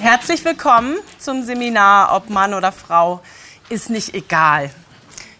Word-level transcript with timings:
Herzlich 0.00 0.44
willkommen 0.44 0.96
zum 1.18 1.42
Seminar 1.42 2.14
Ob 2.14 2.30
Mann 2.30 2.54
oder 2.54 2.70
Frau 2.70 3.20
ist 3.68 3.90
nicht 3.90 4.14
egal. 4.14 4.70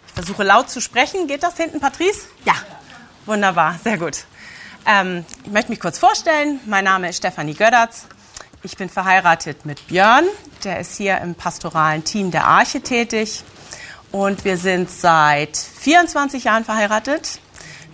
Ich 0.05 0.13
versuche 0.13 0.43
laut 0.43 0.69
zu 0.69 0.81
sprechen. 0.81 1.27
Geht 1.27 1.43
das 1.43 1.55
hinten, 1.55 1.79
Patrice? 1.79 2.27
Ja, 2.43 2.55
wunderbar, 3.25 3.79
sehr 3.81 3.97
gut. 3.97 4.25
Ähm, 4.85 5.23
ich 5.45 5.51
möchte 5.51 5.71
mich 5.71 5.79
kurz 5.79 5.97
vorstellen. 5.97 6.59
Mein 6.65 6.83
Name 6.83 7.07
ist 7.07 7.17
Stefanie 7.17 7.53
Gödertz. 7.53 8.07
Ich 8.61 8.75
bin 8.75 8.89
verheiratet 8.89 9.65
mit 9.65 9.87
Björn. 9.87 10.25
Der 10.65 10.81
ist 10.81 10.97
hier 10.97 11.19
im 11.19 11.35
pastoralen 11.35 12.03
Team 12.03 12.29
der 12.29 12.45
Arche 12.45 12.81
tätig. 12.81 13.45
Und 14.11 14.43
wir 14.43 14.57
sind 14.57 14.91
seit 14.91 15.55
24 15.55 16.43
Jahren 16.43 16.65
verheiratet. 16.65 17.39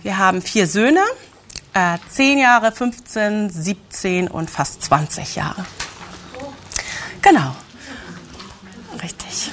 Wir 0.02 0.18
haben 0.18 0.42
vier 0.42 0.66
Söhne, 0.66 1.04
äh, 1.74 1.98
10 2.10 2.38
Jahre, 2.38 2.72
15, 2.72 3.50
17 3.50 4.26
und 4.26 4.50
fast 4.50 4.82
20 4.82 5.36
Jahre. 5.36 5.64
Genau. 7.26 7.56
Richtig. 9.02 9.50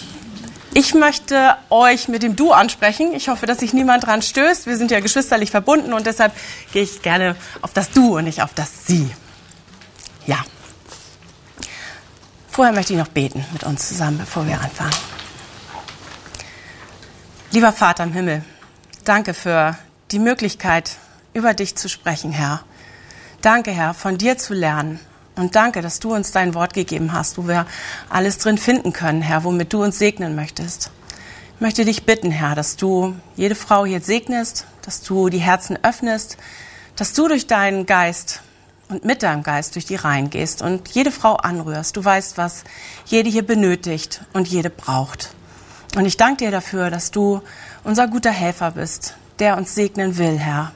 Ich 0.76 0.94
möchte 0.94 1.56
euch 1.72 2.08
mit 2.08 2.22
dem 2.22 2.36
Du 2.36 2.52
ansprechen. 2.52 3.14
Ich 3.16 3.30
hoffe, 3.30 3.48
dass 3.48 3.60
sich 3.60 3.74
niemand 3.74 4.06
dran 4.06 4.22
stößt. 4.22 4.68
Wir 4.68 4.78
sind 4.78 4.92
ja 4.92 5.00
geschwisterlich 5.00 5.50
verbunden 5.50 5.92
und 5.92 6.06
deshalb 6.06 6.34
gehe 6.72 6.84
ich 6.84 7.02
gerne 7.02 7.36
auf 7.64 7.74
das 7.74 7.90
Du 7.90 8.18
und 8.18 8.26
nicht 8.26 8.44
auf 8.44 8.54
das 8.54 8.86
Sie. 8.86 9.10
Ja. 10.28 10.46
Vorher 12.48 12.76
möchte 12.76 12.94
ich 12.94 13.00
noch 13.00 13.08
beten 13.08 13.44
mit 13.54 13.64
uns 13.64 13.88
zusammen, 13.88 14.20
bevor 14.20 14.46
wir 14.46 14.62
anfangen. 14.62 14.94
Lieber 17.50 17.74
Vater 17.74 18.04
im 18.04 18.14
Himmel, 18.14 18.44
danke 19.04 19.34
für 19.34 19.76
die 20.12 20.20
Möglichkeit, 20.20 20.98
über 21.34 21.56
dich 21.56 21.76
zu 21.76 21.90
sprechen, 21.90 22.32
Herr. 22.32 22.64
Danke, 23.42 23.72
Herr, 23.72 23.96
von 23.96 24.20
dir 24.20 24.38
zu 24.38 24.54
lernen 24.54 25.00
und 25.36 25.56
danke, 25.56 25.82
dass 25.82 26.00
du 26.00 26.14
uns 26.14 26.32
dein 26.32 26.54
Wort 26.54 26.74
gegeben 26.74 27.14
hast, 27.14 27.38
wo 27.38 27.48
wir 27.48 27.66
alles 28.10 28.38
drin 28.38 28.58
finden 28.58 28.94
können, 28.94 29.22
Herr, 29.22 29.44
womit 29.44 29.74
du 29.74 29.84
uns 29.84 29.98
segnen 29.98 30.36
möchtest. 30.36 30.92
Ich 31.56 31.62
möchte 31.62 31.86
dich 31.86 32.06
bitten, 32.06 32.32
Herr, 32.32 32.56
dass 32.56 32.76
du 32.76 33.16
jede 33.36 33.56
Frau 33.56 33.86
hier 33.86 34.02
segnest, 34.02 34.66
dass 34.84 35.02
du 35.02 35.30
die 35.30 35.40
Herzen 35.40 35.80
öffnest, 35.82 36.38
dass 36.96 37.14
du 37.14 37.28
durch 37.28 37.48
deinen 37.48 37.86
Geist 37.86 38.42
und 38.90 39.06
mit 39.06 39.24
deinem 39.24 39.44
Geist 39.44 39.76
durch 39.76 39.86
die 39.86 39.96
Reihen 39.96 40.30
gehst 40.30 40.62
und 40.62 40.90
jede 40.90 41.12
Frau 41.12 41.36
anrührst. 41.36 41.96
Du 41.96 42.04
weißt, 42.04 42.38
was 42.38 42.64
jede 43.06 43.30
hier 43.30 43.46
benötigt 43.46 44.22
und 44.34 44.48
jede 44.48 44.70
braucht. 44.70 45.34
Und 45.96 46.06
ich 46.06 46.18
danke 46.18 46.46
dir 46.46 46.52
dafür, 46.52 46.90
dass 46.90 47.12
du 47.12 47.42
unser 47.84 48.08
guter 48.08 48.32
Helfer 48.32 48.72
bist, 48.72 49.16
der 49.40 49.58
uns 49.58 49.74
segnen 49.74 50.18
will, 50.18 50.38
Herr. 50.38 50.74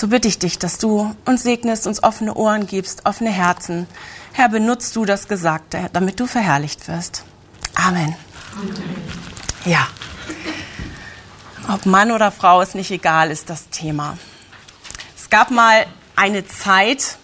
So 0.00 0.08
bitte 0.08 0.28
ich 0.28 0.38
dich, 0.38 0.58
dass 0.58 0.78
du 0.78 1.14
uns 1.26 1.42
segnest, 1.42 1.86
uns 1.86 2.02
offene 2.02 2.32
Ohren 2.32 2.66
gibst, 2.66 3.04
offene 3.04 3.28
Herzen. 3.28 3.86
Herr, 4.32 4.48
benutzt 4.48 4.96
du 4.96 5.04
das 5.04 5.28
Gesagte, 5.28 5.90
damit 5.92 6.18
du 6.18 6.26
verherrlicht 6.26 6.88
wirst. 6.88 7.22
Amen. 7.74 8.16
Ja. 9.66 9.86
Ob 11.68 11.84
Mann 11.84 12.12
oder 12.12 12.32
Frau 12.32 12.62
ist 12.62 12.74
nicht 12.74 12.90
egal, 12.90 13.30
ist 13.30 13.50
das 13.50 13.68
Thema. 13.68 14.16
Es 15.18 15.28
gab 15.28 15.50
mal 15.50 15.84
eine 16.16 16.46
Zeit, 16.46 17.18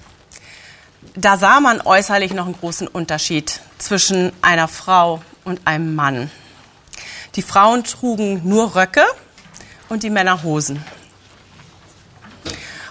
da 1.14 1.38
sah 1.38 1.60
man 1.60 1.80
äußerlich 1.80 2.34
noch 2.34 2.44
einen 2.44 2.58
großen 2.60 2.88
Unterschied 2.88 3.58
zwischen 3.78 4.32
einer 4.42 4.68
Frau 4.68 5.22
und 5.44 5.66
einem 5.66 5.94
Mann. 5.94 6.30
Die 7.36 7.42
Frauen 7.42 7.84
trugen 7.84 8.42
nur 8.44 8.76
Röcke 8.76 9.06
und 9.88 10.02
die 10.02 10.10
Männer 10.10 10.42
Hosen. 10.42 10.84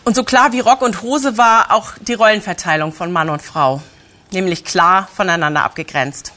Und 0.06 0.16
so 0.16 0.24
klar 0.24 0.54
wie 0.54 0.60
Rock 0.60 0.84
und 0.84 1.02
Hose 1.02 1.40
war 1.40 1.72
auch 1.72 1.94
die 2.00 2.14
Rollenverteilung 2.14 2.94
von 2.94 3.12
Mann 3.12 3.32
und 3.32 3.42
Frau, 3.42 3.82
nämlich 4.32 4.64
klar 4.64 5.10
voneinander 5.14 5.64
abgegrenzt. 5.64 6.32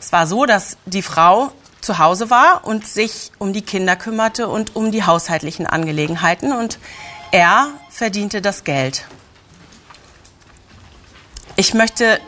Es 0.00 0.10
war 0.10 0.26
so, 0.26 0.46
dass 0.46 0.78
die 0.86 1.02
Frau 1.02 1.52
zu 1.82 1.98
Hause 1.98 2.30
war 2.30 2.64
und 2.64 2.86
sich 2.86 3.30
um 3.38 3.52
die 3.52 3.60
Kinder 3.60 3.94
kümmerte 3.94 4.48
und 4.48 4.74
um 4.74 4.90
die 4.90 5.04
haushaltlichen 5.04 5.66
Angelegenheiten 5.66 6.50
und 6.50 6.78
er 7.30 7.68
verdiente 7.90 8.40
das 8.40 8.64
Geld. 8.64 9.04
Ich 11.56 11.74
möchte 11.74 12.18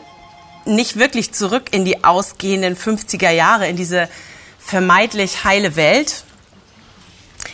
nicht 0.65 0.99
wirklich 0.99 1.31
zurück 1.31 1.73
in 1.73 1.85
die 1.85 2.03
ausgehenden 2.03 2.77
50er 2.77 3.31
Jahre, 3.31 3.67
in 3.67 3.77
diese 3.77 4.07
vermeintlich 4.59 5.43
heile 5.43 5.75
Welt, 5.75 6.23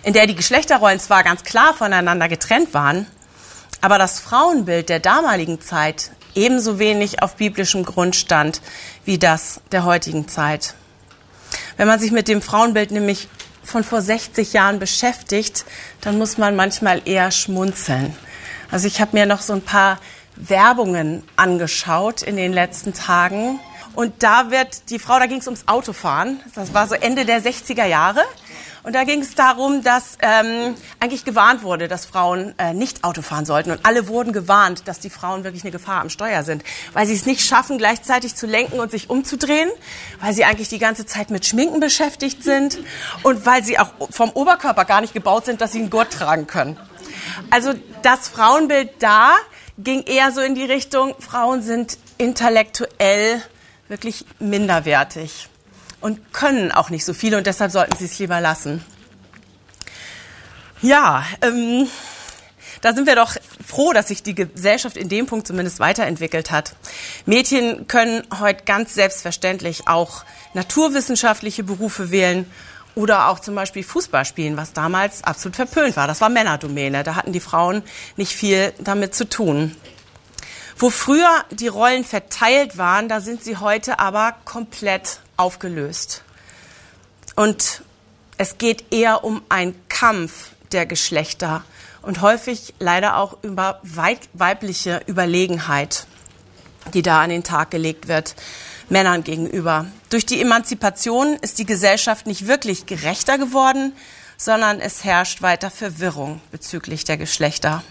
in 0.07 0.13
der 0.13 0.25
die 0.25 0.35
Geschlechterrollen 0.35 1.01
zwar 1.01 1.21
ganz 1.25 1.43
klar 1.43 1.73
voneinander 1.73 2.29
getrennt 2.29 2.73
waren, 2.73 3.07
aber 3.81 3.97
das 3.97 4.21
Frauenbild 4.21 4.87
der 4.87 5.01
damaligen 5.01 5.59
Zeit 5.59 6.11
ebenso 6.33 6.79
wenig 6.79 7.21
auf 7.21 7.35
biblischem 7.35 7.83
Grund 7.83 8.15
stand 8.15 8.61
wie 9.03 9.17
das 9.17 9.59
der 9.73 9.83
heutigen 9.83 10.29
Zeit. 10.29 10.75
Wenn 11.75 11.89
man 11.89 11.99
sich 11.99 12.13
mit 12.13 12.29
dem 12.29 12.41
Frauenbild 12.41 12.91
nämlich 12.91 13.27
von 13.63 13.83
vor 13.83 14.01
60 14.01 14.53
Jahren 14.53 14.79
beschäftigt, 14.79 15.65
dann 15.99 16.17
muss 16.17 16.37
man 16.37 16.55
manchmal 16.55 17.01
eher 17.03 17.29
schmunzeln. 17.31 18.15
Also 18.71 18.87
ich 18.87 19.01
habe 19.01 19.17
mir 19.17 19.25
noch 19.25 19.41
so 19.41 19.51
ein 19.51 19.61
paar 19.61 19.99
Werbungen 20.37 21.21
angeschaut 21.35 22.21
in 22.21 22.37
den 22.37 22.53
letzten 22.53 22.93
Tagen. 22.93 23.59
Und 23.93 24.23
da 24.23 24.51
wird 24.51 24.89
die 24.89 24.99
Frau, 24.99 25.19
da 25.19 25.25
ging 25.25 25.39
es 25.39 25.47
ums 25.47 25.67
Autofahren. 25.67 26.39
Das 26.55 26.73
war 26.73 26.87
so 26.87 26.95
Ende 26.95 27.25
der 27.25 27.43
60er 27.43 27.85
Jahre. 27.85 28.23
Und 28.87 28.93
da 28.93 29.03
ging 29.03 29.19
es 29.19 29.35
darum, 29.35 29.83
dass 29.83 30.17
ähm, 30.21 30.73
eigentlich 31.01 31.25
gewarnt 31.25 31.61
wurde, 31.61 31.89
dass 31.89 32.05
Frauen 32.05 32.57
äh, 32.57 32.73
nicht 32.73 33.03
Auto 33.03 33.21
fahren 33.21 33.43
sollten. 33.43 33.71
Und 33.71 33.85
alle 33.85 34.07
wurden 34.07 34.31
gewarnt, 34.31 34.87
dass 34.87 35.01
die 35.01 35.09
Frauen 35.09 35.43
wirklich 35.43 35.63
eine 35.65 35.73
Gefahr 35.73 35.99
am 35.99 36.09
Steuer 36.09 36.43
sind, 36.43 36.63
weil 36.93 37.05
sie 37.05 37.13
es 37.13 37.25
nicht 37.25 37.41
schaffen, 37.41 37.77
gleichzeitig 37.77 38.37
zu 38.37 38.47
lenken 38.47 38.79
und 38.79 38.89
sich 38.89 39.09
umzudrehen, 39.09 39.69
weil 40.21 40.33
sie 40.33 40.45
eigentlich 40.45 40.69
die 40.69 40.79
ganze 40.79 41.05
Zeit 41.05 41.31
mit 41.31 41.45
Schminken 41.45 41.81
beschäftigt 41.81 42.45
sind 42.45 42.77
und 43.23 43.45
weil 43.45 43.61
sie 43.61 43.77
auch 43.77 43.89
vom 44.09 44.29
Oberkörper 44.29 44.85
gar 44.85 45.01
nicht 45.01 45.13
gebaut 45.13 45.43
sind, 45.43 45.59
dass 45.59 45.73
sie 45.73 45.79
einen 45.79 45.89
Gurt 45.89 46.13
tragen 46.13 46.47
können. 46.47 46.79
Also 47.49 47.73
das 48.03 48.29
Frauenbild 48.29 48.91
da 48.99 49.35
ging 49.77 50.03
eher 50.03 50.31
so 50.31 50.39
in 50.39 50.55
die 50.55 50.63
Richtung, 50.63 51.13
Frauen 51.19 51.61
sind 51.61 51.97
intellektuell 52.17 53.41
wirklich 53.89 54.25
minderwertig 54.39 55.49
und 56.01 56.33
können 56.33 56.71
auch 56.71 56.89
nicht 56.89 57.05
so 57.05 57.13
viel 57.13 57.35
und 57.35 57.47
deshalb 57.47 57.71
sollten 57.71 57.97
sie 57.97 58.05
es 58.05 58.19
lieber 58.19 58.39
lassen. 58.41 58.83
Ja, 60.81 61.25
ähm, 61.41 61.87
da 62.81 62.93
sind 62.93 63.07
wir 63.07 63.15
doch 63.15 63.35
froh, 63.65 63.93
dass 63.93 64.09
sich 64.09 64.21
die 64.21 64.35
Gesellschaft 64.35 64.97
in 64.97 65.09
dem 65.09 65.25
Punkt 65.25 65.47
zumindest 65.47 65.79
weiterentwickelt 65.79 66.51
hat. 66.51 66.75
Mädchen 67.25 67.87
können 67.87 68.23
heute 68.39 68.63
ganz 68.65 68.93
selbstverständlich 68.93 69.87
auch 69.87 70.23
naturwissenschaftliche 70.53 71.63
Berufe 71.63 72.11
wählen 72.11 72.49
oder 72.93 73.29
auch 73.29 73.39
zum 73.39 73.55
Beispiel 73.55 73.83
Fußball 73.83 74.25
spielen, 74.25 74.57
was 74.57 74.73
damals 74.73 75.23
absolut 75.23 75.55
verpönt 75.55 75.95
war. 75.97 76.07
Das 76.07 76.21
war 76.21 76.29
Männerdomäne. 76.29 77.03
Da 77.03 77.15
hatten 77.15 77.31
die 77.31 77.39
Frauen 77.39 77.83
nicht 78.15 78.33
viel 78.33 78.73
damit 78.79 79.15
zu 79.15 79.29
tun. 79.29 79.75
Wo 80.77 80.89
früher 80.91 81.43
die 81.51 81.67
Rollen 81.67 82.03
verteilt 82.03 82.77
waren, 82.77 83.09
da 83.09 83.19
sind 83.19 83.43
sie 83.43 83.57
heute 83.57 83.99
aber 83.99 84.35
komplett 84.45 85.19
aufgelöst. 85.37 86.23
Und 87.35 87.83
es 88.37 88.57
geht 88.57 88.91
eher 88.91 89.23
um 89.23 89.41
einen 89.49 89.75
Kampf 89.89 90.51
der 90.71 90.85
Geschlechter 90.85 91.63
und 92.01 92.21
häufig 92.21 92.73
leider 92.79 93.17
auch 93.17 93.37
über 93.43 93.79
weibliche 93.83 95.01
Überlegenheit, 95.07 96.07
die 96.93 97.01
da 97.01 97.21
an 97.21 97.29
den 97.29 97.43
Tag 97.43 97.71
gelegt 97.71 98.07
wird, 98.07 98.35
Männern 98.89 99.23
gegenüber. 99.23 99.85
Durch 100.09 100.25
die 100.25 100.41
Emanzipation 100.41 101.35
ist 101.41 101.59
die 101.59 101.65
Gesellschaft 101.65 102.25
nicht 102.25 102.47
wirklich 102.47 102.85
gerechter 102.85 103.37
geworden, 103.37 103.93
sondern 104.37 104.79
es 104.79 105.03
herrscht 105.03 105.41
weiter 105.41 105.69
Verwirrung 105.69 106.41
bezüglich 106.51 107.03
der 107.03 107.17
Geschlechter. 107.17 107.83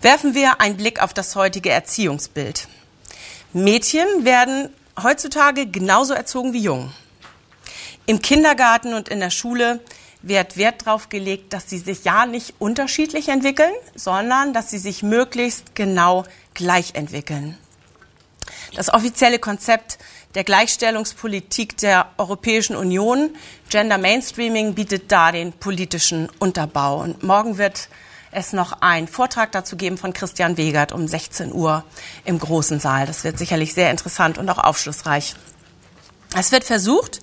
Werfen 0.00 0.34
wir 0.34 0.60
einen 0.60 0.76
Blick 0.76 1.02
auf 1.02 1.12
das 1.12 1.34
heutige 1.34 1.70
Erziehungsbild. 1.70 2.68
Mädchen 3.52 4.06
werden 4.24 4.68
heutzutage 5.02 5.66
genauso 5.66 6.14
erzogen 6.14 6.52
wie 6.52 6.60
Jungen. 6.60 6.92
Im 8.06 8.22
Kindergarten 8.22 8.94
und 8.94 9.08
in 9.08 9.20
der 9.20 9.30
Schule 9.30 9.80
wird 10.22 10.56
Wert 10.56 10.86
darauf 10.86 11.08
gelegt, 11.08 11.52
dass 11.52 11.70
sie 11.70 11.78
sich 11.78 12.04
ja 12.04 12.26
nicht 12.26 12.54
unterschiedlich 12.58 13.28
entwickeln, 13.28 13.72
sondern 13.94 14.52
dass 14.52 14.70
sie 14.70 14.78
sich 14.78 15.02
möglichst 15.02 15.74
genau 15.74 16.24
gleich 16.54 16.94
entwickeln. 16.94 17.56
Das 18.74 18.92
offizielle 18.92 19.38
Konzept 19.38 19.98
der 20.34 20.44
Gleichstellungspolitik 20.44 21.76
der 21.78 22.10
Europäischen 22.18 22.76
Union, 22.76 23.30
Gender 23.70 23.98
Mainstreaming, 23.98 24.74
bietet 24.74 25.10
da 25.10 25.32
den 25.32 25.52
politischen 25.52 26.28
Unterbau. 26.38 27.00
Und 27.00 27.22
morgen 27.22 27.58
wird 27.58 27.88
es 28.30 28.52
noch 28.52 28.80
einen 28.82 29.08
Vortrag 29.08 29.52
dazu 29.52 29.76
geben 29.76 29.98
von 29.98 30.12
Christian 30.12 30.56
Wegert 30.56 30.92
um 30.92 31.08
16 31.08 31.52
Uhr 31.52 31.84
im 32.24 32.38
großen 32.38 32.80
Saal. 32.80 33.06
Das 33.06 33.24
wird 33.24 33.38
sicherlich 33.38 33.74
sehr 33.74 33.90
interessant 33.90 34.38
und 34.38 34.48
auch 34.50 34.58
aufschlussreich. 34.58 35.34
Es 36.36 36.52
wird 36.52 36.64
versucht, 36.64 37.20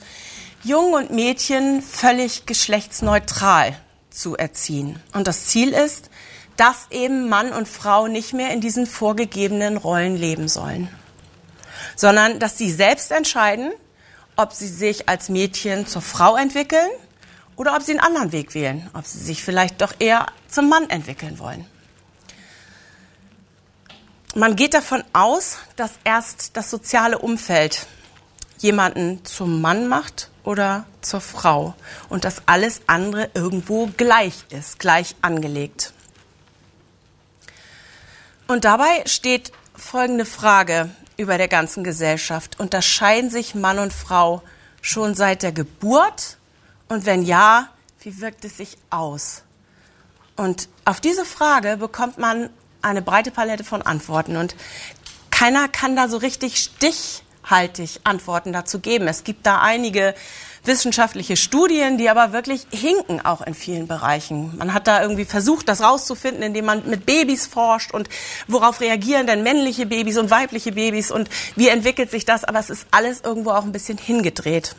Jungen 0.63 0.94
und 0.96 1.12
Mädchen 1.12 1.81
völlig 1.81 2.46
geschlechtsneutral 2.46 3.78
zu 4.10 4.36
erziehen. 4.36 5.00
Und 5.13 5.28
das 5.28 5.46
Ziel 5.46 5.74
ist, 5.74 6.10
dass 6.57 6.88
eben 6.90 7.30
Mann 7.30 7.51
und 7.51 7.68
Frau 7.68 8.08
nicht 8.08 8.34
mehr 8.34 8.51
in 8.51 8.62
diesen 8.62 8.88
vorgegebenen 8.88 9.78
Rollen 9.78 10.16
leben 10.16 10.48
sollen. 10.48 10.90
sondern 11.96 12.40
dass 12.40 12.58
sie 12.58 12.72
selbst 12.72 13.12
entscheiden, 13.12 13.72
ob 14.36 14.54
sie 14.54 14.68
sich 14.68 15.08
als 15.08 15.30
Mädchen 15.30 15.88
zur 15.88 16.01
Frau 16.01 16.36
entwickeln 16.36 16.90
oder 17.56 17.75
ob 17.75 17.84
sie 17.84 17.92
einen 17.92 18.02
anderen 18.02 18.31
Weg 18.31 18.54
wählen, 18.54 18.90
ob 18.94 19.06
sie 19.06 19.19
sich 19.19 19.44
vielleicht 19.44 19.81
doch 19.81 19.94
eher 20.00 20.28
zum 20.50 20.69
Mann 20.69 20.90
entwickeln 20.90 21.40
wollen. 21.40 21.66
Man 24.36 24.56
geht 24.56 24.74
davon 24.74 25.04
aus, 25.13 25.60
dass 25.78 25.92
erst 26.04 26.57
das 26.57 26.69
soziale 26.69 27.19
Umfeld 27.19 27.88
jemanden 28.57 29.24
zum 29.24 29.62
Mann 29.62 29.88
macht 29.88 30.30
oder 30.44 30.86
zur 31.02 31.22
Frau 31.22 31.74
und 32.10 32.25
dass 32.25 32.42
alles 32.46 32.81
andere 32.88 33.30
irgendwo 33.34 33.88
gleich 33.96 34.46
ist, 34.50 34.80
gleich 34.80 35.16
angelegt. 35.22 35.94
Und 38.48 38.66
dabei 38.66 39.04
steht 39.06 39.51
folgende 39.75 40.25
Frage 40.25 40.90
über 41.18 41.38
der 41.38 41.48
ganzen 41.48 41.84
Gesellschaft. 41.84 42.60
Unterscheiden 42.60 43.30
sich 43.30 43.56
Mann 43.56 43.80
und 43.80 43.94
Frau 43.94 44.44
schon 44.81 45.16
seit 45.16 45.44
der 45.44 45.51
Geburt? 45.51 46.35
Und 46.88 47.06
wenn 47.06 47.24
ja, 47.24 47.70
wie 48.02 48.22
wirkt 48.22 48.46
es 48.46 48.58
sich 48.58 48.78
aus? 48.90 49.44
Und 50.36 50.70
auf 50.84 51.00
diese 51.00 51.26
Frage 51.26 51.78
bekommt 51.78 52.18
man 52.18 52.50
eine 52.82 53.02
breite 53.02 53.32
Palette 53.32 53.64
von 53.64 53.82
Antworten. 53.82 54.38
Und 54.38 54.56
keiner 55.32 55.68
kann 55.68 55.96
da 55.96 56.08
so 56.08 56.18
richtig 56.18 56.58
stichhaltig 56.58 58.02
Antworten 58.04 58.54
dazu 58.54 58.80
geben. 58.80 59.08
Es 59.08 59.24
gibt 59.24 59.46
da 59.46 59.62
einige 59.62 60.14
wissenschaftliche 60.64 61.38
Studien, 61.38 61.98
die 61.98 62.10
aber 62.10 62.34
wirklich 62.34 62.66
hinken 62.72 63.24
auch 63.24 63.42
in 63.42 63.54
vielen 63.54 63.88
Bereichen. 63.88 64.58
Man 64.58 64.74
hat 64.74 64.88
da 64.88 65.02
irgendwie 65.02 65.26
versucht, 65.26 65.70
das 65.70 65.82
rauszufinden, 65.82 66.42
indem 66.44 66.66
man 66.66 66.88
mit 66.90 67.06
Babys 67.06 67.48
forscht 67.48 67.92
und 67.94 68.10
worauf 68.48 68.82
reagieren 68.82 69.28
denn 69.28 69.44
männliche 69.44 69.86
Babys 69.86 70.18
und 70.18 70.32
weibliche 70.32 70.72
Babys 70.72 71.12
und 71.12 71.30
wie 71.56 71.70
entwickelt 71.70 72.12
sich 72.12 72.26
das, 72.26 72.44
aber 72.44 72.60
es 72.60 72.70
ist 72.70 72.88
alles 72.92 73.22
irgendwo 73.22 73.52
auch 73.52 73.64
ein 73.64 73.72
bisschen 73.72 73.98
hingedreht. 73.98 74.76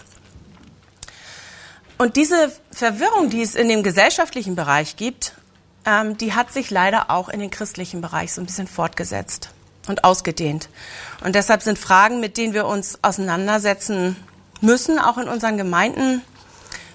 Und 1.99 2.17
diese 2.17 2.53
Verwirrung, 2.71 3.31
die 3.31 3.43
es 3.43 3.55
in 3.55 3.69
dem 3.69 3.83
gesellschaftlichen 3.83 4.55
Bereich 4.55 4.97
gibt, 4.97 5.33
ähm, 5.87 6.19
die 6.19 6.35
hat 6.35 6.53
sich 6.53 6.71
leider 6.71 7.11
auch 7.11 7.29
in 7.29 7.41
den 7.41 7.51
christlichen 7.51 8.01
Bereich 8.01 8.35
so 8.35 8.43
ein 8.43 8.47
bisschen 8.47 8.67
fortgesetzt 8.67 9.51
und 9.89 10.05
ausgedehnt. 10.05 10.69
Und 11.25 11.35
deshalb 11.35 11.63
sind 11.63 11.79
Fragen, 11.79 12.21
mit 12.21 12.37
denen 12.37 12.53
wir 12.53 12.67
uns 12.67 12.99
auseinandersetzen 13.03 14.17
müssen, 14.61 14.99
auch 14.99 15.17
in 15.17 15.29
unseren 15.29 15.57
Gemeinden, 15.57 16.23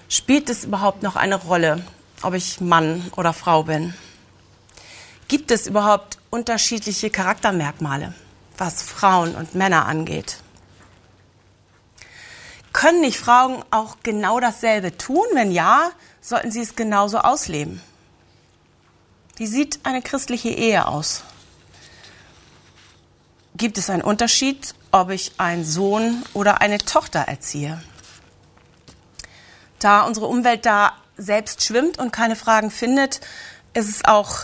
spielt 0.08 0.50
es 0.50 0.64
überhaupt 0.64 1.02
noch 1.02 1.16
eine 1.16 1.36
Rolle, 1.36 1.82
ob 2.22 2.34
ich 2.34 2.60
Mann 2.60 3.10
oder 3.16 3.32
Frau 3.32 3.64
bin? 3.64 3.94
Gibt 5.26 5.50
es 5.50 5.66
überhaupt 5.66 6.18
unterschiedliche 6.30 7.10
Charaktermerkmale, 7.10 8.14
was 8.58 8.82
Frauen 8.82 9.34
und 9.34 9.54
Männer 9.54 9.86
angeht? 9.86 10.36
Können 12.82 13.02
nicht 13.02 13.20
Frauen 13.20 13.64
auch 13.70 13.98
genau 14.02 14.40
dasselbe 14.40 14.98
tun? 14.98 15.24
Wenn 15.34 15.52
ja, 15.52 15.92
sollten 16.20 16.50
sie 16.50 16.62
es 16.62 16.74
genauso 16.74 17.18
ausleben. 17.18 17.80
Wie 19.36 19.46
sieht 19.46 19.78
eine 19.84 20.02
christliche 20.02 20.48
Ehe 20.48 20.88
aus? 20.88 21.22
Gibt 23.54 23.78
es 23.78 23.88
einen 23.88 24.02
Unterschied, 24.02 24.74
ob 24.90 25.10
ich 25.10 25.30
einen 25.38 25.64
Sohn 25.64 26.24
oder 26.34 26.60
eine 26.60 26.78
Tochter 26.78 27.20
erziehe? 27.20 27.80
Da 29.78 30.02
unsere 30.02 30.26
Umwelt 30.26 30.66
da 30.66 30.94
selbst 31.16 31.62
schwimmt 31.64 32.00
und 32.00 32.10
keine 32.10 32.34
Fragen 32.34 32.72
findet, 32.72 33.20
ist 33.74 33.90
es 33.90 34.04
auch 34.04 34.40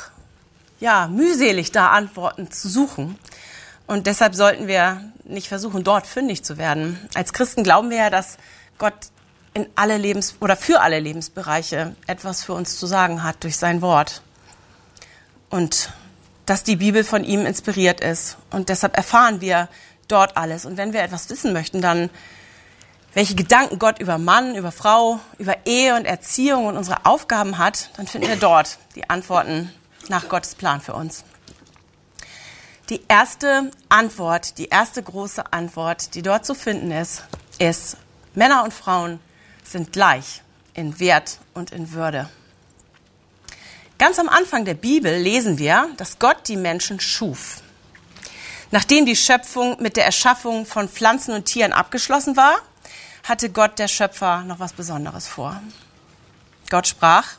ja, 0.79 1.09
mühselig, 1.09 1.73
da 1.73 1.89
Antworten 1.89 2.53
zu 2.53 2.69
suchen. 2.69 3.19
Und 3.89 4.07
deshalb 4.07 4.35
sollten 4.35 4.69
wir 4.69 5.01
nicht 5.25 5.49
versuchen, 5.49 5.83
dort 5.83 6.07
fündig 6.07 6.45
zu 6.45 6.59
werden. 6.59 7.01
Als 7.15 7.33
Christen 7.33 7.65
glauben 7.65 7.89
wir 7.89 7.97
ja, 7.97 8.11
dass 8.11 8.37
Gott 8.77 8.95
in 9.55 9.67
alle 9.77 9.97
Lebens- 9.97 10.37
oder 10.41 10.57
für 10.57 10.83
alle 10.83 11.01
Lebensbereiche 11.01 11.97
etwas 12.07 12.45
für 12.45 12.53
uns 12.53 12.79
zu 12.79 12.87
sagen 12.87 13.23
hat 13.25 13.43
durch 13.43 13.57
sein 13.57 13.81
Wort. 13.81 14.23
Und 15.49 15.91
dass 16.45 16.65
die 16.65 16.77
Bibel 16.77 17.03
von 17.03 17.25
ihm 17.25 17.47
inspiriert 17.47 18.01
ist. 18.01 18.37
Und 18.51 18.69
deshalb 18.69 18.95
erfahren 18.95 19.41
wir 19.41 19.69
dort 20.07 20.37
alles. 20.37 20.67
Und 20.67 20.77
wenn 20.77 20.93
wir 20.93 21.03
etwas 21.03 21.31
wissen 21.31 21.55
möchten, 21.55 21.81
dann 21.81 22.11
welche 23.15 23.35
Gedanken 23.35 23.79
Gott 23.79 24.01
über 24.01 24.19
Mann, 24.19 24.55
über 24.55 24.71
Frau, 24.71 25.19
über 25.39 25.67
Ehe 25.67 25.97
und 25.97 26.05
Erziehung 26.05 26.67
und 26.67 26.77
unsere 26.77 27.07
Aufgaben 27.07 27.57
hat, 27.57 27.91
dann 27.97 28.07
finden 28.07 28.29
wir 28.29 28.37
dort 28.37 28.79
die 28.95 29.09
Antworten 29.09 29.73
nach 30.09 30.29
Gottes 30.29 30.55
Plan 30.55 30.83
für 30.83 30.93
uns. 30.93 31.25
Die 32.89 33.03
erste 33.07 33.71
Antwort, 33.91 34.57
die 34.57 34.69
erste 34.69 35.03
große 35.03 35.53
Antwort, 35.53 36.15
die 36.15 36.23
dort 36.23 36.47
zu 36.47 36.55
finden 36.55 36.91
ist, 36.91 37.23
ist, 37.59 37.99
Männer 38.35 38.65
und 38.65 38.73
Frauen 38.73 39.21
sind 39.63 39.93
gleich 39.93 40.41
in 40.73 40.99
Wert 40.99 41.39
und 41.53 41.71
in 41.71 41.93
Würde. 41.93 42.31
Ganz 43.99 44.19
am 44.19 44.31
Anfang 44.31 44.65
der 44.65 44.73
Bibel 44.73 45.15
lesen 45.19 45.59
wir, 45.59 45.91
dass 45.99 46.19
Gott 46.19 46.49
die 46.49 46.57
Menschen 46.57 46.99
schuf. 46.99 47.61
Nachdem 48.71 49.05
die 49.05 49.17
Schöpfung 49.17 49.77
mit 49.83 49.99
der 49.99 50.07
Erschaffung 50.07 50.65
von 50.65 50.89
Pflanzen 50.89 51.35
und 51.35 51.45
Tieren 51.45 51.75
abgeschlossen 51.75 52.39
war, 52.39 52.57
hatte 53.25 53.51
Gott, 53.51 53.79
der 53.79 53.89
Schöpfer, 53.89 54.45
noch 54.45 54.61
was 54.61 54.73
Besonderes 54.73 55.29
vor. 55.29 55.61
Gott 56.71 56.87
sprach, 56.87 57.33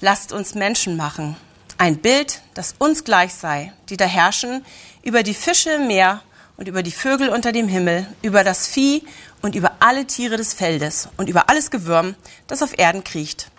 lasst 0.00 0.32
uns 0.32 0.54
Menschen 0.54 0.96
machen 0.96 1.36
ein 1.80 1.96
Bild, 1.96 2.42
das 2.52 2.74
uns 2.78 3.04
gleich 3.04 3.32
sei, 3.32 3.72
die 3.88 3.96
da 3.96 4.04
herrschen 4.04 4.66
über 5.02 5.22
die 5.22 5.32
Fische 5.32 5.70
im 5.70 5.86
Meer 5.86 6.20
und 6.58 6.68
über 6.68 6.82
die 6.82 6.90
Vögel 6.92 7.30
unter 7.30 7.52
dem 7.52 7.68
Himmel, 7.68 8.06
über 8.20 8.44
das 8.44 8.66
Vieh 8.66 9.02
und 9.40 9.54
über 9.54 9.72
alle 9.80 10.04
Tiere 10.06 10.36
des 10.36 10.52
Feldes 10.52 11.08
und 11.16 11.30
über 11.30 11.48
alles 11.48 11.70
Gewürm, 11.70 12.16
das 12.48 12.62
auf 12.62 12.78
Erden 12.78 13.02
kriecht. 13.02 13.50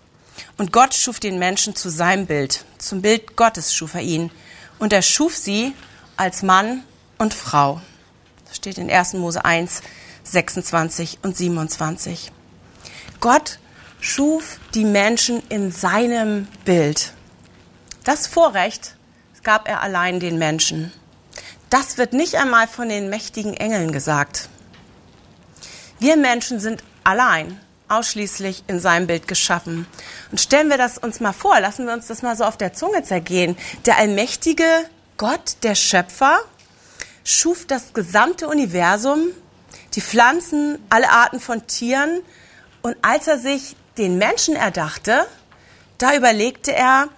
Und 0.60 0.72
Gott 0.72 0.94
schuf 0.94 1.20
den 1.20 1.40
Menschen 1.40 1.76
zu 1.76 1.90
seinem 1.90 2.28
Bild, 2.28 2.64
zum 2.78 3.02
Bild 3.02 3.36
Gottes 3.36 3.74
schuf 3.74 3.96
er 3.96 4.02
ihn. 4.02 4.30
Und 4.78 4.94
er 4.94 5.02
schuf 5.02 5.36
sie 5.36 5.74
als 6.16 6.44
Mann 6.44 6.84
und 7.18 7.34
Frau. 7.34 7.82
Das 8.48 8.58
steht 8.58 8.78
in 8.78 8.92
1. 8.92 9.14
Mose 9.14 9.44
1, 9.44 9.82
26 10.26 11.18
und 11.24 11.36
27. 11.36 12.32
Gott 13.20 13.58
schuf 14.00 14.60
die 14.76 14.86
Menschen 14.86 15.42
in 15.50 15.72
seinem 15.72 16.48
Bild. 16.66 17.14
Das 18.04 18.26
Vorrecht 18.26 18.96
gab 19.44 19.68
er 19.68 19.82
allein 19.82 20.20
den 20.20 20.40
Menschen. 20.40 20.92
Das 21.70 21.98
wird 21.98 22.14
nicht 22.14 22.36
einmal 22.36 22.68
von 22.68 22.90
den 22.90 23.10
mächtigen 23.10 23.54
Engeln 23.54 23.92
gesagt. 23.92 24.50
Wir 26.00 26.18
Menschen 26.18 26.60
sind 26.60 26.84
allein, 27.04 27.60
ausschließlich 27.90 28.64
in 28.68 28.80
seinem 28.80 29.06
Bild 29.06 29.28
geschaffen. 29.28 29.86
Und 30.32 30.42
stellen 30.42 30.70
wir 30.70 30.80
das 30.80 30.98
uns 30.98 31.20
mal 31.20 31.32
vor, 31.32 31.60
lassen 31.60 31.86
wir 31.86 31.94
uns 31.94 32.08
das 32.08 32.24
mal 32.24 32.36
so 32.36 32.44
auf 32.44 32.58
der 32.58 32.74
Zunge 32.74 33.04
zergehen. 33.04 33.56
Der 33.86 33.98
allmächtige 33.98 34.66
Gott, 35.18 35.58
der 35.62 35.76
Schöpfer, 35.76 36.40
schuf 37.24 37.68
das 37.68 37.94
gesamte 37.94 38.48
Universum, 38.48 39.28
die 39.94 40.02
Pflanzen, 40.02 40.80
alle 40.90 41.10
Arten 41.10 41.40
von 41.40 41.68
Tieren. 41.68 42.22
Und 42.82 42.98
als 43.04 43.28
er 43.28 43.38
sich 43.38 43.76
den 44.00 44.18
Menschen 44.18 44.56
erdachte, 44.56 45.28
da 46.00 46.16
überlegte 46.16 46.74
er, 46.74 47.10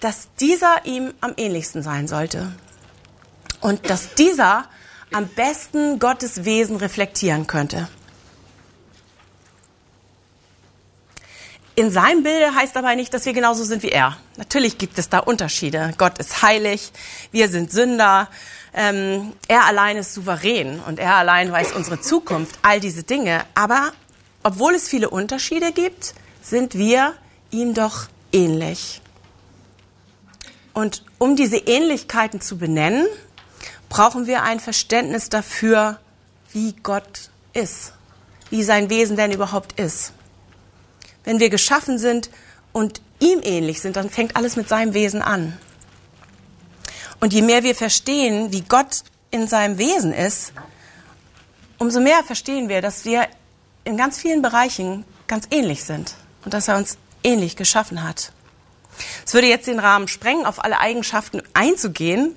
dass 0.00 0.28
dieser 0.40 0.84
ihm 0.84 1.12
am 1.20 1.34
ähnlichsten 1.36 1.82
sein 1.82 2.08
sollte. 2.08 2.52
Und 3.60 3.88
dass 3.90 4.14
dieser 4.14 4.64
am 5.12 5.28
besten 5.28 5.98
Gottes 5.98 6.44
Wesen 6.44 6.76
reflektieren 6.76 7.46
könnte. 7.46 7.88
In 11.74 11.90
seinem 11.90 12.22
Bilde 12.22 12.54
heißt 12.54 12.76
aber 12.76 12.94
nicht, 12.94 13.14
dass 13.14 13.24
wir 13.24 13.32
genauso 13.32 13.64
sind 13.64 13.82
wie 13.82 13.90
er. 13.90 14.16
Natürlich 14.36 14.76
gibt 14.76 14.98
es 14.98 15.08
da 15.08 15.18
Unterschiede. 15.18 15.94
Gott 15.96 16.18
ist 16.18 16.42
heilig, 16.42 16.92
wir 17.32 17.48
sind 17.48 17.72
Sünder, 17.72 18.28
ähm, 18.74 19.32
er 19.48 19.64
allein 19.64 19.96
ist 19.96 20.14
souverän 20.14 20.80
und 20.80 20.98
er 20.98 21.14
allein 21.14 21.50
weiß 21.50 21.72
unsere 21.72 22.00
Zukunft, 22.00 22.58
all 22.62 22.80
diese 22.80 23.02
Dinge. 23.02 23.44
Aber 23.54 23.92
obwohl 24.42 24.74
es 24.74 24.88
viele 24.88 25.10
Unterschiede 25.10 25.72
gibt, 25.72 26.14
sind 26.42 26.74
wir 26.74 27.14
ihm 27.50 27.74
doch 27.74 28.08
ähnlich. 28.32 29.00
Und 30.72 31.04
um 31.18 31.36
diese 31.36 31.56
Ähnlichkeiten 31.56 32.40
zu 32.40 32.58
benennen, 32.58 33.06
brauchen 33.88 34.26
wir 34.26 34.42
ein 34.42 34.60
Verständnis 34.60 35.28
dafür, 35.28 35.98
wie 36.52 36.74
Gott 36.82 37.30
ist, 37.52 37.92
wie 38.50 38.62
sein 38.62 38.90
Wesen 38.90 39.16
denn 39.16 39.32
überhaupt 39.32 39.78
ist. 39.78 40.12
Wenn 41.24 41.40
wir 41.40 41.50
geschaffen 41.50 41.98
sind 41.98 42.30
und 42.72 43.02
ihm 43.18 43.40
ähnlich 43.42 43.80
sind, 43.80 43.96
dann 43.96 44.10
fängt 44.10 44.36
alles 44.36 44.56
mit 44.56 44.68
seinem 44.68 44.94
Wesen 44.94 45.22
an. 45.22 45.58
Und 47.20 47.32
je 47.32 47.42
mehr 47.42 47.62
wir 47.62 47.74
verstehen, 47.74 48.52
wie 48.52 48.62
Gott 48.62 49.02
in 49.30 49.46
seinem 49.46 49.78
Wesen 49.78 50.12
ist, 50.12 50.52
umso 51.78 52.00
mehr 52.00 52.24
verstehen 52.24 52.68
wir, 52.68 52.80
dass 52.80 53.04
wir 53.04 53.28
in 53.84 53.96
ganz 53.96 54.18
vielen 54.18 54.42
Bereichen 54.42 55.04
ganz 55.26 55.46
ähnlich 55.50 55.84
sind 55.84 56.14
und 56.44 56.54
dass 56.54 56.68
er 56.68 56.76
uns 56.76 56.96
ähnlich 57.22 57.56
geschaffen 57.56 58.02
hat. 58.02 58.32
Es 59.24 59.34
würde 59.34 59.46
jetzt 59.46 59.66
den 59.66 59.78
Rahmen 59.78 60.08
sprengen, 60.08 60.46
auf 60.46 60.62
alle 60.62 60.78
Eigenschaften 60.78 61.42
einzugehen. 61.54 62.36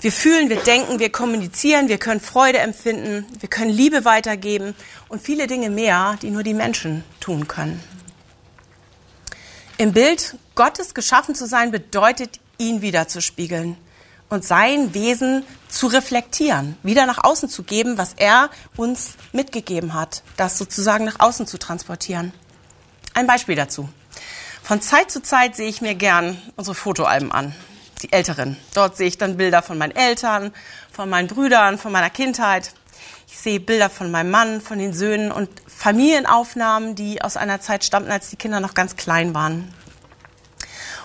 Wir 0.00 0.12
fühlen, 0.12 0.48
wir 0.48 0.56
denken, 0.56 0.98
wir 0.98 1.10
kommunizieren, 1.10 1.88
wir 1.88 1.98
können 1.98 2.20
Freude 2.20 2.58
empfinden, 2.58 3.24
wir 3.38 3.48
können 3.48 3.70
Liebe 3.70 4.04
weitergeben 4.04 4.74
und 5.08 5.22
viele 5.22 5.46
Dinge 5.46 5.70
mehr, 5.70 6.18
die 6.20 6.30
nur 6.30 6.42
die 6.42 6.54
Menschen 6.54 7.04
tun 7.20 7.46
können. 7.46 7.82
Im 9.78 9.92
Bild 9.92 10.36
Gottes 10.54 10.94
geschaffen 10.94 11.34
zu 11.34 11.46
sein, 11.46 11.70
bedeutet, 11.70 12.40
ihn 12.58 12.82
wiederzuspiegeln 12.82 13.76
und 14.28 14.44
sein 14.44 14.94
Wesen 14.94 15.44
zu 15.68 15.86
reflektieren, 15.88 16.76
wieder 16.82 17.06
nach 17.06 17.22
außen 17.22 17.48
zu 17.48 17.62
geben, 17.62 17.98
was 17.98 18.14
er 18.16 18.50
uns 18.76 19.14
mitgegeben 19.32 19.94
hat, 19.94 20.22
das 20.36 20.58
sozusagen 20.58 21.04
nach 21.04 21.20
außen 21.20 21.46
zu 21.46 21.58
transportieren. 21.58 22.32
Ein 23.14 23.26
Beispiel 23.26 23.56
dazu. 23.56 23.88
Von 24.62 24.80
Zeit 24.80 25.10
zu 25.10 25.20
Zeit 25.20 25.56
sehe 25.56 25.68
ich 25.68 25.82
mir 25.82 25.96
gern 25.96 26.40
unsere 26.54 26.76
Fotoalben 26.76 27.32
an, 27.32 27.52
die 28.00 28.12
älteren. 28.12 28.56
Dort 28.74 28.96
sehe 28.96 29.08
ich 29.08 29.18
dann 29.18 29.36
Bilder 29.36 29.60
von 29.60 29.76
meinen 29.76 29.94
Eltern, 29.94 30.54
von 30.92 31.10
meinen 31.10 31.26
Brüdern, 31.26 31.78
von 31.78 31.90
meiner 31.90 32.10
Kindheit. 32.10 32.72
Ich 33.26 33.38
sehe 33.38 33.58
Bilder 33.58 33.90
von 33.90 34.12
meinem 34.12 34.30
Mann, 34.30 34.60
von 34.60 34.78
den 34.78 34.92
Söhnen 34.92 35.32
und 35.32 35.50
Familienaufnahmen, 35.66 36.94
die 36.94 37.22
aus 37.22 37.36
einer 37.36 37.60
Zeit 37.60 37.82
stammten, 37.82 38.12
als 38.12 38.30
die 38.30 38.36
Kinder 38.36 38.60
noch 38.60 38.74
ganz 38.74 38.94
klein 38.94 39.34
waren. 39.34 39.74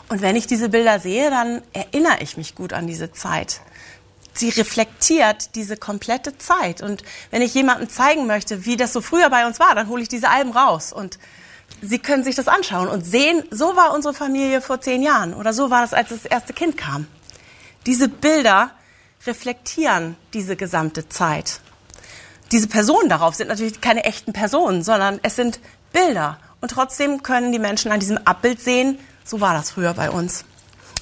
Und 0.08 0.22
wenn 0.22 0.36
ich 0.36 0.46
diese 0.46 0.70
Bilder 0.70 1.00
sehe, 1.00 1.32
dann 1.32 1.64
erinnere 1.74 2.22
ich 2.22 2.38
mich 2.38 2.54
gut 2.54 2.74
an 2.74 2.86
diese 2.86 3.12
Zeit. 3.12 3.62
Sie 4.34 4.50
reflektiert 4.50 5.56
diese 5.56 5.78
komplette 5.78 6.38
Zeit. 6.38 6.84
Und 6.84 7.04
wenn 7.32 7.42
ich 7.42 7.56
jemandem 7.56 7.90
zeigen 7.90 8.28
möchte, 8.28 8.66
wie 8.66 8.78
das 8.78 8.94
so 8.94 9.02
früher 9.02 9.32
bei 9.32 9.48
uns 9.48 9.60
war, 9.60 9.74
dann 9.74 9.88
hole 9.90 10.04
ich 10.04 10.10
diese 10.10 10.30
Alben 10.30 10.52
raus. 10.52 10.94
Und 10.94 11.18
Sie 11.82 12.00
können 12.00 12.24
sich 12.24 12.36
das 12.36 12.48
anschauen 12.48 12.88
und 12.88 13.06
sehen, 13.06 13.44
so 13.52 13.76
war 13.76 13.94
unsere 13.94 14.14
Familie 14.14 14.62
vor 14.62 14.82
zehn 14.82 15.04
Jahren 15.04 15.34
oder 15.34 15.54
so 15.54 15.70
war 15.70 15.82
das, 15.82 15.94
als 15.94 16.10
das 16.10 16.26
erste 16.26 16.54
Kind 16.54 16.78
kam. 16.78 17.08
Diese 17.86 18.10
Bilder 18.10 18.72
reflektieren 19.26 20.16
diese 20.34 20.56
gesamte 20.56 21.08
Zeit. 21.08 21.60
Diese 22.52 22.68
Personen 22.68 23.10
darauf 23.10 23.36
sind 23.36 23.50
natürlich 23.50 23.82
keine 23.82 24.06
echten 24.06 24.34
Personen, 24.34 24.84
sondern 24.84 25.20
es 25.22 25.36
sind 25.36 25.60
Bilder. 25.92 26.40
Und 26.62 26.72
trotzdem 26.72 27.22
können 27.24 27.52
die 27.52 27.60
Menschen 27.60 27.92
an 27.92 28.00
diesem 28.00 28.18
Abbild 28.20 28.62
sehen, 28.62 28.98
so 29.24 29.42
war 29.42 29.54
das 29.54 29.72
früher 29.72 29.94
bei 29.94 30.10
uns. 30.10 30.46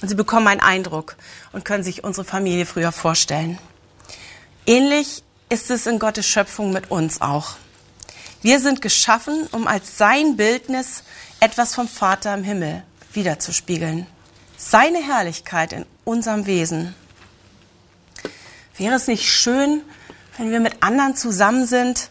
Und 0.02 0.08
sie 0.08 0.14
bekommen 0.14 0.48
einen 0.48 0.60
Eindruck 0.60 1.16
und 1.52 1.64
können 1.64 1.82
sich 1.82 2.04
unsere 2.04 2.24
Familie 2.24 2.66
früher 2.66 2.92
vorstellen. 2.92 3.58
Ähnlich 4.66 5.22
ist 5.48 5.70
es 5.70 5.86
in 5.86 5.98
Gottes 5.98 6.26
Schöpfung 6.26 6.72
mit 6.72 6.90
uns 6.90 7.20
auch. 7.20 7.56
Wir 8.46 8.60
sind 8.60 8.80
geschaffen, 8.80 9.48
um 9.50 9.66
als 9.66 9.98
sein 9.98 10.36
Bildnis 10.36 11.02
etwas 11.40 11.74
vom 11.74 11.88
Vater 11.88 12.32
im 12.32 12.44
Himmel 12.44 12.84
wiederzuspiegeln. 13.12 14.06
Seine 14.56 15.02
Herrlichkeit 15.02 15.72
in 15.72 15.84
unserem 16.04 16.46
Wesen. 16.46 16.94
Wäre 18.76 18.94
es 18.94 19.08
nicht 19.08 19.28
schön, 19.28 19.82
wenn 20.38 20.52
wir 20.52 20.60
mit 20.60 20.80
anderen 20.84 21.16
zusammen 21.16 21.66
sind, 21.66 22.10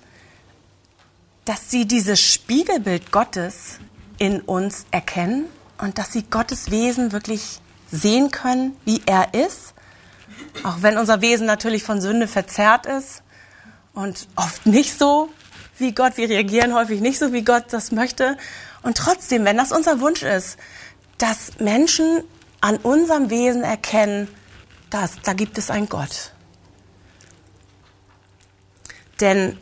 dass 1.45 1.71
sie 1.71 1.85
dieses 1.87 2.19
Spiegelbild 2.19 3.13
Gottes 3.13 3.79
in 4.17 4.41
uns 4.41 4.87
erkennen 4.91 5.45
und 5.77 5.97
dass 5.97 6.11
sie 6.11 6.23
Gottes 6.23 6.69
Wesen 6.69 7.13
wirklich 7.13 7.61
sehen 7.93 8.29
können, 8.29 8.75
wie 8.83 9.01
er 9.05 9.33
ist, 9.33 9.73
auch 10.65 10.81
wenn 10.81 10.97
unser 10.97 11.21
Wesen 11.21 11.47
natürlich 11.47 11.83
von 11.83 12.01
Sünde 12.01 12.27
verzerrt 12.27 12.87
ist 12.87 13.23
und 13.93 14.27
oft 14.35 14.65
nicht 14.65 14.99
so 14.99 15.29
wie 15.77 15.93
Gott, 15.93 16.17
wir 16.17 16.29
reagieren 16.29 16.73
häufig 16.73 17.01
nicht 17.01 17.19
so, 17.19 17.33
wie 17.33 17.43
Gott 17.43 17.65
das 17.71 17.91
möchte. 17.91 18.37
Und 18.81 18.97
trotzdem, 18.97 19.45
wenn 19.45 19.57
das 19.57 19.71
unser 19.71 19.99
Wunsch 19.99 20.23
ist, 20.23 20.57
dass 21.17 21.59
Menschen 21.59 22.23
an 22.61 22.77
unserem 22.77 23.29
Wesen 23.29 23.63
erkennen, 23.63 24.27
dass 24.89 25.21
da 25.21 25.33
gibt 25.33 25.57
es 25.57 25.69
einen 25.69 25.89
Gott. 25.89 26.31
Denn 29.19 29.57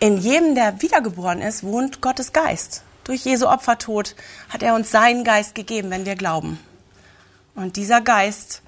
in 0.00 0.16
jedem, 0.16 0.54
der 0.54 0.82
wiedergeboren 0.82 1.40
ist, 1.40 1.62
wohnt 1.62 2.00
Gottes 2.00 2.32
Geist. 2.32 2.82
Durch 3.04 3.24
Jesu 3.24 3.48
Opfertod 3.48 4.14
hat 4.48 4.62
er 4.62 4.74
uns 4.74 4.90
seinen 4.90 5.24
Geist 5.24 5.54
gegeben, 5.54 5.90
wenn 5.90 6.06
wir 6.06 6.14
glauben. 6.14 6.58
Und 7.54 7.76
dieser 7.76 8.00
Geist, 8.00 8.62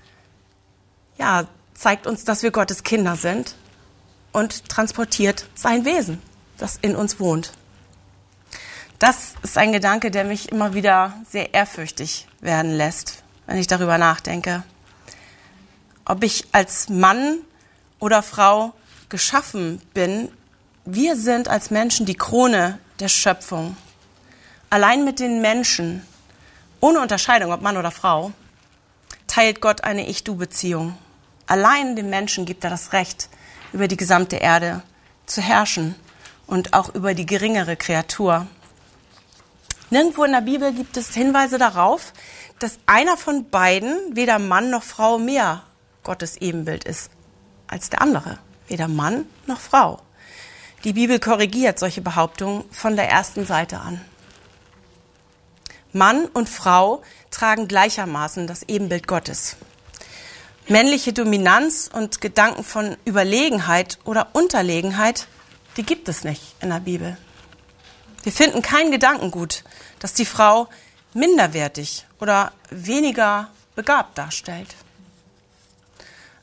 ja, 1.18 1.46
zeigt 1.74 2.06
uns, 2.06 2.24
dass 2.24 2.42
wir 2.42 2.50
Gottes 2.50 2.82
Kinder 2.82 3.16
sind 3.16 3.54
und 4.32 4.68
transportiert 4.68 5.46
sein 5.54 5.84
Wesen, 5.84 6.20
das 6.58 6.78
in 6.80 6.96
uns 6.96 7.20
wohnt. 7.20 7.52
Das 8.98 9.34
ist 9.42 9.58
ein 9.58 9.72
Gedanke, 9.72 10.10
der 10.10 10.24
mich 10.24 10.50
immer 10.50 10.74
wieder 10.74 11.14
sehr 11.28 11.52
ehrfürchtig 11.52 12.26
werden 12.40 12.72
lässt, 12.72 13.22
wenn 13.46 13.58
ich 13.58 13.66
darüber 13.66 13.98
nachdenke. 13.98 14.62
Ob 16.04 16.22
ich 16.22 16.46
als 16.52 16.88
Mann 16.88 17.38
oder 17.98 18.22
Frau 18.22 18.72
geschaffen 19.08 19.82
bin, 19.94 20.30
wir 20.84 21.16
sind 21.16 21.48
als 21.48 21.70
Menschen 21.70 22.06
die 22.06 22.14
Krone 22.14 22.78
der 23.00 23.08
Schöpfung. 23.08 23.76
Allein 24.70 25.04
mit 25.04 25.18
den 25.18 25.40
Menschen, 25.40 26.06
ohne 26.80 27.00
Unterscheidung, 27.00 27.52
ob 27.52 27.62
Mann 27.62 27.76
oder 27.76 27.90
Frau, 27.90 28.32
teilt 29.26 29.60
Gott 29.60 29.82
eine 29.82 30.06
Ich-Du-Beziehung. 30.06 30.96
Allein 31.46 31.96
dem 31.96 32.10
Menschen 32.10 32.46
gibt 32.46 32.64
er 32.64 32.70
das 32.70 32.92
Recht, 32.92 33.28
über 33.72 33.88
die 33.88 33.96
gesamte 33.96 34.36
Erde 34.36 34.82
zu 35.26 35.42
herrschen 35.42 35.94
und 36.46 36.74
auch 36.74 36.94
über 36.94 37.14
die 37.14 37.26
geringere 37.26 37.76
Kreatur. 37.76 38.46
Nirgendwo 39.90 40.24
in 40.24 40.32
der 40.32 40.40
Bibel 40.40 40.72
gibt 40.72 40.96
es 40.96 41.14
Hinweise 41.14 41.58
darauf, 41.58 42.12
dass 42.58 42.78
einer 42.86 43.16
von 43.16 43.50
beiden, 43.50 44.16
weder 44.16 44.38
Mann 44.38 44.70
noch 44.70 44.82
Frau, 44.82 45.18
mehr 45.18 45.62
Gottes 46.02 46.36
Ebenbild 46.36 46.84
ist 46.84 47.10
als 47.66 47.90
der 47.90 48.02
andere. 48.02 48.38
Weder 48.68 48.88
Mann 48.88 49.26
noch 49.46 49.60
Frau. 49.60 50.00
Die 50.84 50.92
Bibel 50.92 51.18
korrigiert 51.18 51.78
solche 51.78 52.00
Behauptungen 52.00 52.64
von 52.70 52.96
der 52.96 53.08
ersten 53.08 53.46
Seite 53.46 53.80
an. 53.80 54.00
Mann 55.92 56.26
und 56.26 56.48
Frau 56.48 57.02
tragen 57.30 57.68
gleichermaßen 57.68 58.46
das 58.46 58.64
Ebenbild 58.64 59.06
Gottes. 59.06 59.56
Männliche 60.66 61.12
Dominanz 61.12 61.90
und 61.92 62.20
Gedanken 62.20 62.64
von 62.64 62.96
Überlegenheit 63.06 63.98
oder 64.04 64.28
Unterlegenheit, 64.32 65.28
die 65.76 65.82
gibt 65.82 66.08
es 66.08 66.24
nicht 66.24 66.42
in 66.60 66.70
der 66.70 66.80
Bibel. 66.80 67.16
Wir 68.22 68.32
finden 68.32 68.62
kein 68.62 68.90
Gedankengut, 68.90 69.64
das 69.98 70.14
die 70.14 70.24
Frau 70.24 70.68
minderwertig 71.12 72.06
oder 72.20 72.52
weniger 72.70 73.48
begabt 73.74 74.16
darstellt. 74.18 74.74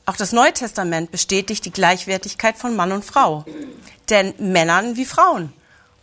Auch 0.04 0.16
das 0.16 0.32
Neue 0.32 0.52
Testament 0.52 1.10
bestätigt 1.10 1.64
die 1.64 1.72
Gleichwertigkeit 1.72 2.56
von 2.56 2.74
Mann 2.74 2.92
und 2.92 3.04
Frau. 3.04 3.44
Denn 4.10 4.34
Männern 4.38 4.96
wie 4.96 5.04
Frauen 5.04 5.52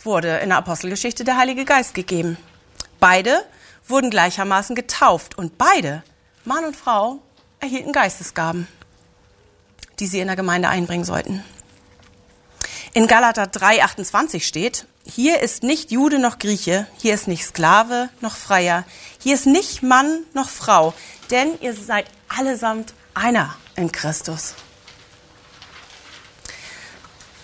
wurde 0.02 0.38
in 0.38 0.50
der 0.50 0.58
Apostelgeschichte 0.60 1.24
der 1.24 1.38
Heilige 1.38 1.66
Geist 1.66 1.94
gegeben. 1.94 2.38
Beide 3.00 3.46
wurden 3.88 4.10
gleichermaßen 4.10 4.76
getauft 4.76 5.38
und 5.38 5.58
beide, 5.58 6.04
Mann 6.46 6.64
und 6.64 6.76
Frau, 6.76 7.20
erhielten 7.60 7.92
Geistesgaben, 7.92 8.68
die 10.00 10.08
sie 10.08 10.20
in 10.20 10.28
der 10.28 10.36
Gemeinde 10.36 10.70
einbringen 10.70 11.04
sollten. 11.04 11.44
In 12.94 13.06
Galater 13.06 13.44
3,28 13.44 14.42
steht, 14.42 14.86
hier 15.06 15.42
ist 15.42 15.62
nicht 15.62 15.92
Jude 15.92 16.18
noch 16.18 16.40
Grieche, 16.40 16.88
hier 16.98 17.14
ist 17.14 17.28
nicht 17.28 17.46
Sklave 17.46 18.10
noch 18.20 18.36
Freier, 18.36 18.84
hier 19.20 19.36
ist 19.36 19.46
nicht 19.46 19.84
Mann 19.84 20.24
noch 20.34 20.50
Frau, 20.50 20.96
denn 21.30 21.50
ihr 21.62 21.76
seid 21.76 22.08
allesamt 22.28 22.94
einer 23.14 23.56
in 23.76 23.92
Christus. 23.92 24.56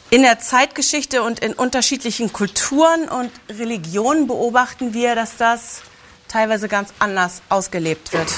In 0.10 0.24
der 0.24 0.40
Zeitgeschichte 0.40 1.22
und 1.22 1.40
in 1.42 1.54
unterschiedlichen 1.54 2.34
Kulturen 2.34 3.08
und 3.08 3.32
Religionen 3.50 4.26
beobachten 4.28 4.94
wir, 4.94 5.14
dass 5.14 5.38
das 5.38 5.82
teilweise 6.28 6.68
ganz 6.68 6.90
anders 6.98 7.44
ausgelebt 7.50 8.14
wird. 8.14 8.32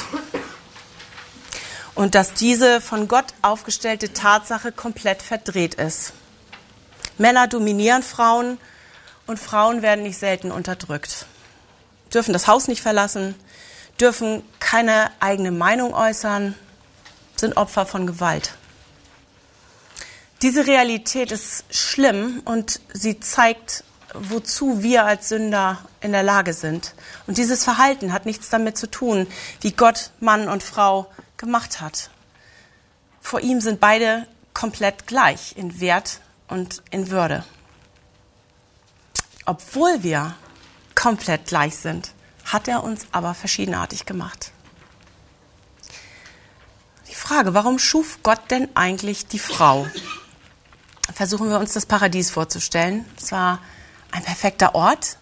Und 1.95 2.15
dass 2.15 2.33
diese 2.33 2.81
von 2.81 3.07
Gott 3.07 3.27
aufgestellte 3.41 4.11
Tatsache 4.11 4.71
komplett 4.71 5.21
verdreht 5.21 5.75
ist. 5.75 6.13
Männer 7.17 7.47
dominieren 7.47 8.03
Frauen 8.03 8.57
und 9.25 9.39
Frauen 9.39 9.81
werden 9.81 10.03
nicht 10.03 10.17
selten 10.17 10.51
unterdrückt, 10.51 11.25
dürfen 12.13 12.33
das 12.33 12.47
Haus 12.47 12.67
nicht 12.67 12.81
verlassen, 12.81 13.35
dürfen 13.99 14.43
keine 14.59 15.11
eigene 15.19 15.51
Meinung 15.51 15.93
äußern, 15.93 16.55
sind 17.35 17.57
Opfer 17.57 17.85
von 17.85 18.07
Gewalt. 18.07 18.53
Diese 20.43 20.67
Realität 20.67 21.31
ist 21.31 21.65
schlimm 21.71 22.41
und 22.45 22.79
sie 22.93 23.19
zeigt, 23.19 23.83
wozu 24.13 24.83
wir 24.83 25.05
als 25.05 25.29
Sünder 25.29 25.79
in 25.99 26.11
der 26.11 26.23
Lage 26.23 26.53
sind. 26.53 26.93
Und 27.25 27.37
dieses 27.37 27.63
Verhalten 27.63 28.13
hat 28.13 28.25
nichts 28.25 28.49
damit 28.49 28.77
zu 28.77 28.89
tun, 28.89 29.27
wie 29.61 29.71
Gott 29.71 30.11
Mann 30.19 30.47
und 30.47 30.61
Frau 30.61 31.11
gemacht 31.37 31.81
hat. 31.81 32.11
Vor 33.19 33.41
ihm 33.41 33.61
sind 33.61 33.79
beide 33.79 34.27
komplett 34.53 35.07
gleich 35.07 35.55
in 35.57 35.79
Wert 35.79 36.21
und 36.47 36.83
in 36.91 37.09
Würde. 37.09 37.43
Obwohl 39.45 40.03
wir 40.03 40.35
komplett 40.95 41.47
gleich 41.47 41.75
sind, 41.77 42.11
hat 42.45 42.67
er 42.67 42.83
uns 42.83 43.07
aber 43.11 43.33
verschiedenartig 43.33 44.05
gemacht. 44.05 44.51
Frage, 47.27 47.53
warum 47.53 47.77
schuf 47.77 48.19
Gott 48.23 48.39
denn 48.51 48.69
eigentlich 48.73 49.27
die 49.27 49.37
Frau? 49.37 49.85
Versuchen 51.13 51.49
wir 51.49 51.59
uns 51.59 51.73
das 51.73 51.85
Paradies 51.85 52.31
vorzustellen. 52.31 53.03
Es 53.17 53.33
war 53.33 53.59
ein 54.11 54.23
perfekter 54.23 54.75
Ort, 54.75 55.17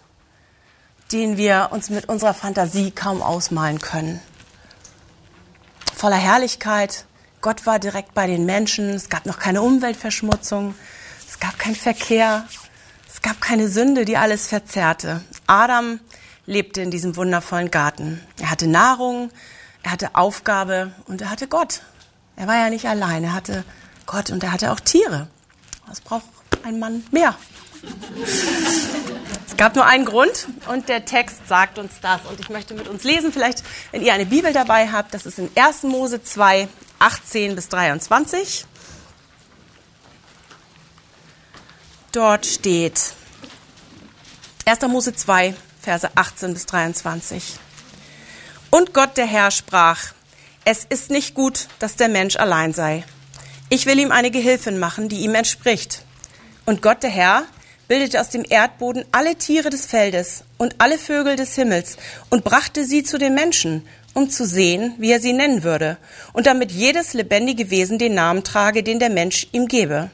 den 1.12 1.36
wir 1.36 1.70
uns 1.72 1.90
mit 1.90 2.08
unserer 2.08 2.36
Fantasie 2.36 2.92
kaum 2.92 3.24
ausmalen 3.24 3.80
können. 3.80 4.22
Voller 5.96 6.18
Herrlichkeit. 6.18 7.06
Gott 7.42 7.66
war 7.66 7.80
direkt 7.80 8.14
bei 8.14 8.28
den 8.28 8.46
Menschen. 8.46 8.92
Es 8.92 9.10
gab 9.10 9.26
noch 9.26 9.40
keine 9.40 9.64
Umweltverschmutzung. 9.64 10.76
Es 11.36 11.42
gab 11.42 11.60
keinen 11.60 11.76
Verkehr. 11.76 12.48
Es 13.14 13.22
gab 13.22 13.42
keine 13.42 13.68
Sünde, 13.68 14.06
die 14.06 14.16
alles 14.16 14.48
verzerrte. 14.48 15.22
Adam 15.48 16.00
lebte 16.46 16.80
in 16.80 16.92
diesem 16.92 17.18
wundervollen 17.18 17.72
Garten. 17.72 18.22
Er 18.40 18.52
hatte 18.52 18.68
Nahrung, 18.68 19.30
er 19.84 19.92
hatte 19.92 20.16
Aufgabe 20.16 20.94
und 21.08 21.22
er 21.22 21.30
hatte 21.30 21.50
Gott. 21.50 21.82
Er 22.38 22.48
war 22.48 22.56
ja 22.56 22.70
nicht 22.70 22.86
allein, 22.86 23.26
er 23.26 23.34
hatte 23.34 23.66
Gott 24.06 24.30
und 24.30 24.44
er 24.44 24.54
hatte 24.54 24.72
auch 24.72 24.80
Tiere. 24.80 25.28
Was 25.88 26.00
braucht 26.00 26.24
ein 26.64 26.80
Mann 26.80 27.04
mehr? 27.12 27.36
Es 29.46 29.58
gab 29.58 29.76
nur 29.76 29.86
einen 29.86 30.06
Grund 30.06 30.48
und 30.70 30.88
der 30.88 31.04
Text 31.04 31.50
sagt 31.50 31.80
uns 31.80 31.96
das. 32.02 32.22
Und 32.30 32.40
ich 32.40 32.50
möchte 32.50 32.76
mit 32.76 32.88
uns 32.88 33.04
lesen, 33.04 33.34
vielleicht, 33.34 33.62
wenn 33.92 34.02
ihr 34.02 34.14
eine 34.14 34.26
Bibel 34.26 34.54
dabei 34.54 34.88
habt, 34.90 35.14
das 35.14 35.26
ist 35.26 35.38
in 35.38 35.50
1. 35.54 35.84
Mose 35.84 36.24
2, 36.24 36.70
18 37.00 37.56
bis 37.56 37.68
23. 37.68 38.66
Dort 42.16 42.46
steht 42.46 43.12
1. 44.64 44.82
Mose 44.88 45.14
2, 45.14 45.54
Verse 45.82 46.10
18 46.16 46.54
bis 46.54 46.66
23. 46.66 47.56
Und 48.72 48.94
Gott 48.94 49.18
der 49.18 49.26
Herr 49.26 49.52
sprach, 49.52 50.14
es 50.64 50.86
ist 50.86 51.12
nicht 51.12 51.34
gut, 51.34 51.68
dass 51.80 51.98
der 51.98 52.08
Mensch 52.08 52.38
allein 52.38 52.72
sei. 52.72 53.04
Ich 53.68 53.86
will 53.86 54.00
ihm 54.00 54.14
eine 54.14 54.32
Gehilfin 54.32 54.80
machen, 54.80 55.10
die 55.10 55.24
ihm 55.26 55.36
entspricht. 55.36 56.06
Und 56.66 56.82
Gott 56.82 57.04
der 57.04 57.10
Herr 57.10 57.44
bildete 57.90 58.22
aus 58.22 58.30
dem 58.30 58.46
Erdboden 58.48 59.04
alle 59.12 59.36
Tiere 59.36 59.70
des 59.70 59.86
Feldes 59.86 60.46
und 60.56 60.76
alle 60.78 60.98
Vögel 60.98 61.36
des 61.36 61.56
Himmels 61.56 61.98
und 62.30 62.46
brachte 62.46 62.86
sie 62.86 63.04
zu 63.04 63.18
den 63.18 63.36
Menschen, 63.36 63.86
um 64.14 64.30
zu 64.30 64.46
sehen, 64.46 64.96
wie 65.00 65.12
er 65.12 65.20
sie 65.20 65.34
nennen 65.34 65.64
würde, 65.64 65.98
und 66.32 66.48
damit 66.48 66.72
jedes 66.72 67.14
lebendige 67.14 67.70
Wesen 67.72 68.00
den 68.00 68.14
Namen 68.14 68.46
trage, 68.46 68.84
den 68.84 69.00
der 69.00 69.10
Mensch 69.10 69.48
ihm 69.52 69.68
gebe. 69.68 70.10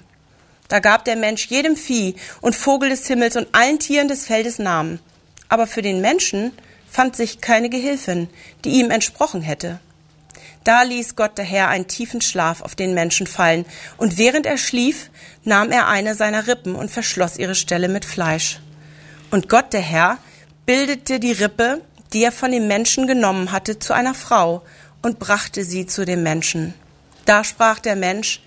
Da 0.71 0.79
gab 0.79 1.03
der 1.03 1.17
Mensch 1.17 1.47
jedem 1.47 1.75
Vieh 1.75 2.15
und 2.39 2.55
Vogel 2.55 2.87
des 2.87 3.05
Himmels 3.05 3.35
und 3.35 3.49
allen 3.51 3.77
Tieren 3.77 4.07
des 4.07 4.25
Feldes 4.25 4.57
Namen. 4.57 5.01
Aber 5.49 5.67
für 5.67 5.81
den 5.81 5.99
Menschen 5.99 6.53
fand 6.89 7.13
sich 7.13 7.41
keine 7.41 7.69
Gehilfin, 7.69 8.29
die 8.63 8.79
ihm 8.79 8.89
entsprochen 8.89 9.41
hätte. 9.41 9.81
Da 10.63 10.83
ließ 10.83 11.17
Gott 11.17 11.37
der 11.37 11.43
Herr 11.43 11.67
einen 11.67 11.89
tiefen 11.89 12.21
Schlaf 12.21 12.61
auf 12.61 12.75
den 12.75 12.93
Menschen 12.93 13.27
fallen, 13.27 13.65
und 13.97 14.17
während 14.17 14.45
er 14.45 14.57
schlief, 14.57 15.09
nahm 15.43 15.71
er 15.71 15.89
eine 15.89 16.15
seiner 16.15 16.47
Rippen 16.47 16.75
und 16.75 16.89
verschloss 16.89 17.35
ihre 17.35 17.55
Stelle 17.55 17.89
mit 17.89 18.05
Fleisch. 18.05 18.61
Und 19.29 19.49
Gott 19.49 19.73
der 19.73 19.81
Herr 19.81 20.19
bildete 20.65 21.19
die 21.19 21.33
Rippe, 21.33 21.81
die 22.13 22.23
er 22.23 22.31
von 22.31 22.53
dem 22.53 22.67
Menschen 22.67 23.07
genommen 23.07 23.51
hatte, 23.51 23.77
zu 23.77 23.91
einer 23.91 24.13
Frau 24.13 24.61
und 25.01 25.19
brachte 25.19 25.65
sie 25.65 25.85
zu 25.85 26.05
dem 26.05 26.23
Menschen. 26.23 26.73
Da 27.25 27.43
sprach 27.43 27.79
der 27.79 27.97
Mensch, 27.97 28.41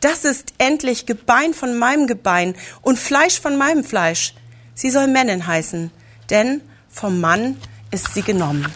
das 0.00 0.24
ist 0.24 0.52
endlich 0.58 1.06
Gebein 1.06 1.54
von 1.54 1.78
meinem 1.78 2.06
Gebein 2.06 2.54
und 2.82 2.98
Fleisch 2.98 3.40
von 3.40 3.56
meinem 3.56 3.84
Fleisch. 3.84 4.34
Sie 4.74 4.90
soll 4.90 5.08
Männin 5.08 5.46
heißen, 5.46 5.90
denn 6.30 6.60
vom 6.88 7.20
Mann 7.20 7.56
ist 7.90 8.14
sie 8.14 8.22
genommen. 8.22 8.72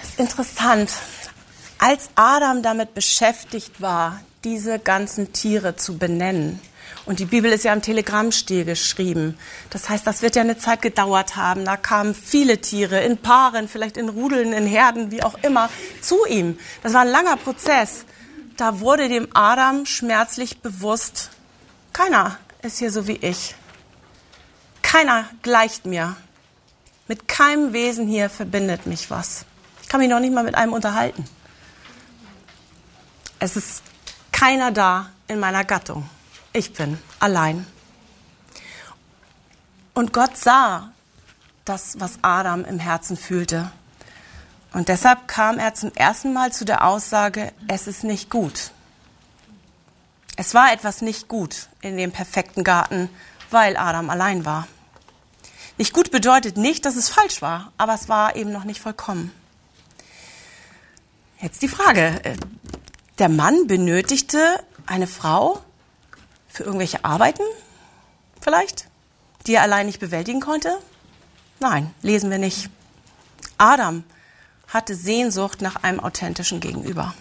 Das 0.00 0.10
ist 0.10 0.18
interessant. 0.18 0.90
Als 1.78 2.10
Adam 2.14 2.62
damit 2.62 2.94
beschäftigt 2.94 3.80
war, 3.80 4.20
diese 4.44 4.78
ganzen 4.78 5.32
Tiere 5.32 5.76
zu 5.76 5.98
benennen, 5.98 6.60
und 7.04 7.18
die 7.18 7.24
Bibel 7.24 7.50
ist 7.50 7.64
ja 7.64 7.72
im 7.72 7.82
Telegrammstil 7.82 8.64
geschrieben. 8.64 9.36
Das 9.70 9.88
heißt, 9.88 10.06
das 10.06 10.22
wird 10.22 10.36
ja 10.36 10.42
eine 10.42 10.56
Zeit 10.56 10.82
gedauert 10.82 11.34
haben. 11.34 11.64
Da 11.64 11.76
kamen 11.76 12.14
viele 12.14 12.58
Tiere 12.60 13.00
in 13.00 13.18
Paaren, 13.18 13.68
vielleicht 13.68 13.96
in 13.96 14.08
Rudeln, 14.08 14.52
in 14.52 14.66
Herden, 14.66 15.10
wie 15.10 15.22
auch 15.22 15.36
immer, 15.42 15.68
zu 16.00 16.24
ihm. 16.26 16.58
Das 16.82 16.94
war 16.94 17.00
ein 17.00 17.08
langer 17.08 17.36
Prozess. 17.36 18.04
Da 18.56 18.80
wurde 18.80 19.08
dem 19.08 19.28
Adam 19.34 19.86
schmerzlich 19.86 20.60
bewusst, 20.60 21.30
keiner 21.92 22.38
ist 22.62 22.78
hier 22.78 22.92
so 22.92 23.08
wie 23.08 23.16
ich. 23.16 23.54
Keiner 24.82 25.28
gleicht 25.42 25.86
mir. 25.86 26.16
Mit 27.08 27.26
keinem 27.26 27.72
Wesen 27.72 28.06
hier 28.06 28.30
verbindet 28.30 28.86
mich 28.86 29.10
was. 29.10 29.44
Ich 29.82 29.88
kann 29.88 30.00
mich 30.00 30.08
noch 30.08 30.20
nicht 30.20 30.32
mal 30.32 30.44
mit 30.44 30.54
einem 30.54 30.72
unterhalten. 30.72 31.24
Es 33.38 33.56
ist 33.56 33.82
keiner 34.30 34.70
da 34.70 35.10
in 35.28 35.40
meiner 35.40 35.64
Gattung. 35.64 36.08
Ich 36.52 36.74
bin 36.74 36.98
allein. 37.18 37.66
Und 39.94 40.12
Gott 40.12 40.36
sah 40.36 40.92
das, 41.64 41.98
was 41.98 42.18
Adam 42.22 42.64
im 42.64 42.78
Herzen 42.78 43.16
fühlte. 43.16 43.70
Und 44.72 44.88
deshalb 44.88 45.28
kam 45.28 45.58
er 45.58 45.74
zum 45.74 45.92
ersten 45.94 46.32
Mal 46.32 46.52
zu 46.52 46.64
der 46.64 46.86
Aussage, 46.86 47.52
es 47.68 47.86
ist 47.86 48.04
nicht 48.04 48.30
gut. 48.30 48.70
Es 50.36 50.54
war 50.54 50.72
etwas 50.72 51.02
nicht 51.02 51.28
gut 51.28 51.68
in 51.82 51.96
dem 51.96 52.10
perfekten 52.10 52.64
Garten, 52.64 53.10
weil 53.50 53.76
Adam 53.76 54.10
allein 54.10 54.44
war. 54.44 54.66
Nicht 55.78 55.92
gut 55.92 56.10
bedeutet 56.10 56.56
nicht, 56.56 56.84
dass 56.84 56.96
es 56.96 57.08
falsch 57.08 57.42
war, 57.42 57.72
aber 57.76 57.94
es 57.94 58.08
war 58.08 58.36
eben 58.36 58.52
noch 58.52 58.64
nicht 58.64 58.80
vollkommen. 58.80 59.32
Jetzt 61.40 61.62
die 61.62 61.68
Frage. 61.68 62.20
Der 63.18 63.28
Mann 63.28 63.66
benötigte 63.66 64.62
eine 64.86 65.06
Frau, 65.06 65.62
für 66.52 66.64
irgendwelche 66.64 67.04
Arbeiten 67.04 67.42
vielleicht, 68.40 68.86
die 69.46 69.54
er 69.54 69.62
allein 69.62 69.86
nicht 69.86 70.00
bewältigen 70.00 70.40
konnte? 70.40 70.78
Nein, 71.60 71.94
lesen 72.02 72.30
wir 72.30 72.38
nicht. 72.38 72.68
Adam 73.58 74.04
hatte 74.68 74.94
Sehnsucht 74.94 75.62
nach 75.62 75.76
einem 75.82 76.00
authentischen 76.00 76.60
Gegenüber. 76.60 77.14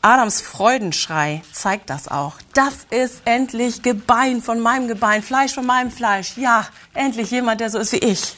Adams 0.00 0.42
Freudenschrei 0.42 1.42
zeigt 1.52 1.88
das 1.88 2.08
auch. 2.08 2.34
Das 2.52 2.74
ist 2.90 3.22
endlich 3.24 3.82
Gebein 3.82 4.42
von 4.42 4.60
meinem 4.60 4.86
Gebein, 4.86 5.22
Fleisch 5.22 5.54
von 5.54 5.64
meinem 5.64 5.90
Fleisch. 5.90 6.36
Ja, 6.36 6.68
endlich 6.92 7.30
jemand, 7.30 7.60
der 7.60 7.70
so 7.70 7.78
ist 7.78 7.92
wie 7.92 7.98
ich. 7.98 8.36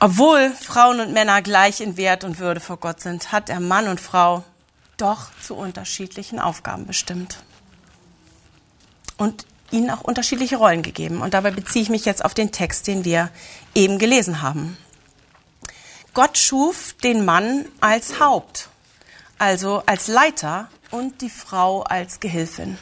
Obwohl 0.00 0.50
Frauen 0.50 1.00
und 1.00 1.12
Männer 1.12 1.42
gleich 1.42 1.80
in 1.80 1.96
Wert 1.96 2.24
und 2.24 2.38
Würde 2.38 2.60
vor 2.60 2.78
Gott 2.78 3.00
sind, 3.00 3.30
hat 3.30 3.50
er 3.50 3.60
Mann 3.60 3.88
und 3.88 4.00
Frau 4.00 4.42
doch 4.96 5.30
zu 5.40 5.54
unterschiedlichen 5.54 6.38
Aufgaben 6.38 6.86
bestimmt. 6.86 7.38
Und 9.16 9.46
ihnen 9.70 9.90
auch 9.90 10.02
unterschiedliche 10.02 10.56
Rollen 10.56 10.82
gegeben. 10.82 11.20
Und 11.20 11.34
dabei 11.34 11.50
beziehe 11.50 11.82
ich 11.82 11.90
mich 11.90 12.04
jetzt 12.04 12.24
auf 12.24 12.34
den 12.34 12.52
Text, 12.52 12.86
den 12.86 13.04
wir 13.04 13.30
eben 13.74 13.98
gelesen 13.98 14.42
haben. 14.42 14.76
Gott 16.14 16.38
schuf 16.38 16.94
den 17.02 17.24
Mann 17.24 17.66
als 17.80 18.20
Haupt, 18.20 18.68
also 19.38 19.82
als 19.86 20.06
Leiter 20.06 20.68
und 20.92 21.20
die 21.22 21.30
Frau 21.30 21.82
als 21.82 22.20
Gehilfin. 22.20 22.78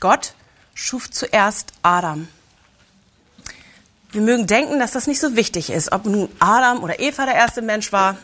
Gott 0.00 0.34
schuf 0.74 1.10
zuerst 1.10 1.72
Adam. 1.82 2.28
Wir 4.10 4.20
mögen 4.20 4.46
denken, 4.46 4.78
dass 4.78 4.92
das 4.92 5.06
nicht 5.06 5.20
so 5.20 5.34
wichtig 5.34 5.70
ist, 5.70 5.92
ob 5.92 6.04
nun 6.04 6.28
Adam 6.38 6.82
oder 6.82 7.00
Eva 7.00 7.24
der 7.24 7.34
erste 7.34 7.62
Mensch 7.62 7.92
war, 7.92 8.16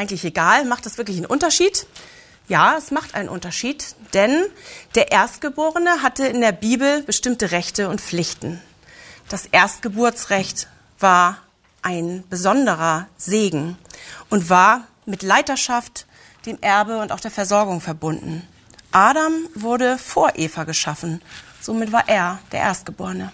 eigentlich 0.00 0.24
egal. 0.24 0.64
Macht 0.64 0.86
das 0.86 0.96
wirklich 0.96 1.18
einen 1.18 1.26
Unterschied? 1.26 1.86
Ja, 2.48 2.76
es 2.76 2.90
macht 2.90 3.14
einen 3.14 3.28
Unterschied, 3.28 3.94
denn 4.14 4.44
der 4.94 5.12
Erstgeborene 5.12 6.02
hatte 6.02 6.26
in 6.26 6.40
der 6.40 6.52
Bibel 6.52 7.02
bestimmte 7.02 7.52
Rechte 7.52 7.88
und 7.88 8.00
Pflichten. 8.00 8.60
Das 9.28 9.46
Erstgeburtsrecht 9.46 10.68
war 10.98 11.36
ein 11.82 12.24
besonderer 12.28 13.06
Segen 13.16 13.76
und 14.30 14.48
war 14.48 14.86
mit 15.04 15.22
Leiterschaft, 15.22 16.06
dem 16.46 16.58
Erbe 16.62 16.98
und 16.98 17.12
auch 17.12 17.20
der 17.20 17.30
Versorgung 17.30 17.80
verbunden. 17.82 18.48
Adam 18.92 19.34
wurde 19.54 19.98
vor 19.98 20.32
Eva 20.34 20.64
geschaffen, 20.64 21.20
somit 21.60 21.92
war 21.92 22.08
er 22.08 22.38
der 22.52 22.60
Erstgeborene. 22.60 23.30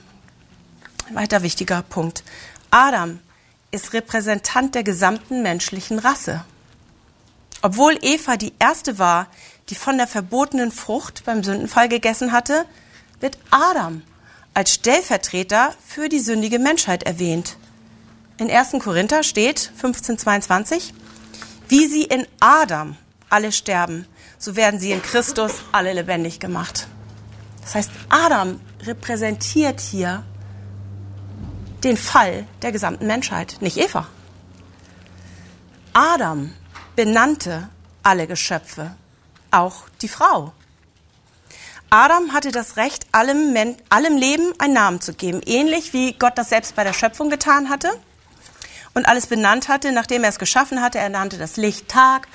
Ein 1.08 1.14
weiter 1.14 1.42
wichtiger 1.42 1.82
Punkt. 1.82 2.24
Adam 2.70 3.20
ist 3.70 3.92
Repräsentant 3.92 4.74
der 4.74 4.82
gesamten 4.82 5.42
menschlichen 5.42 6.00
Rasse. 6.00 6.44
Obwohl 7.62 7.98
Eva 8.02 8.36
die 8.36 8.52
erste 8.58 8.98
war, 8.98 9.28
die 9.68 9.74
von 9.74 9.96
der 9.96 10.06
verbotenen 10.06 10.70
Frucht 10.70 11.24
beim 11.24 11.42
Sündenfall 11.42 11.88
gegessen 11.88 12.32
hatte, 12.32 12.66
wird 13.20 13.38
Adam 13.50 14.02
als 14.54 14.72
Stellvertreter 14.72 15.74
für 15.86 16.08
die 16.08 16.20
sündige 16.20 16.58
Menschheit 16.58 17.02
erwähnt. 17.02 17.56
In 18.38 18.50
1. 18.50 18.82
Korinther 18.82 19.22
steht 19.22 19.70
1522, 19.76 20.94
wie 21.68 21.86
sie 21.86 22.04
in 22.04 22.26
Adam 22.40 22.96
alle 23.28 23.52
sterben, 23.52 24.06
so 24.38 24.56
werden 24.56 24.78
sie 24.78 24.92
in 24.92 25.02
Christus 25.02 25.52
alle 25.72 25.92
lebendig 25.92 26.38
gemacht. 26.38 26.86
Das 27.62 27.74
heißt, 27.74 27.90
Adam 28.08 28.60
repräsentiert 28.84 29.80
hier 29.80 30.22
den 31.82 31.96
Fall 31.96 32.46
der 32.62 32.72
gesamten 32.72 33.06
Menschheit, 33.06 33.56
nicht 33.60 33.76
Eva. 33.76 34.06
Adam 35.92 36.52
benannte 36.96 37.68
alle 38.02 38.26
Geschöpfe, 38.26 38.96
auch 39.50 39.84
die 40.02 40.08
Frau. 40.08 40.52
Adam 41.90 42.32
hatte 42.32 42.50
das 42.50 42.76
Recht, 42.76 43.06
allem, 43.12 43.52
Men 43.52 43.76
allem 43.90 44.16
Leben 44.16 44.52
einen 44.58 44.74
Namen 44.74 45.00
zu 45.00 45.14
geben, 45.14 45.40
ähnlich 45.46 45.92
wie 45.92 46.14
Gott 46.14 46.36
das 46.36 46.48
selbst 46.48 46.74
bei 46.74 46.82
der 46.82 46.92
Schöpfung 46.92 47.30
getan 47.30 47.68
hatte 47.68 47.90
und 48.94 49.06
alles 49.06 49.26
benannt 49.26 49.68
hatte, 49.68 49.92
nachdem 49.92 50.24
er 50.24 50.30
es 50.30 50.38
geschaffen 50.38 50.82
hatte. 50.82 50.98
Er 50.98 51.10
nannte 51.10 51.38
das 51.38 51.56
Licht 51.56 51.88
Tag, 51.88 52.26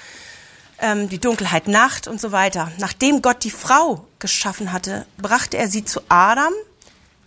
ähm, 0.79 1.09
die 1.09 1.19
Dunkelheit 1.19 1.67
Nacht 1.67 2.07
und 2.07 2.21
so 2.21 2.31
weiter. 2.31 2.71
Nachdem 2.77 3.21
Gott 3.21 3.43
die 3.43 3.51
Frau 3.51 4.05
geschaffen 4.19 4.71
hatte, 4.71 5.05
brachte 5.17 5.57
er 5.57 5.67
sie 5.67 5.83
zu 5.83 6.01
Adam, 6.07 6.53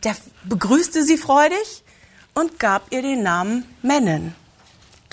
der 0.03 0.17
begrüßte 0.45 1.03
sie 1.03 1.19
freudig 1.19 1.83
und 2.33 2.59
gab 2.59 2.93
ihr 2.93 3.03
den 3.03 3.23
Namen 3.23 3.67
Mennen. 3.83 4.35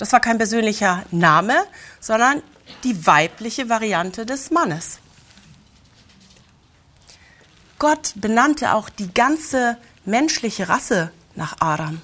Das 0.02 0.10
war 0.10 0.18
kein 0.18 0.36
persönlicher 0.36 1.04
Name, 1.12 1.54
sondern 2.00 2.42
die 2.82 3.06
weibliche 3.06 3.68
Variante 3.68 4.26
des 4.26 4.50
Mannes. 4.50 4.98
Gott 7.78 8.12
benannte 8.16 8.74
auch 8.74 8.88
die 8.88 9.14
ganze 9.14 9.76
menschliche 10.04 10.68
Rasse 10.68 11.12
nach 11.36 11.54
Adam. 11.60 12.02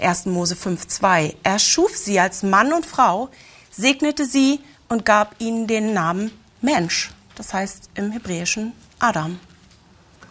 1. 0.00 0.24
Mose 0.24 0.54
5.2. 0.54 1.36
Er 1.42 1.58
schuf 1.58 1.94
sie 1.94 2.18
als 2.18 2.42
Mann 2.42 2.72
und 2.72 2.86
Frau, 2.86 3.28
segnete 3.70 4.24
sie 4.24 4.60
und 4.88 5.04
gab 5.04 5.34
ihnen 5.38 5.66
den 5.66 5.92
Namen 5.92 6.32
Mensch. 6.62 7.10
Das 7.34 7.52
heißt 7.52 7.90
im 7.92 8.10
Hebräischen 8.10 8.72
Adam. 9.00 9.38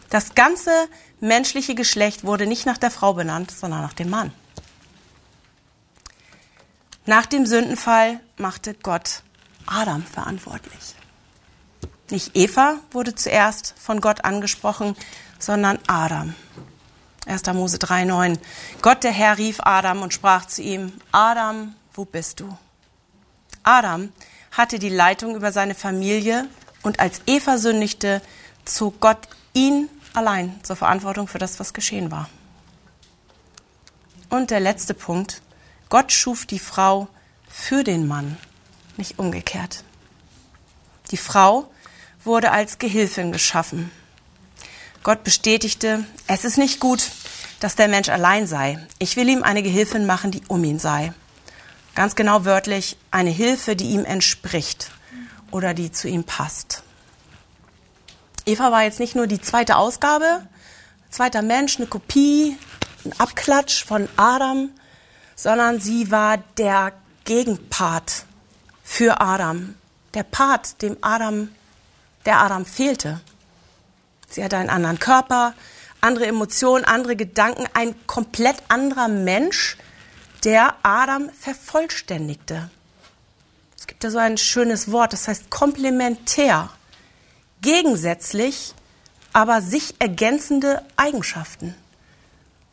Das 0.10 0.34
ganze 0.34 0.72
menschliche 1.20 1.76
Geschlecht 1.76 2.24
wurde 2.24 2.48
nicht 2.48 2.66
nach 2.66 2.80
der 2.80 2.90
Frau 2.90 3.14
benannt, 3.14 3.52
sondern 3.52 3.82
nach 3.84 3.94
dem 3.94 4.10
Mann. 4.10 4.34
Nach 7.08 7.28
dem 7.28 7.46
Sündenfall 7.46 8.20
machte 8.38 8.74
Gott 8.74 9.22
Adam 9.68 10.04
verantwortlich. 10.04 10.96
Nicht 12.10 12.36
Eva 12.36 12.80
wurde 12.92 13.14
zuerst 13.14 13.76
von 13.78 14.02
Gott 14.02 14.26
angesprochen, 14.26 14.96
sondern 15.38 15.78
Adam. 15.88 16.34
1. 17.28 17.46
Mose 17.54 17.78
3,9. 17.78 18.40
Gott 18.82 19.04
der 19.04 19.12
Herr 19.12 19.38
rief 19.38 19.60
Adam 19.62 20.02
und 20.02 20.14
sprach 20.14 20.46
zu 20.46 20.64
ihm, 20.64 20.94
Adam, 21.12 21.76
wo 21.94 22.06
bist 22.06 22.40
du? 22.40 22.58
Adam 23.64 24.12
hatte 24.52 24.80
die 24.80 24.90
Leitung 24.90 25.36
über 25.36 25.52
seine 25.52 25.76
Familie 25.76 26.48
und 26.84 27.00
als 27.00 27.22
Eva 27.28 27.58
sündigte, 27.58 28.22
zog 28.64 29.00
Gott 29.00 29.28
ihn 29.54 29.90
allein 30.14 30.60
zur 30.64 30.76
Verantwortung 30.76 31.28
für 31.28 31.40
das, 31.40 31.60
was 31.60 31.74
geschehen 31.74 32.10
war. 32.10 32.30
Und 34.30 34.50
der 34.50 34.60
letzte 34.60 34.94
Punkt. 34.94 35.42
Gott 35.96 36.12
schuf 36.12 36.46
die 36.46 36.60
Frau 36.60 37.08
für 37.48 37.86
den 37.86 38.06
Mann, 38.06 38.38
nicht 38.98 39.18
umgekehrt. 39.18 39.86
Die 41.12 41.16
Frau 41.16 41.72
wurde 42.26 42.52
als 42.52 42.80
Gehilfin 42.80 43.32
geschaffen. 43.32 43.90
Gott 45.04 45.24
bestätigte, 45.24 46.04
es 46.28 46.44
ist 46.44 46.58
nicht 46.58 46.82
gut, 46.82 47.10
dass 47.62 47.78
der 47.78 47.88
Mensch 47.88 48.10
allein 48.10 48.46
sei. 48.46 48.86
Ich 49.00 49.16
will 49.16 49.30
ihm 49.30 49.42
eine 49.42 49.64
Gehilfin 49.64 50.06
machen, 50.06 50.32
die 50.32 50.42
um 50.50 50.62
ihn 50.66 50.80
sei. 50.80 51.14
Ganz 51.96 52.18
genau 52.18 52.44
wörtlich, 52.44 52.98
eine 53.10 53.30
Hilfe, 53.30 53.78
die 53.78 53.92
ihm 53.92 54.04
entspricht 54.04 54.92
oder 55.50 55.74
die 55.74 55.94
zu 55.94 56.10
ihm 56.10 56.26
passt. 56.26 56.84
Eva 58.46 58.70
war 58.70 58.84
jetzt 58.84 59.00
nicht 59.00 59.16
nur 59.16 59.28
die 59.28 59.40
zweite 59.40 59.78
Ausgabe, 59.78 60.46
zweiter 61.10 61.42
Mensch, 61.42 61.78
eine 61.78 61.88
Kopie, 61.88 62.58
ein 63.06 63.18
Abklatsch 63.18 63.86
von 63.86 64.10
Adam, 64.18 64.72
sondern 65.36 65.80
sie 65.80 66.12
war 66.12 66.38
der 66.58 66.94
Gegenpart 67.26 68.26
für 68.84 69.20
Adam. 69.20 69.76
Der 70.14 70.24
Part, 70.24 70.82
dem 70.82 70.98
Adam, 71.02 71.50
der 72.26 72.40
Adam 72.40 72.66
fehlte. 72.66 73.20
Sie 74.30 74.44
hatte 74.44 74.58
einen 74.58 74.70
anderen 74.70 75.00
Körper, 75.00 75.54
andere 76.02 76.28
Emotionen, 76.28 76.86
andere 76.86 77.16
Gedanken, 77.16 77.66
ein 77.74 77.96
komplett 78.08 78.58
anderer 78.70 79.08
Mensch, 79.08 79.78
der 80.44 80.76
Adam 80.84 81.30
vervollständigte. 81.30 82.70
Es 83.78 83.88
gibt 83.88 84.04
da 84.04 84.12
so 84.12 84.18
ein 84.18 84.38
schönes 84.38 84.92
Wort, 84.92 85.14
das 85.14 85.28
heißt 85.28 85.50
komplementär. 85.50 86.70
Gegensätzlich, 87.62 88.74
aber 89.34 89.62
sich 89.62 89.96
ergänzende 90.00 90.84
Eigenschaften. 90.96 91.76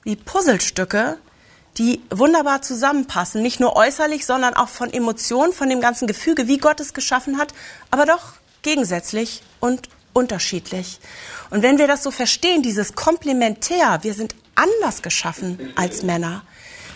Wie 0.04 0.16
Puzzlestücke, 0.16 1.18
die 1.78 2.02
wunderbar 2.10 2.62
zusammenpassen, 2.62 3.42
nicht 3.42 3.60
nur 3.60 3.76
äußerlich, 3.76 4.26
sondern 4.26 4.54
auch 4.54 4.68
von 4.68 4.92
Emotionen, 4.92 5.52
von 5.52 5.68
dem 5.68 5.80
ganzen 5.80 6.06
Gefüge, 6.06 6.46
wie 6.46 6.58
Gott 6.58 6.80
es 6.80 6.92
geschaffen 6.92 7.38
hat, 7.38 7.54
aber 7.90 8.06
doch 8.06 8.34
gegensätzlich 8.62 9.42
und 9.60 9.88
unterschiedlich. 10.12 11.00
Und 11.50 11.62
wenn 11.62 11.78
wir 11.78 11.86
das 11.86 12.02
so 12.02 12.10
verstehen, 12.10 12.62
dieses 12.62 12.94
Komplementär, 12.94 14.00
wir 14.02 14.14
sind 14.14 14.34
anders 14.54 15.02
geschaffen 15.02 15.72
als 15.76 16.02
Männer, 16.02 16.42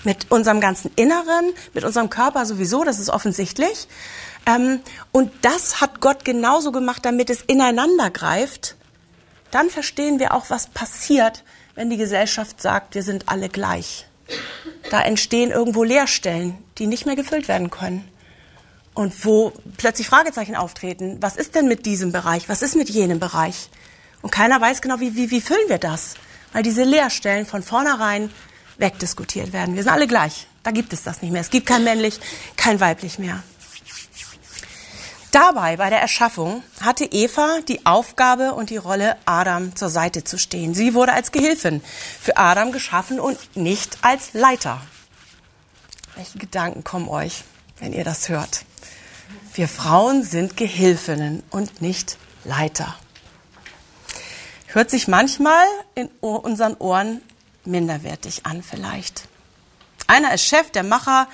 mit 0.04 0.30
unserem 0.30 0.60
ganzen 0.60 0.92
Inneren, 0.94 1.52
mit 1.74 1.84
unserem 1.84 2.10
Körper 2.10 2.46
sowieso, 2.46 2.84
das 2.84 3.00
ist 3.00 3.10
offensichtlich. 3.10 3.88
Ähm, 4.46 4.80
und 5.10 5.32
das 5.42 5.80
hat 5.80 6.00
Gott 6.00 6.24
genauso 6.24 6.70
gemacht, 6.70 7.04
damit 7.04 7.28
es 7.28 7.42
ineinander 7.42 8.10
greift. 8.10 8.76
Dann 9.50 9.68
verstehen 9.68 10.20
wir 10.20 10.32
auch, 10.32 10.48
was 10.48 10.68
passiert, 10.68 11.42
wenn 11.74 11.90
die 11.90 11.96
Gesellschaft 11.96 12.62
sagt, 12.62 12.94
wir 12.94 13.02
sind 13.02 13.28
alle 13.28 13.48
gleich. 13.48 14.06
Da 14.90 15.02
entstehen 15.02 15.50
irgendwo 15.50 15.84
Leerstellen, 15.84 16.56
die 16.78 16.86
nicht 16.86 17.06
mehr 17.06 17.16
gefüllt 17.16 17.48
werden 17.48 17.70
können. 17.70 18.06
Und 18.94 19.24
wo 19.24 19.52
plötzlich 19.76 20.08
Fragezeichen 20.08 20.56
auftreten. 20.56 21.18
Was 21.20 21.36
ist 21.36 21.54
denn 21.54 21.68
mit 21.68 21.84
diesem 21.86 22.12
Bereich? 22.12 22.48
Was 22.48 22.62
ist 22.62 22.76
mit 22.76 22.88
jenem 22.88 23.20
Bereich? 23.20 23.68
Und 24.22 24.30
keiner 24.30 24.60
weiß 24.60 24.80
genau, 24.80 25.00
wie, 25.00 25.14
wie, 25.16 25.30
wie 25.30 25.40
füllen 25.40 25.68
wir 25.68 25.78
das? 25.78 26.14
Weil 26.52 26.62
diese 26.62 26.84
Leerstellen 26.84 27.44
von 27.46 27.62
vornherein 27.62 28.30
wegdiskutiert 28.78 29.52
werden. 29.52 29.74
Wir 29.74 29.82
sind 29.82 29.92
alle 29.92 30.06
gleich. 30.06 30.46
Da 30.62 30.70
gibt 30.70 30.92
es 30.92 31.02
das 31.02 31.22
nicht 31.22 31.30
mehr. 31.30 31.40
Es 31.40 31.50
gibt 31.50 31.66
kein 31.66 31.84
männlich, 31.84 32.18
kein 32.56 32.80
weiblich 32.80 33.18
mehr. 33.18 33.42
Dabei, 35.36 35.76
bei 35.76 35.90
der 35.90 36.00
Erschaffung, 36.00 36.62
hatte 36.80 37.04
Eva 37.04 37.58
die 37.68 37.84
Aufgabe 37.84 38.54
und 38.54 38.70
die 38.70 38.78
Rolle, 38.78 39.18
Adam 39.26 39.76
zur 39.76 39.90
Seite 39.90 40.24
zu 40.24 40.38
stehen. 40.38 40.72
Sie 40.72 40.94
wurde 40.94 41.12
als 41.12 41.30
Gehilfin 41.30 41.82
für 42.22 42.38
Adam 42.38 42.72
geschaffen 42.72 43.20
und 43.20 43.54
nicht 43.54 43.98
als 44.00 44.32
Leiter. 44.32 44.80
Welche 46.14 46.38
Gedanken 46.38 46.84
kommen 46.84 47.06
euch, 47.06 47.44
wenn 47.80 47.92
ihr 47.92 48.02
das 48.02 48.30
hört? 48.30 48.64
Wir 49.52 49.68
Frauen 49.68 50.22
sind 50.22 50.56
Gehilfinnen 50.56 51.42
und 51.50 51.82
nicht 51.82 52.16
Leiter. 52.44 52.96
Hört 54.68 54.88
sich 54.88 55.06
manchmal 55.06 55.66
in 55.94 56.08
unseren 56.22 56.78
Ohren 56.78 57.20
minderwertig 57.66 58.46
an 58.46 58.62
vielleicht. 58.62 59.28
Einer 60.06 60.32
ist 60.32 60.46
Chef, 60.46 60.70
der 60.70 60.82
Macher, 60.82 61.28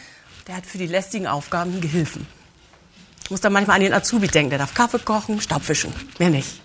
der 0.48 0.56
hat 0.56 0.66
für 0.66 0.78
die 0.78 0.88
lästigen 0.88 1.28
Aufgaben 1.28 1.80
Gehilfen. 1.80 2.26
Muss 3.32 3.40
da 3.40 3.48
manchmal 3.48 3.76
an 3.76 3.82
den 3.82 3.94
Azubi 3.94 4.28
denken, 4.28 4.50
der 4.50 4.58
darf 4.58 4.74
Kaffee 4.74 4.98
kochen, 4.98 5.40
Staubwischen, 5.40 5.90
mehr 6.18 6.28
nicht. 6.28 6.60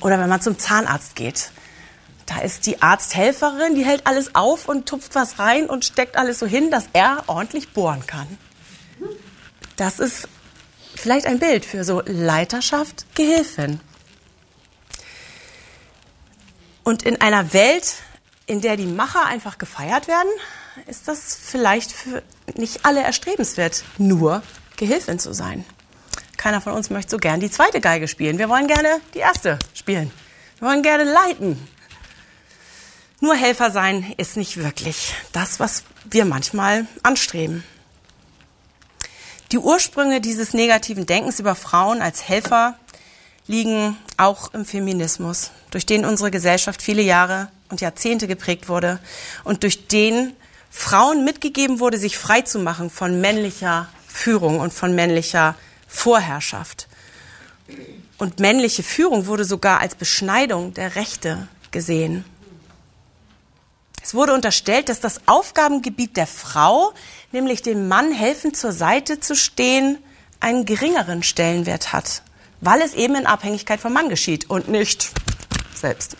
Oder 0.00 0.18
wenn 0.18 0.28
man 0.28 0.40
zum 0.40 0.58
Zahnarzt 0.58 1.14
geht, 1.14 1.52
da 2.26 2.40
ist 2.40 2.66
die 2.66 2.82
Arzthelferin, 2.82 3.76
die 3.76 3.84
hält 3.84 4.04
alles 4.04 4.34
auf 4.34 4.66
und 4.66 4.88
tupft 4.88 5.14
was 5.14 5.38
rein 5.38 5.66
und 5.66 5.84
steckt 5.84 6.16
alles 6.16 6.40
so 6.40 6.46
hin, 6.46 6.72
dass 6.72 6.86
er 6.92 7.22
ordentlich 7.28 7.72
bohren 7.72 8.04
kann. 8.04 8.26
Das 9.76 10.00
ist 10.00 10.26
vielleicht 10.96 11.24
ein 11.24 11.38
Bild 11.38 11.64
für 11.64 11.84
so 11.84 12.02
Leiterschaft, 12.04 13.06
Gehilfin. 13.14 13.78
Und 16.82 17.04
in 17.04 17.20
einer 17.20 17.52
Welt, 17.52 17.94
in 18.46 18.60
der 18.60 18.76
die 18.76 18.86
Macher 18.86 19.24
einfach 19.26 19.58
gefeiert 19.58 20.08
werden, 20.08 20.30
ist 20.88 21.06
das 21.06 21.38
vielleicht 21.40 21.92
für 21.92 22.24
nicht 22.56 22.84
alle 22.84 23.04
erstrebenswert, 23.04 23.84
nur 23.98 24.42
Gehilfin 24.76 25.18
zu 25.18 25.32
sein. 25.32 25.64
Keiner 26.36 26.60
von 26.60 26.72
uns 26.74 26.90
möchte 26.90 27.12
so 27.12 27.16
gern 27.16 27.40
die 27.40 27.50
zweite 27.50 27.80
Geige 27.80 28.08
spielen. 28.08 28.38
Wir 28.38 28.48
wollen 28.48 28.66
gerne 28.66 29.00
die 29.14 29.20
erste 29.20 29.58
spielen. 29.72 30.10
Wir 30.58 30.68
wollen 30.68 30.82
gerne 30.82 31.04
leiten. 31.04 31.68
Nur 33.20 33.34
Helfer 33.34 33.70
sein 33.70 34.12
ist 34.18 34.36
nicht 34.36 34.58
wirklich 34.58 35.14
das, 35.32 35.58
was 35.58 35.84
wir 36.04 36.24
manchmal 36.24 36.86
anstreben. 37.02 37.64
Die 39.52 39.58
Ursprünge 39.58 40.20
dieses 40.20 40.52
negativen 40.52 41.06
Denkens 41.06 41.40
über 41.40 41.54
Frauen 41.54 42.02
als 42.02 42.28
Helfer 42.28 42.76
liegen 43.46 43.96
auch 44.16 44.52
im 44.52 44.64
Feminismus, 44.64 45.52
durch 45.70 45.86
den 45.86 46.04
unsere 46.04 46.30
Gesellschaft 46.30 46.82
viele 46.82 47.02
Jahre 47.02 47.48
und 47.70 47.80
Jahrzehnte 47.80 48.26
geprägt 48.26 48.68
wurde 48.68 48.98
und 49.44 49.62
durch 49.62 49.86
den 49.88 50.34
Frauen 50.70 51.24
mitgegeben 51.24 51.78
wurde, 51.78 51.98
sich 51.98 52.18
frei 52.18 52.42
zu 52.42 52.58
machen 52.58 52.90
von 52.90 53.20
männlicher 53.20 53.88
Führung 54.14 54.60
und 54.60 54.72
von 54.72 54.94
männlicher 54.94 55.56
Vorherrschaft. 55.88 56.86
Und 58.16 58.38
männliche 58.38 58.84
Führung 58.84 59.26
wurde 59.26 59.44
sogar 59.44 59.80
als 59.80 59.96
Beschneidung 59.96 60.72
der 60.72 60.94
Rechte 60.94 61.48
gesehen. 61.72 62.24
Es 64.00 64.14
wurde 64.14 64.32
unterstellt, 64.32 64.88
dass 64.88 65.00
das 65.00 65.22
Aufgabengebiet 65.26 66.16
der 66.16 66.28
Frau, 66.28 66.92
nämlich 67.32 67.62
dem 67.62 67.88
Mann 67.88 68.12
helfen 68.12 68.54
zur 68.54 68.72
Seite 68.72 69.18
zu 69.18 69.34
stehen, 69.34 69.98
einen 70.38 70.64
geringeren 70.64 71.24
Stellenwert 71.24 71.92
hat, 71.92 72.22
weil 72.60 72.82
es 72.82 72.94
eben 72.94 73.16
in 73.16 73.26
Abhängigkeit 73.26 73.80
vom 73.80 73.94
Mann 73.94 74.08
geschieht 74.08 74.48
und 74.48 74.68
nicht 74.68 75.10
selbst. 75.74 76.16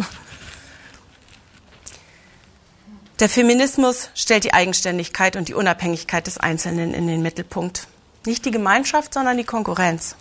Der 3.21 3.29
Feminismus 3.29 4.11
stellt 4.17 4.43
die 4.43 4.55
Eigenständigkeit 4.55 5.37
und 5.37 5.47
die 5.47 5.55
Unabhängigkeit 5.55 6.27
des 6.27 6.39
Einzelnen 6.39 6.93
in 6.95 7.07
den 7.07 7.23
Mittelpunkt. 7.23 7.87
Nicht 8.27 8.45
die 8.45 8.51
Gemeinschaft, 8.51 9.15
sondern 9.15 9.37
die 9.37 9.45
Konkurrenz. 9.45 10.17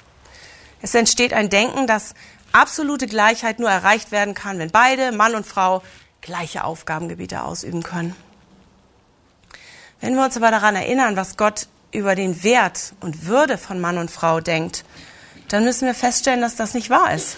Es 0.84 0.94
entsteht 0.94 1.34
ein 1.34 1.50
Denken, 1.50 1.88
dass 1.88 2.14
absolute 2.52 3.08
Gleichheit 3.08 3.58
nur 3.58 3.72
erreicht 3.72 4.12
werden 4.12 4.36
kann, 4.36 4.60
wenn 4.60 4.70
beide, 4.70 5.12
Mann 5.12 5.34
und 5.34 5.48
Frau, 5.48 5.82
gleiche 6.22 6.64
Aufgabengebiete 6.66 7.44
ausüben 7.44 7.82
können. 7.82 8.16
Wenn 10.00 10.16
wir 10.16 10.24
uns 10.24 10.38
aber 10.38 10.52
daran 10.52 10.76
erinnern, 10.76 11.16
was 11.16 11.36
Gott 11.36 11.68
über 11.92 12.14
den 12.14 12.44
Wert 12.44 12.94
und 13.00 13.26
Würde 13.26 13.58
von 13.58 13.82
Mann 13.82 13.98
und 13.98 14.12
Frau 14.12 14.40
denkt, 14.40 14.86
dann 15.48 15.64
müssen 15.64 15.88
wir 15.88 15.96
feststellen, 15.96 16.42
dass 16.42 16.56
das 16.56 16.76
nicht 16.76 16.92
wahr 16.92 17.12
ist. 17.14 17.38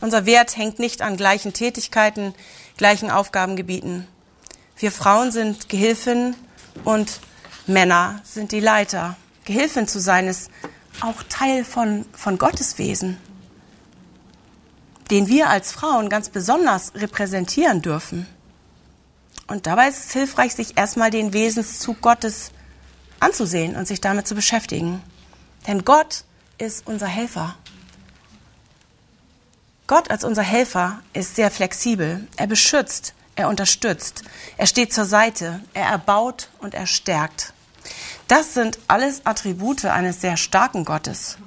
Unser 0.00 0.26
Wert 0.26 0.56
hängt 0.56 0.80
nicht 0.80 1.00
an 1.00 1.16
gleichen 1.16 1.52
Tätigkeiten, 1.52 2.34
gleichen 2.76 3.10
Aufgabengebieten. 3.10 4.08
Wir 4.80 4.90
Frauen 4.90 5.30
sind 5.30 5.68
Gehilfen 5.68 6.34
und 6.84 7.20
Männer 7.66 8.22
sind 8.24 8.50
die 8.50 8.60
Leiter. 8.60 9.14
Gehilfin 9.44 9.86
zu 9.86 10.00
sein 10.00 10.26
ist 10.26 10.50
auch 11.02 11.22
Teil 11.28 11.66
von, 11.66 12.06
von 12.12 12.38
Gottes 12.38 12.78
Wesen, 12.78 13.18
den 15.10 15.28
wir 15.28 15.50
als 15.50 15.70
Frauen 15.70 16.08
ganz 16.08 16.30
besonders 16.30 16.94
repräsentieren 16.94 17.82
dürfen. 17.82 18.26
Und 19.48 19.66
dabei 19.66 19.88
ist 19.88 20.06
es 20.06 20.12
hilfreich, 20.14 20.54
sich 20.54 20.78
erstmal 20.78 21.10
den 21.10 21.34
Wesenszug 21.34 22.00
Gottes 22.00 22.50
anzusehen 23.18 23.76
und 23.76 23.86
sich 23.86 24.00
damit 24.00 24.26
zu 24.26 24.34
beschäftigen. 24.34 25.02
Denn 25.66 25.84
Gott 25.84 26.24
ist 26.56 26.86
unser 26.86 27.06
Helfer. 27.06 27.54
Gott 29.86 30.10
als 30.10 30.24
unser 30.24 30.42
Helfer 30.42 31.02
ist 31.12 31.36
sehr 31.36 31.50
flexibel. 31.50 32.26
Er 32.36 32.46
beschützt, 32.46 33.12
er 33.40 33.48
unterstützt, 33.48 34.22
er 34.56 34.66
steht 34.66 34.92
zur 34.92 35.04
Seite, 35.04 35.60
er 35.74 35.86
erbaut 35.86 36.48
und 36.58 36.74
er 36.74 36.86
stärkt. 36.86 37.52
Das 38.28 38.54
sind 38.54 38.78
alles 38.86 39.26
Attribute 39.26 39.84
eines 39.86 40.20
sehr 40.20 40.36
starken 40.36 40.84
Gottes. 40.84 41.38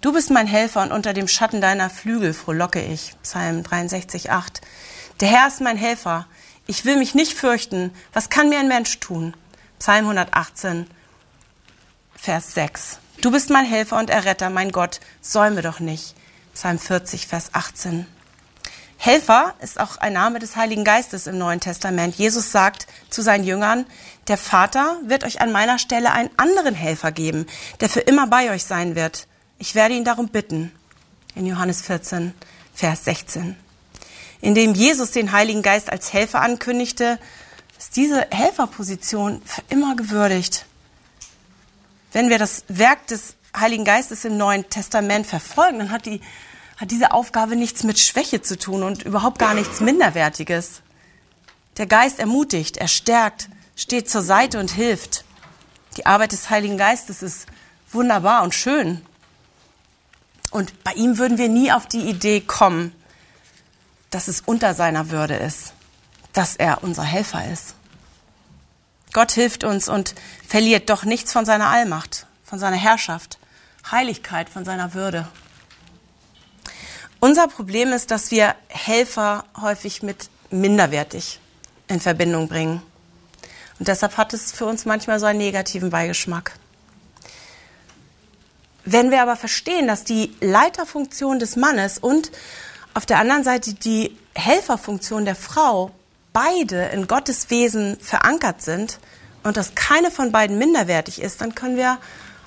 Du 0.00 0.12
bist 0.12 0.30
mein 0.30 0.46
Helfer 0.46 0.82
und 0.82 0.92
unter 0.92 1.12
dem 1.12 1.26
Schatten 1.26 1.60
deiner 1.60 1.90
Flügel 1.90 2.32
frohlocke 2.32 2.80
ich. 2.80 3.16
Psalm 3.24 3.64
63, 3.64 4.30
8. 4.30 4.60
Der 5.20 5.28
Herr 5.28 5.48
ist 5.48 5.60
mein 5.60 5.76
Helfer. 5.76 6.26
Ich 6.66 6.84
will 6.84 6.96
mich 6.96 7.16
nicht 7.16 7.34
fürchten. 7.34 7.92
Was 8.12 8.30
kann 8.30 8.48
mir 8.48 8.60
ein 8.60 8.68
Mensch 8.68 9.00
tun? 9.00 9.34
Psalm 9.80 10.04
118, 10.04 10.86
Vers 12.14 12.54
6. 12.54 12.98
Du 13.20 13.32
bist 13.32 13.50
mein 13.50 13.64
Helfer 13.64 13.98
und 13.98 14.10
Erretter, 14.10 14.50
mein 14.50 14.70
Gott. 14.70 15.00
Säume 15.20 15.62
doch 15.62 15.80
nicht. 15.80 16.14
Psalm 16.54 16.78
40, 16.78 17.26
Vers 17.26 17.50
18. 17.52 18.06
Helfer 19.00 19.54
ist 19.60 19.78
auch 19.78 19.96
ein 19.98 20.14
Name 20.14 20.40
des 20.40 20.56
Heiligen 20.56 20.82
Geistes 20.82 21.28
im 21.28 21.38
Neuen 21.38 21.60
Testament. 21.60 22.16
Jesus 22.16 22.50
sagt 22.50 22.88
zu 23.10 23.22
seinen 23.22 23.44
Jüngern, 23.44 23.86
der 24.26 24.36
Vater 24.36 24.98
wird 25.04 25.22
euch 25.22 25.40
an 25.40 25.52
meiner 25.52 25.78
Stelle 25.78 26.10
einen 26.10 26.30
anderen 26.36 26.74
Helfer 26.74 27.12
geben, 27.12 27.46
der 27.78 27.88
für 27.88 28.00
immer 28.00 28.26
bei 28.26 28.50
euch 28.50 28.64
sein 28.64 28.96
wird. 28.96 29.28
Ich 29.58 29.76
werde 29.76 29.94
ihn 29.94 30.04
darum 30.04 30.28
bitten. 30.28 30.72
In 31.36 31.46
Johannes 31.46 31.80
14, 31.82 32.34
Vers 32.74 33.04
16. 33.04 33.56
Indem 34.40 34.74
Jesus 34.74 35.12
den 35.12 35.30
Heiligen 35.30 35.62
Geist 35.62 35.90
als 35.90 36.12
Helfer 36.12 36.40
ankündigte, 36.40 37.20
ist 37.78 37.94
diese 37.94 38.26
Helferposition 38.30 39.40
für 39.44 39.62
immer 39.68 39.94
gewürdigt. 39.94 40.66
Wenn 42.12 42.30
wir 42.30 42.38
das 42.38 42.64
Werk 42.66 43.06
des 43.06 43.36
Heiligen 43.56 43.84
Geistes 43.84 44.24
im 44.24 44.36
Neuen 44.36 44.68
Testament 44.68 45.26
verfolgen, 45.26 45.78
dann 45.78 45.92
hat 45.92 46.06
die 46.06 46.20
hat 46.78 46.90
diese 46.92 47.12
Aufgabe 47.12 47.56
nichts 47.56 47.82
mit 47.82 47.98
Schwäche 47.98 48.40
zu 48.40 48.56
tun 48.56 48.82
und 48.82 49.02
überhaupt 49.02 49.38
gar 49.38 49.52
nichts 49.52 49.80
Minderwertiges. 49.80 50.80
Der 51.76 51.86
Geist 51.86 52.18
ermutigt, 52.18 52.76
er 52.76 52.88
stärkt, 52.88 53.48
steht 53.76 54.08
zur 54.08 54.22
Seite 54.22 54.58
und 54.58 54.70
hilft. 54.70 55.24
Die 55.96 56.06
Arbeit 56.06 56.32
des 56.32 56.50
Heiligen 56.50 56.78
Geistes 56.78 57.22
ist 57.22 57.46
wunderbar 57.90 58.42
und 58.44 58.54
schön. 58.54 59.02
Und 60.50 60.82
bei 60.84 60.92
ihm 60.92 61.18
würden 61.18 61.36
wir 61.36 61.48
nie 61.48 61.72
auf 61.72 61.86
die 61.86 62.08
Idee 62.08 62.40
kommen, 62.40 62.94
dass 64.10 64.28
es 64.28 64.40
unter 64.40 64.74
seiner 64.74 65.10
Würde 65.10 65.34
ist, 65.34 65.74
dass 66.32 66.56
er 66.56 66.82
unser 66.82 67.02
Helfer 67.02 67.50
ist. 67.52 67.74
Gott 69.12 69.32
hilft 69.32 69.64
uns 69.64 69.88
und 69.88 70.14
verliert 70.46 70.90
doch 70.90 71.04
nichts 71.04 71.32
von 71.32 71.44
seiner 71.44 71.68
Allmacht, 71.68 72.26
von 72.44 72.58
seiner 72.58 72.76
Herrschaft, 72.76 73.38
Heiligkeit, 73.90 74.48
von 74.48 74.64
seiner 74.64 74.94
Würde. 74.94 75.28
Unser 77.20 77.48
Problem 77.48 77.92
ist, 77.92 78.10
dass 78.10 78.30
wir 78.30 78.54
Helfer 78.68 79.44
häufig 79.60 80.02
mit 80.02 80.30
minderwertig 80.50 81.40
in 81.88 82.00
Verbindung 82.00 82.48
bringen. 82.48 82.80
Und 83.78 83.88
deshalb 83.88 84.16
hat 84.16 84.34
es 84.34 84.52
für 84.52 84.66
uns 84.66 84.84
manchmal 84.84 85.18
so 85.18 85.26
einen 85.26 85.38
negativen 85.38 85.90
Beigeschmack. 85.90 86.52
Wenn 88.84 89.10
wir 89.10 89.20
aber 89.20 89.36
verstehen, 89.36 89.86
dass 89.86 90.04
die 90.04 90.32
Leiterfunktion 90.40 91.38
des 91.38 91.56
Mannes 91.56 91.98
und 91.98 92.30
auf 92.94 93.04
der 93.04 93.18
anderen 93.18 93.44
Seite 93.44 93.74
die 93.74 94.16
Helferfunktion 94.34 95.24
der 95.24 95.34
Frau 95.34 95.90
beide 96.32 96.86
in 96.86 97.08
Gottes 97.08 97.50
Wesen 97.50 97.98
verankert 98.00 98.62
sind 98.62 98.98
und 99.42 99.56
dass 99.56 99.74
keine 99.74 100.10
von 100.10 100.32
beiden 100.32 100.56
minderwertig 100.56 101.20
ist, 101.20 101.40
dann 101.40 101.54
können 101.54 101.76
wir 101.76 101.98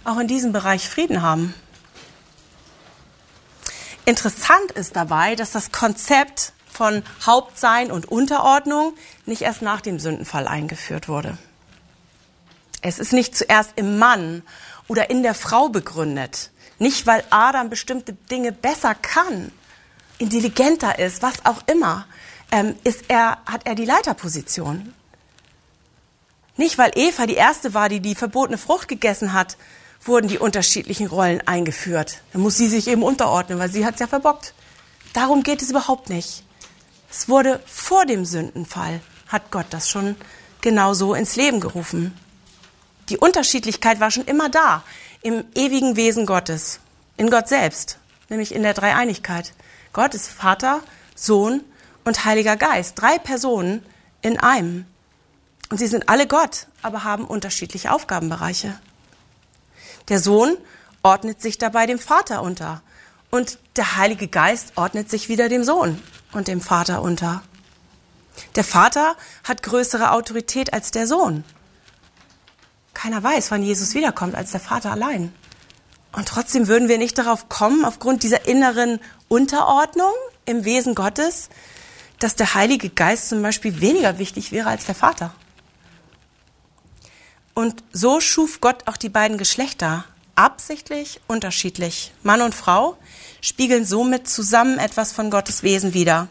auch 0.04 0.18
in 0.18 0.28
diesem 0.28 0.52
Bereich 0.52 0.90
Frieden 0.90 1.22
haben. 1.22 1.54
Interessant 4.06 4.72
ist 4.72 4.96
dabei, 4.96 5.36
dass 5.36 5.52
das 5.52 5.72
Konzept 5.72 6.54
von 6.72 7.04
Hauptsein 7.26 7.92
und 7.92 8.12
Unterordnung 8.12 8.94
nicht 9.26 9.44
erst 9.44 9.62
nach 9.62 9.82
dem 9.82 10.00
Sündenfall 10.00 10.48
eingeführt 10.48 11.08
wurde. 11.08 11.38
Es 12.82 12.98
ist 12.98 13.14
nicht 13.14 13.36
zuerst 13.36 13.74
im 13.76 14.00
Mann 14.00 14.42
oder 14.88 15.10
in 15.10 15.22
der 15.22 15.36
Frau 15.36 15.70
begründet. 15.70 16.50
Nicht, 16.80 17.06
weil 17.06 17.24
Adam 17.30 17.70
bestimmte 17.70 18.14
Dinge 18.14 18.52
besser 18.52 18.96
kann, 18.96 19.52
intelligenter 20.18 20.98
ist, 20.98 21.22
was 21.22 21.46
auch 21.46 21.62
immer, 21.68 22.08
ähm, 22.52 22.76
ist 22.84 23.06
er, 23.08 23.38
hat 23.46 23.66
er 23.66 23.76
die 23.76 23.86
Leiterposition. 23.86 24.94
Nicht, 26.58 26.78
weil 26.78 26.92
Eva 26.96 27.28
die 27.28 27.36
erste 27.36 27.74
war, 27.74 27.88
die 27.88 28.00
die 28.00 28.16
verbotene 28.16 28.58
Frucht 28.58 28.88
gegessen 28.88 29.34
hat, 29.34 29.58
wurden 30.04 30.28
die 30.28 30.40
unterschiedlichen 30.40 31.08
Rollen 31.08 31.46
eingeführt. 31.48 32.22
Dann 32.34 32.42
muss 32.42 32.58
sie 32.58 32.68
sich 32.68 32.88
eben 32.88 33.04
unterordnen, 33.04 33.60
weil 33.60 33.72
sie 33.72 33.86
hat 33.86 33.96
es 33.96 34.00
ja 34.00 34.08
verbockt. 34.08 34.54
Darum 35.14 35.44
geht 35.44 35.62
es 35.62 35.70
überhaupt 35.70 36.10
nicht. 36.10 36.44
Es 37.10 37.28
wurde 37.28 37.62
vor 37.66 38.06
dem 38.06 38.26
Sündenfall, 38.26 39.02
hat 39.28 39.52
Gott 39.52 39.68
das 39.70 39.90
schon 39.90 40.16
genau 40.62 40.94
so 40.94 41.14
ins 41.14 41.36
Leben 41.36 41.60
gerufen. 41.60 42.18
Die 43.10 43.18
Unterschiedlichkeit 43.18 44.00
war 44.00 44.12
schon 44.12 44.26
immer 44.26 44.50
da, 44.50 44.84
im 45.22 45.44
ewigen 45.54 45.96
Wesen 45.98 46.26
Gottes, 46.26 46.80
in 47.18 47.30
Gott 47.30 47.48
selbst, 47.48 47.98
nämlich 48.30 48.56
in 48.56 48.64
der 48.64 48.74
Dreieinigkeit. 48.74 49.54
Gott 49.94 50.16
ist 50.16 50.30
Vater, 50.30 50.82
Sohn 51.16 51.62
und 52.06 52.26
Heiliger 52.26 52.56
Geist, 52.56 52.94
drei 52.96 53.18
Personen 53.20 53.84
in 54.22 54.40
einem. 54.40 54.86
Und 55.70 55.78
sie 55.78 55.88
sind 55.88 56.10
alle 56.10 56.28
Gott, 56.28 56.68
aber 56.82 57.04
haben 57.04 57.26
unterschiedliche 57.26 57.92
Aufgabenbereiche. 57.92 58.80
Der 60.10 60.20
Sohn 60.20 60.58
ordnet 61.04 61.42
sich 61.42 61.58
dabei 61.58 61.86
dem 61.86 62.00
Vater 62.00 62.42
unter. 62.42 62.82
Und 63.30 63.60
der 63.76 63.96
Heilige 63.96 64.28
Geist 64.28 64.74
ordnet 64.76 65.10
sich 65.10 65.30
wieder 65.30 65.50
dem 65.50 65.64
Sohn 65.64 66.02
und 66.34 66.48
dem 66.48 66.62
Vater 66.62 67.02
unter. 67.02 67.42
Der 68.56 68.64
Vater 68.64 69.16
hat 69.44 69.64
größere 69.64 70.12
Autorität 70.12 70.74
als 70.74 70.92
der 70.92 71.08
Sohn. 71.08 71.44
Keiner 72.94 73.24
weiß, 73.24 73.52
wann 73.52 73.64
Jesus 73.64 73.94
wiederkommt, 73.94 74.36
als 74.36 74.52
der 74.52 74.60
Vater 74.60 74.92
allein. 74.92 75.34
Und 76.12 76.28
trotzdem 76.28 76.68
würden 76.68 76.90
wir 76.90 76.98
nicht 76.98 77.18
darauf 77.18 77.48
kommen, 77.48 77.86
aufgrund 77.86 78.24
dieser 78.24 78.48
inneren 78.48 79.00
Unterordnung 79.30 80.12
im 80.46 80.66
Wesen 80.66 80.94
Gottes, 80.94 81.50
dass 82.20 82.36
der 82.36 82.54
Heilige 82.54 82.90
Geist 82.90 83.30
zum 83.30 83.42
Beispiel 83.42 83.80
weniger 83.80 84.18
wichtig 84.18 84.52
wäre 84.52 84.70
als 84.70 84.86
der 84.86 84.96
Vater. 84.96 85.34
Und 87.54 87.84
so 87.92 88.20
schuf 88.22 88.62
Gott 88.62 88.88
auch 88.88 88.98
die 88.98 89.10
beiden 89.10 89.38
Geschlechter 89.38 90.06
absichtlich 90.36 91.20
unterschiedlich. 91.28 92.12
Mann 92.24 92.42
und 92.42 92.56
Frau 92.56 92.98
spiegeln 93.42 93.86
somit 93.86 94.28
zusammen 94.28 94.80
etwas 94.80 95.12
von 95.12 95.30
Gottes 95.30 95.64
Wesen 95.64 95.94
wider, 95.94 96.30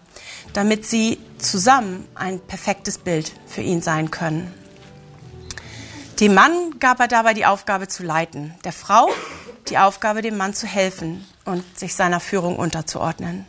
damit 0.52 0.87
sie 0.87 1.18
zusammen 1.38 2.09
ein 2.14 2.40
perfektes 2.40 2.98
Bild 2.98 3.33
für 3.46 3.62
ihn 3.62 3.83
sein 3.83 4.11
können. 4.11 4.52
Dem 6.18 6.35
Mann 6.35 6.78
gab 6.80 7.00
er 7.00 7.09
dabei 7.09 7.35
die 7.35 7.46
Aufgabe 7.46 7.88
zu 7.88 8.02
leiten, 8.02 8.54
der 8.64 8.72
Frau 8.72 9.09
die 9.68 9.78
Aufgabe, 9.78 10.20
dem 10.20 10.37
Mann 10.37 10.52
zu 10.52 10.66
helfen 10.66 11.24
und 11.44 11.78
sich 11.78 11.94
seiner 11.94 12.20
Führung 12.20 12.56
unterzuordnen. 12.59 13.46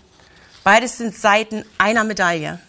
Beides 0.64 0.98
sind 0.98 1.16
Seiten 1.16 1.66
einer 1.78 2.04
Medaille. 2.04 2.60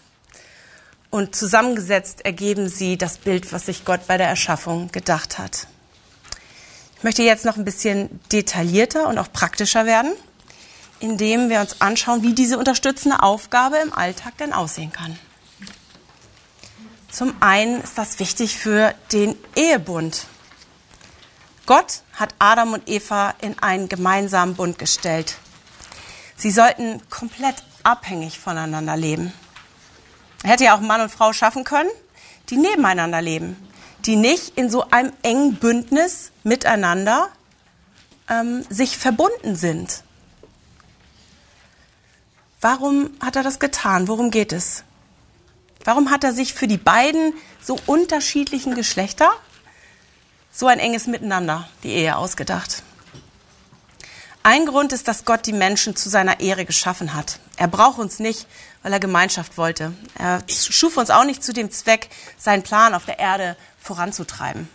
Und 1.12 1.36
zusammengesetzt 1.36 2.24
ergeben 2.24 2.70
sie 2.70 2.96
das 2.96 3.18
Bild, 3.18 3.52
was 3.52 3.66
sich 3.66 3.84
Gott 3.84 4.06
bei 4.06 4.16
der 4.16 4.28
Erschaffung 4.28 4.90
gedacht 4.92 5.38
hat. 5.38 5.66
Ich 6.96 7.04
möchte 7.04 7.22
jetzt 7.22 7.44
noch 7.44 7.58
ein 7.58 7.66
bisschen 7.66 8.18
detaillierter 8.32 9.06
und 9.08 9.18
auch 9.18 9.30
praktischer 9.30 9.84
werden, 9.84 10.14
indem 11.00 11.50
wir 11.50 11.60
uns 11.60 11.82
anschauen, 11.82 12.22
wie 12.22 12.32
diese 12.32 12.56
unterstützende 12.56 13.22
Aufgabe 13.22 13.76
im 13.76 13.92
Alltag 13.92 14.38
denn 14.38 14.54
aussehen 14.54 14.90
kann. 14.90 15.18
Zum 17.10 17.34
einen 17.40 17.82
ist 17.82 17.98
das 17.98 18.18
wichtig 18.18 18.56
für 18.56 18.94
den 19.12 19.36
Ehebund. 19.54 20.24
Gott 21.66 22.00
hat 22.14 22.34
Adam 22.38 22.72
und 22.72 22.88
Eva 22.88 23.34
in 23.42 23.58
einen 23.58 23.90
gemeinsamen 23.90 24.54
Bund 24.54 24.78
gestellt. 24.78 25.36
Sie 26.36 26.50
sollten 26.50 27.02
komplett 27.10 27.56
abhängig 27.82 28.38
voneinander 28.38 28.96
leben. 28.96 29.34
Hätte 30.42 30.64
ja 30.64 30.76
auch 30.76 30.80
Mann 30.80 31.00
und 31.00 31.10
Frau 31.10 31.32
schaffen 31.32 31.64
können, 31.64 31.90
die 32.50 32.56
nebeneinander 32.56 33.22
leben, 33.22 33.56
die 34.04 34.16
nicht 34.16 34.58
in 34.58 34.70
so 34.70 34.90
einem 34.90 35.12
engen 35.22 35.56
Bündnis 35.56 36.32
miteinander 36.42 37.28
ähm, 38.28 38.64
sich 38.68 38.98
verbunden 38.98 39.56
sind. 39.56 40.02
Warum 42.60 43.10
hat 43.20 43.36
er 43.36 43.42
das 43.42 43.58
getan? 43.58 44.08
Worum 44.08 44.30
geht 44.30 44.52
es? 44.52 44.84
Warum 45.84 46.10
hat 46.10 46.22
er 46.22 46.32
sich 46.32 46.54
für 46.54 46.68
die 46.68 46.78
beiden 46.78 47.34
so 47.60 47.76
unterschiedlichen 47.86 48.74
Geschlechter 48.74 49.30
so 50.52 50.66
ein 50.66 50.78
enges 50.78 51.06
Miteinander, 51.06 51.68
die 51.82 51.90
Ehe, 51.90 52.16
ausgedacht? 52.16 52.84
Ein 54.44 54.66
Grund 54.66 54.92
ist, 54.92 55.06
dass 55.06 55.24
Gott 55.24 55.46
die 55.46 55.52
Menschen 55.52 55.94
zu 55.94 56.08
seiner 56.08 56.40
Ehre 56.40 56.64
geschaffen 56.64 57.14
hat. 57.14 57.38
Er 57.56 57.68
braucht 57.68 57.98
uns 57.98 58.18
nicht, 58.18 58.46
weil 58.82 58.92
er 58.92 59.00
Gemeinschaft 59.00 59.58
wollte. 59.58 59.92
Er 60.18 60.42
schuf 60.48 60.96
uns 60.96 61.10
auch 61.10 61.24
nicht 61.24 61.42
zu 61.42 61.52
dem 61.52 61.70
Zweck, 61.70 62.08
seinen 62.38 62.62
Plan 62.62 62.94
auf 62.94 63.04
der 63.04 63.18
Erde 63.18 63.56
voranzutreiben, 63.80 64.68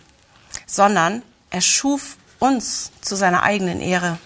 sondern 0.66 1.22
er 1.50 1.60
schuf 1.60 2.16
uns 2.38 2.90
zu 3.00 3.16
seiner 3.16 3.42
eigenen 3.42 3.80
Ehre. 3.80 4.18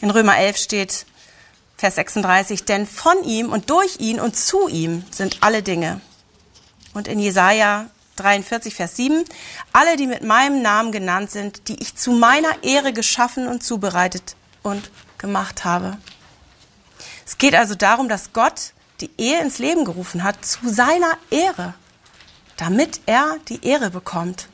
In 0.00 0.10
Römer 0.10 0.36
11 0.36 0.56
steht, 0.56 1.06
Vers 1.76 1.94
36, 1.94 2.64
denn 2.64 2.86
von 2.86 3.22
ihm 3.22 3.52
und 3.52 3.70
durch 3.70 4.00
ihn 4.00 4.18
und 4.18 4.36
zu 4.36 4.68
ihm 4.68 5.04
sind 5.12 5.38
alle 5.42 5.62
Dinge. 5.62 6.00
Und 6.92 7.06
in 7.06 7.20
Jesaja 7.20 7.86
43, 8.16 8.74
Vers 8.74 8.96
7, 8.96 9.24
alle, 9.72 9.96
die 9.96 10.08
mit 10.08 10.24
meinem 10.24 10.60
Namen 10.60 10.90
genannt 10.90 11.30
sind, 11.30 11.68
die 11.68 11.80
ich 11.80 11.94
zu 11.94 12.10
meiner 12.10 12.64
Ehre 12.64 12.92
geschaffen 12.92 13.46
und 13.46 13.62
zubereitet 13.62 14.34
und 14.64 14.90
gemacht 15.18 15.64
habe. 15.64 15.98
Es 17.28 17.36
geht 17.36 17.54
also 17.54 17.74
darum, 17.74 18.08
dass 18.08 18.32
Gott 18.32 18.72
die 19.02 19.10
Ehe 19.18 19.38
ins 19.42 19.58
Leben 19.58 19.84
gerufen 19.84 20.24
hat 20.24 20.42
zu 20.46 20.66
seiner 20.70 21.18
Ehre, 21.28 21.74
damit 22.56 23.02
er 23.04 23.36
die 23.50 23.66
Ehre 23.66 23.90
bekommt. 23.90 24.48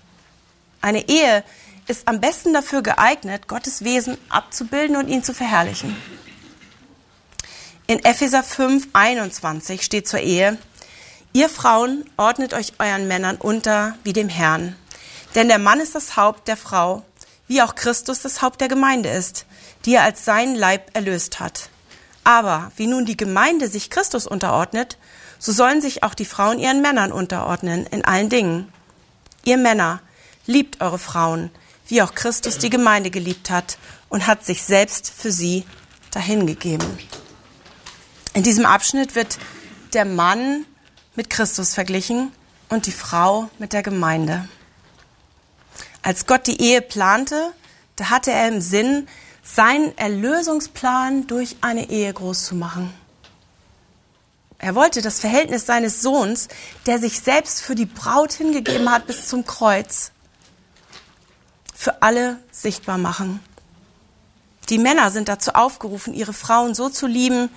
Eine 0.81 1.09
Ehe 1.09 1.45
ist 1.87 2.09
am 2.09 2.21
besten 2.21 2.53
dafür 2.53 2.83
geeignet, 2.83 3.47
Gottes 3.47 3.85
Wesen 3.85 4.19
abzubilden 4.29 4.97
und 4.97 5.07
ihn 5.07 5.23
zu 5.23 5.33
verherrlichen. 5.33 5.97
In 7.87 8.05
Epheser 8.05 8.43
5, 8.43 8.89
21 8.93 9.83
steht 9.83 10.09
zur 10.09 10.21
Ehe, 10.21 10.59
Ihr 11.33 11.49
Frauen 11.49 12.05
ordnet 12.17 12.55
euch 12.55 12.73
euren 12.81 13.07
Männern 13.07 13.37
unter 13.37 13.97
wie 14.03 14.13
dem 14.13 14.29
Herrn. 14.29 14.75
Denn 15.37 15.47
der 15.47 15.61
Mann 15.61 15.79
ist 15.79 15.95
das 15.95 16.17
Haupt 16.17 16.49
der 16.49 16.57
Frau, 16.57 17.05
wie 17.47 17.63
auch 17.63 17.77
Christus 17.77 18.21
das 18.21 18.43
Haupt 18.43 18.61
der 18.61 18.69
Gemeinde 18.69 19.11
ist, 19.11 19.47
die 19.85 19.95
er 19.95 20.03
als 20.03 20.25
seinen 20.25 20.57
Leib 20.57 20.91
erlöst 20.95 21.39
hat. 21.39 21.71
Aber 22.25 22.73
wie 22.77 22.87
nun 22.87 23.05
die 23.05 23.17
Gemeinde 23.17 23.69
sich 23.69 23.91
Christus 23.91 24.27
unterordnet, 24.27 24.97
so 25.39 25.53
sollen 25.53 25.81
sich 25.81 26.03
auch 26.03 26.15
die 26.15 26.25
Frauen 26.25 26.59
ihren 26.59 26.81
Männern 26.81 27.13
unterordnen 27.13 27.87
in 27.87 28.05
allen 28.05 28.31
Dingen. 28.31 28.73
Ihr 29.45 29.59
Männer, 29.59 30.01
liebt 30.47 30.81
eure 30.81 30.99
Frauen, 30.99 31.51
wie 31.89 32.03
auch 32.03 32.15
Christus 32.15 32.59
die 32.59 32.71
Gemeinde 32.71 33.11
geliebt 33.11 33.51
hat 33.51 33.79
und 34.09 34.27
hat 34.27 34.45
sich 34.45 34.63
selbst 34.63 35.11
für 35.11 35.33
sie 35.33 35.65
dahingegeben. 36.11 36.87
In 38.35 38.43
diesem 38.43 38.67
Abschnitt 38.67 39.15
wird 39.15 39.39
der 39.93 40.05
Mann 40.05 40.67
mit 41.15 41.31
Christus 41.31 41.75
verglichen 41.75 42.33
und 42.69 42.87
die 42.87 42.93
Frau 42.93 43.49
mit 43.59 43.73
der 43.73 43.83
Gemeinde. 43.83 44.49
Als 46.03 46.27
Gott 46.27 46.47
die 46.47 46.61
Ehe 46.61 46.83
plante, 46.83 47.53
da 47.97 48.11
hatte 48.11 48.33
er 48.33 48.49
im 48.49 48.61
Sinn, 48.61 49.09
seinen 49.45 49.97
Erlösungsplan 49.97 51.27
durch 51.27 51.57
eine 51.61 51.91
Ehe 51.91 52.13
groß 52.13 52.45
zu 52.47 52.57
machen. 52.57 52.93
Er 54.59 54.75
wollte 54.75 55.03
das 55.03 55.21
Verhältnis 55.21 55.67
seines 55.67 56.01
Sohns, 56.01 56.49
der 56.87 56.99
sich 56.99 57.21
selbst 57.21 57.61
für 57.61 57.75
die 57.75 57.87
Braut 57.87 58.33
hingegeben 58.33 58.91
hat 58.91 59.07
bis 59.07 59.29
zum 59.29 59.45
Kreuz, 59.45 60.11
für 61.75 62.03
alle 62.03 62.39
sichtbar 62.51 62.99
machen. 62.99 63.41
Die 64.71 64.79
Männer 64.79 65.11
sind 65.11 65.29
dazu 65.29 65.53
aufgerufen, 65.53 66.15
ihre 66.15 66.33
Frauen 66.33 66.75
so 66.75 66.89
zu 66.89 67.07
lieben, 67.07 67.51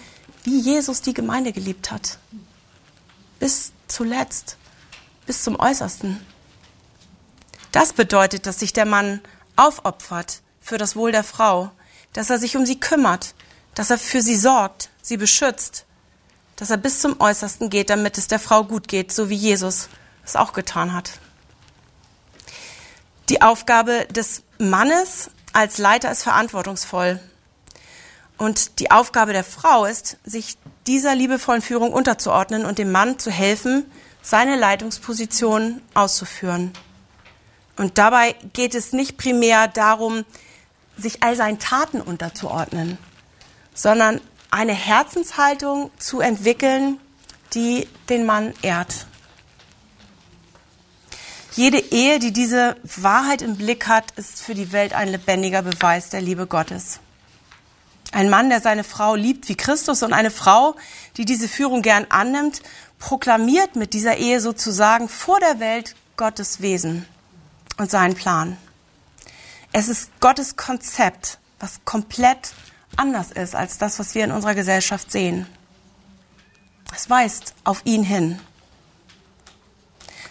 wie 0.44 0.60
Jesus 0.60 1.02
die 1.02 1.14
Gemeinde 1.14 1.54
geliebt 1.54 1.90
hat 1.92 2.20
bis 3.40 3.72
zuletzt, 3.88 4.58
bis 5.26 5.44
zum 5.44 5.60
Äußersten. 5.60 6.26
Das 7.72 7.94
bedeutet, 7.94 8.46
dass 8.46 8.60
sich 8.60 8.74
der 8.74 8.86
Mann 8.86 9.22
aufopfert 9.56 10.42
für 10.62 10.78
das 10.78 10.96
Wohl 10.96 11.12
der 11.12 11.24
Frau, 11.24 11.72
dass 12.14 12.30
er 12.30 12.40
sich 12.40 12.56
um 12.58 12.66
sie 12.66 12.80
kümmert, 12.80 13.34
dass 13.76 13.90
er 13.90 13.98
für 13.98 14.22
sie 14.22 14.36
sorgt, 14.36 14.90
sie 15.02 15.18
beschützt, 15.18 15.86
dass 16.56 16.72
er 16.72 16.78
bis 16.78 17.00
zum 17.00 17.20
Äußersten 17.20 17.70
geht, 17.70 17.90
damit 17.90 18.18
es 18.18 18.28
der 18.28 18.40
Frau 18.40 18.64
gut 18.64 18.88
geht, 18.88 19.12
so 19.12 19.30
wie 19.30 19.36
Jesus 19.36 19.90
es 20.26 20.36
auch 20.36 20.54
getan 20.54 20.94
hat. 20.94 21.12
Die 23.30 23.42
Aufgabe 23.42 24.08
des 24.10 24.44
Mannes 24.58 25.30
als 25.54 25.78
Leiter 25.78 26.12
ist 26.12 26.24
verantwortungsvoll. 26.24 27.20
Und 28.38 28.80
die 28.80 28.92
Aufgabe 28.92 29.34
der 29.34 29.44
Frau 29.44 29.86
ist, 29.86 30.18
sich 30.24 30.58
dieser 30.86 31.16
liebevollen 31.16 31.62
Führung 31.62 31.92
unterzuordnen 31.92 32.66
und 32.66 32.78
dem 32.78 32.92
Mann 32.92 33.20
zu 33.20 33.32
helfen, 33.32 33.86
seine 34.22 34.56
Leitungsposition 34.56 35.82
auszuführen. 35.94 36.72
Und 37.78 37.98
dabei 37.98 38.36
geht 38.54 38.76
es 38.76 38.94
nicht 38.94 39.18
primär 39.18 39.68
darum, 39.68 40.26
sich 40.98 41.24
all 41.24 41.36
seinen 41.36 41.60
Taten 41.60 42.02
unterzuordnen, 42.02 42.98
sondern 43.74 44.22
eine 44.52 44.74
Herzenshaltung 44.74 45.92
zu 45.98 46.20
entwickeln, 46.20 47.00
die 47.54 47.88
den 48.10 48.26
Mann 48.26 48.54
ehrt. 48.62 49.06
Jede 51.54 51.80
Ehe, 51.80 52.20
die 52.20 52.32
diese 52.32 52.76
Wahrheit 52.84 53.42
im 53.42 53.58
Blick 53.58 53.88
hat, 53.88 54.12
ist 54.12 54.42
für 54.42 54.54
die 54.54 54.72
Welt 54.72 54.94
ein 54.94 55.08
lebendiger 55.08 55.64
Beweis 55.64 56.10
der 56.10 56.22
Liebe 56.22 56.46
Gottes. 56.46 57.00
Ein 58.12 58.30
Mann, 58.30 58.50
der 58.50 58.62
seine 58.62 58.84
Frau 58.84 59.16
liebt 59.16 59.50
wie 59.50 59.56
Christus 59.56 60.04
und 60.04 60.14
eine 60.14 60.32
Frau, 60.32 60.76
die 61.18 61.26
diese 61.26 61.48
Führung 61.48 61.82
gern 61.82 62.06
annimmt, 62.10 62.62
proklamiert 63.00 63.76
mit 63.76 63.94
dieser 63.94 64.18
Ehe 64.18 64.40
sozusagen 64.40 65.10
vor 65.10 65.40
der 65.40 65.60
Welt 65.60 65.96
Gottes 66.16 66.62
Wesen 66.62 67.06
und 67.78 67.92
seinen 67.92 68.16
Plan. 68.16 68.58
Es 69.72 69.90
ist 69.90 70.10
Gottes 70.20 70.56
Konzept, 70.56 71.40
was 71.60 71.80
komplett 71.86 72.54
anders 72.96 73.32
ist 73.32 73.56
als 73.56 73.78
das, 73.78 74.00
was 74.00 74.16
wir 74.16 74.24
in 74.24 74.32
unserer 74.32 74.56
Gesellschaft 74.56 75.12
sehen. 75.12 75.48
Es 76.96 77.10
weist 77.10 77.54
auf 77.64 77.82
ihn 77.86 78.04
hin. 78.04 78.40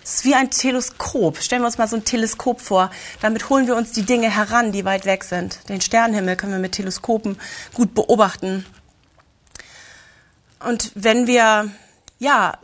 Es 0.03 0.15
ist 0.15 0.25
wie 0.25 0.35
ein 0.35 0.51
Teleskop. 0.51 1.39
Stellen 1.39 1.63
wir 1.63 1.67
uns 1.67 1.79
mal 1.79 1.89
so 1.89 1.97
ein 1.97 2.05
Teleskop 2.05 2.61
vor. 2.61 2.91
Damit 3.21 3.51
holen 3.51 3.67
wir 3.67 3.77
uns 3.77 3.93
die 3.93 4.05
Dinge 4.05 4.31
heran, 4.31 4.71
die 4.71 4.85
weit 4.85 5.05
weg 5.05 5.25
sind. 5.25 5.69
Den 5.69 5.81
Sternenhimmel 5.81 6.37
können 6.37 6.53
wir 6.53 6.61
mit 6.61 6.73
Teleskopen 6.73 7.37
gut 7.75 7.93
beobachten. 7.93 8.65
Und 10.61 10.93
wenn 10.95 11.27
wir, 11.27 11.71
ja, 12.21 12.59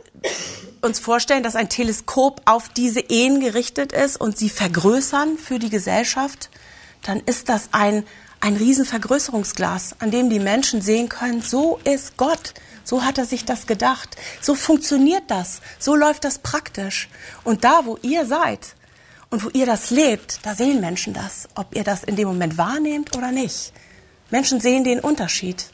uns 0.81 0.99
vorstellen, 0.99 1.43
dass 1.43 1.55
ein 1.55 1.69
Teleskop 1.69 2.41
auf 2.45 2.69
diese 2.69 3.01
Ehen 3.01 3.39
gerichtet 3.39 3.91
ist 3.91 4.19
und 4.19 4.37
sie 4.37 4.49
vergrößern 4.49 5.37
für 5.37 5.59
die 5.59 5.69
Gesellschaft, 5.69 6.49
dann 7.03 7.19
ist 7.19 7.49
das 7.49 7.69
ein, 7.71 8.05
ein 8.39 8.55
Riesenvergrößerungsglas, 8.55 9.95
an 9.99 10.11
dem 10.11 10.29
die 10.29 10.39
Menschen 10.39 10.81
sehen 10.81 11.09
können, 11.09 11.41
so 11.41 11.79
ist 11.83 12.17
Gott. 12.17 12.53
So 12.83 13.03
hat 13.03 13.17
er 13.17 13.25
sich 13.25 13.45
das 13.45 13.65
gedacht. 13.67 14.17
So 14.41 14.55
funktioniert 14.55 15.23
das. 15.27 15.61
So 15.79 15.95
läuft 15.95 16.25
das 16.25 16.39
praktisch. 16.39 17.09
Und 17.43 17.63
da, 17.63 17.85
wo 17.85 17.97
ihr 18.01 18.25
seid 18.25 18.75
und 19.29 19.43
wo 19.43 19.49
ihr 19.49 19.65
das 19.65 19.89
lebt, 19.89 20.45
da 20.45 20.55
sehen 20.55 20.81
Menschen 20.81 21.13
das, 21.13 21.47
ob 21.55 21.75
ihr 21.75 21.83
das 21.83 22.03
in 22.03 22.17
dem 22.17 22.27
Moment 22.27 22.57
wahrnehmt 22.57 23.15
oder 23.15 23.31
nicht. 23.31 23.71
Menschen 24.29 24.59
sehen 24.59 24.83
den 24.83 24.99
Unterschied 24.99 25.67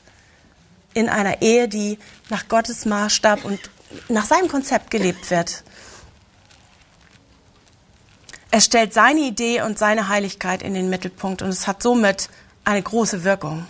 in 0.93 1.09
einer 1.09 1.41
Ehe, 1.41 1.67
die 1.67 1.97
nach 2.29 2.47
Gottes 2.47 2.85
Maßstab 2.85 3.45
und 3.45 3.59
nach 4.07 4.25
seinem 4.25 4.47
Konzept 4.47 4.91
gelebt 4.91 5.31
wird. 5.31 5.63
Es 8.51 8.65
stellt 8.65 8.93
seine 8.93 9.19
Idee 9.21 9.61
und 9.61 9.77
seine 9.77 10.07
Heiligkeit 10.07 10.63
in 10.63 10.73
den 10.73 10.89
Mittelpunkt 10.89 11.41
und 11.41 11.49
es 11.49 11.67
hat 11.67 11.83
somit 11.83 12.29
eine 12.65 12.81
große 12.81 13.23
Wirkung. 13.23 13.67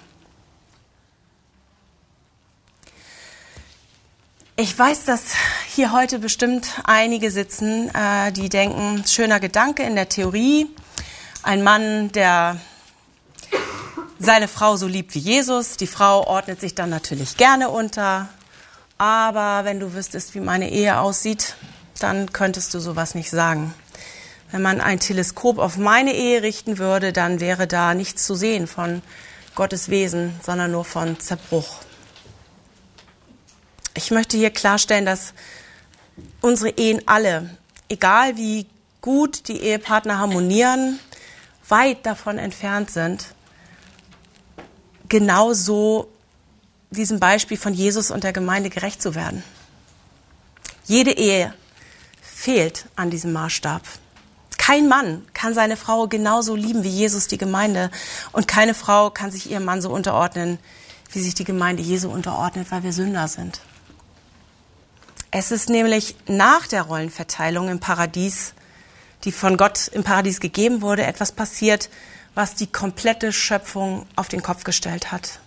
Ich 4.56 4.78
weiß, 4.78 5.06
dass 5.06 5.22
hier 5.68 5.92
heute 5.92 6.20
bestimmt 6.20 6.68
einige 6.84 7.32
sitzen, 7.32 7.94
äh, 7.94 8.32
die 8.32 8.50
denken, 8.50 9.06
schöner 9.06 9.40
Gedanke 9.40 9.84
in 9.84 9.96
der 9.96 10.10
Theorie. 10.10 10.68
Ein 11.44 11.64
Mann, 11.64 12.12
der 12.12 12.58
seine 14.20 14.50
Frau 14.50 14.76
so 14.76 14.88
liebt 14.88 15.16
wie 15.16 15.20
Jesus. 15.20 15.78
Die 15.78 15.88
Frau 15.88 16.26
ordnet 16.28 16.60
sich 16.60 16.76
dann 16.76 16.90
natürlich 16.90 17.38
gerne 17.38 17.70
unter. 17.70 18.28
Aber 18.98 19.64
wenn 19.64 19.80
du 19.80 19.94
wüsstest, 19.94 20.36
wie 20.36 20.42
meine 20.42 20.70
Ehe 20.70 21.00
aussieht, 21.00 21.56
dann 22.00 22.34
könntest 22.34 22.74
du 22.74 22.80
sowas 22.80 23.16
nicht 23.16 23.30
sagen. 23.30 23.74
Wenn 24.52 24.62
man 24.62 24.82
ein 24.82 25.00
Teleskop 25.00 25.60
auf 25.60 25.78
meine 25.78 26.14
Ehe 26.14 26.42
richten 26.42 26.78
würde, 26.78 27.14
dann 27.14 27.40
wäre 27.40 27.68
da 27.68 27.94
nichts 27.94 28.26
zu 28.26 28.36
sehen 28.36 28.66
von 28.68 29.02
Gottes 29.56 29.90
Wesen, 29.90 30.40
sondern 30.44 30.72
nur 30.72 30.86
von 30.86 31.20
Zerbruch. 31.20 31.82
Ich 33.94 34.12
möchte 34.12 34.38
hier 34.38 34.50
klarstellen, 34.50 35.06
dass 35.06 35.34
unsere 36.42 36.70
Ehen 36.72 37.02
alle, 37.06 37.50
egal 37.90 38.38
wie 38.38 38.66
gut 39.02 39.48
die 39.48 39.62
Ehepartner 39.62 40.18
harmonieren, 40.18 41.00
weit 41.68 42.06
davon 42.06 42.38
entfernt 42.38 42.90
sind, 42.90 43.28
genauso 45.10 46.10
diesem 46.92 47.20
Beispiel 47.20 47.58
von 47.58 47.74
Jesus 47.74 48.10
und 48.10 48.24
der 48.24 48.34
Gemeinde 48.34 48.70
gerecht 48.70 49.02
zu 49.02 49.14
werden. 49.14 49.44
Jede 50.86 51.12
Ehe 51.12 51.54
fehlt 52.22 52.86
an 52.96 53.10
diesem 53.12 53.32
Maßstab. 53.32 53.84
Kein 54.70 54.88
Mann 54.88 55.26
kann 55.34 55.56
seine 55.56 55.76
Frau 55.78 56.08
genauso 56.08 56.56
lieben 56.56 56.84
wie 56.84 56.90
Jesus 56.90 57.26
die 57.26 57.40
Gemeinde 57.40 57.90
und 58.34 58.48
keine 58.48 58.76
Frau 58.76 59.10
kann 59.10 59.32
sich 59.32 59.50
ihrem 59.50 59.66
Mann 59.66 59.82
so 59.82 59.90
unterordnen, 59.90 60.60
wie 61.12 61.22
sich 61.22 61.34
die 61.34 61.44
Gemeinde 61.44 61.82
Jesu 61.82 62.08
unterordnet, 62.08 62.68
weil 62.70 62.84
wir 62.84 62.94
Sünder 62.94 63.28
sind. 63.28 63.62
Es 65.32 65.50
ist 65.50 65.70
nämlich 65.70 66.16
nach 66.28 66.68
der 66.68 66.84
Rollenverteilung 66.84 67.68
im 67.68 67.80
Paradies, 67.80 68.54
die 69.24 69.32
von 69.32 69.58
Gott 69.58 69.88
im 69.88 70.04
Paradies 70.04 70.40
gegeben 70.40 70.84
wurde, 70.84 71.04
etwas 71.04 71.32
passiert, 71.32 71.90
was 72.36 72.54
die 72.54 72.68
komplette 72.68 73.34
Schöpfung 73.34 74.06
auf 74.16 74.28
den 74.28 74.44
Kopf 74.44 74.66
gestellt 74.66 75.12
hat. 75.12 75.40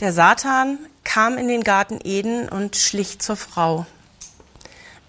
Der 0.00 0.14
Satan 0.14 0.78
kam 1.04 1.36
in 1.36 1.48
den 1.48 1.62
Garten 1.62 1.98
Eden 2.04 2.48
und 2.48 2.76
schlich 2.76 3.18
zur 3.18 3.36
Frau. 3.36 3.84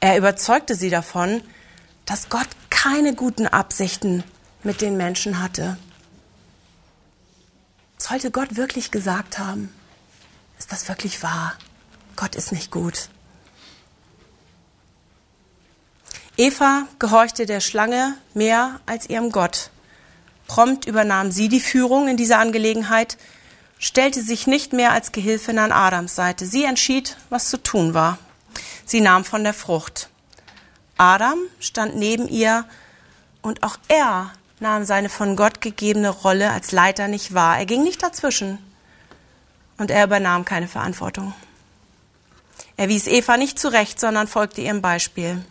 Er 0.01 0.17
überzeugte 0.17 0.75
sie 0.75 0.89
davon, 0.89 1.41
dass 2.11 2.27
Gott 2.27 2.49
keine 2.69 3.15
guten 3.15 3.47
Absichten 3.47 4.25
mit 4.63 4.81
den 4.81 4.97
Menschen 4.97 5.41
hatte. 5.41 5.77
Sollte 7.97 8.31
Gott 8.31 8.57
wirklich 8.57 8.91
gesagt 8.91 9.39
haben, 9.39 9.73
ist 10.59 10.73
das 10.73 10.89
wirklich 10.89 11.23
wahr? 11.23 11.53
Gott 12.17 12.35
ist 12.35 12.51
nicht 12.51 12.69
gut. 12.69 13.07
Eva 16.35 16.85
gehorchte 16.99 17.45
der 17.45 17.61
Schlange 17.61 18.15
mehr 18.33 18.81
als 18.85 19.09
ihrem 19.09 19.31
Gott. 19.31 19.69
Prompt 20.47 20.87
übernahm 20.87 21.31
sie 21.31 21.47
die 21.47 21.61
Führung 21.61 22.09
in 22.09 22.17
dieser 22.17 22.39
Angelegenheit, 22.39 23.17
stellte 23.79 24.21
sich 24.21 24.47
nicht 24.47 24.73
mehr 24.73 24.91
als 24.91 25.13
Gehilfin 25.13 25.59
an 25.59 25.71
Adams 25.71 26.13
Seite. 26.13 26.45
Sie 26.45 26.65
entschied, 26.65 27.15
was 27.29 27.49
zu 27.49 27.63
tun 27.63 27.93
war. 27.93 28.17
Sie 28.83 28.99
nahm 28.99 29.23
von 29.23 29.45
der 29.45 29.53
Frucht. 29.53 30.09
Adam 31.01 31.39
stand 31.59 31.95
neben 31.95 32.27
ihr 32.27 32.63
und 33.41 33.63
auch 33.63 33.77
er 33.87 34.31
nahm 34.59 34.85
seine 34.85 35.09
von 35.09 35.35
Gott 35.35 35.59
gegebene 35.59 36.09
Rolle 36.09 36.51
als 36.51 36.71
Leiter 36.71 37.07
nicht 37.07 37.33
wahr. 37.33 37.57
Er 37.57 37.65
ging 37.65 37.83
nicht 37.83 38.03
dazwischen 38.03 38.59
und 39.79 39.89
er 39.89 40.03
übernahm 40.03 40.45
keine 40.45 40.67
Verantwortung. 40.67 41.33
Er 42.77 42.87
wies 42.87 43.07
Eva 43.07 43.37
nicht 43.37 43.57
zurecht, 43.57 43.99
sondern 43.99 44.27
folgte 44.27 44.61
ihrem 44.61 44.83
Beispiel. 44.83 45.43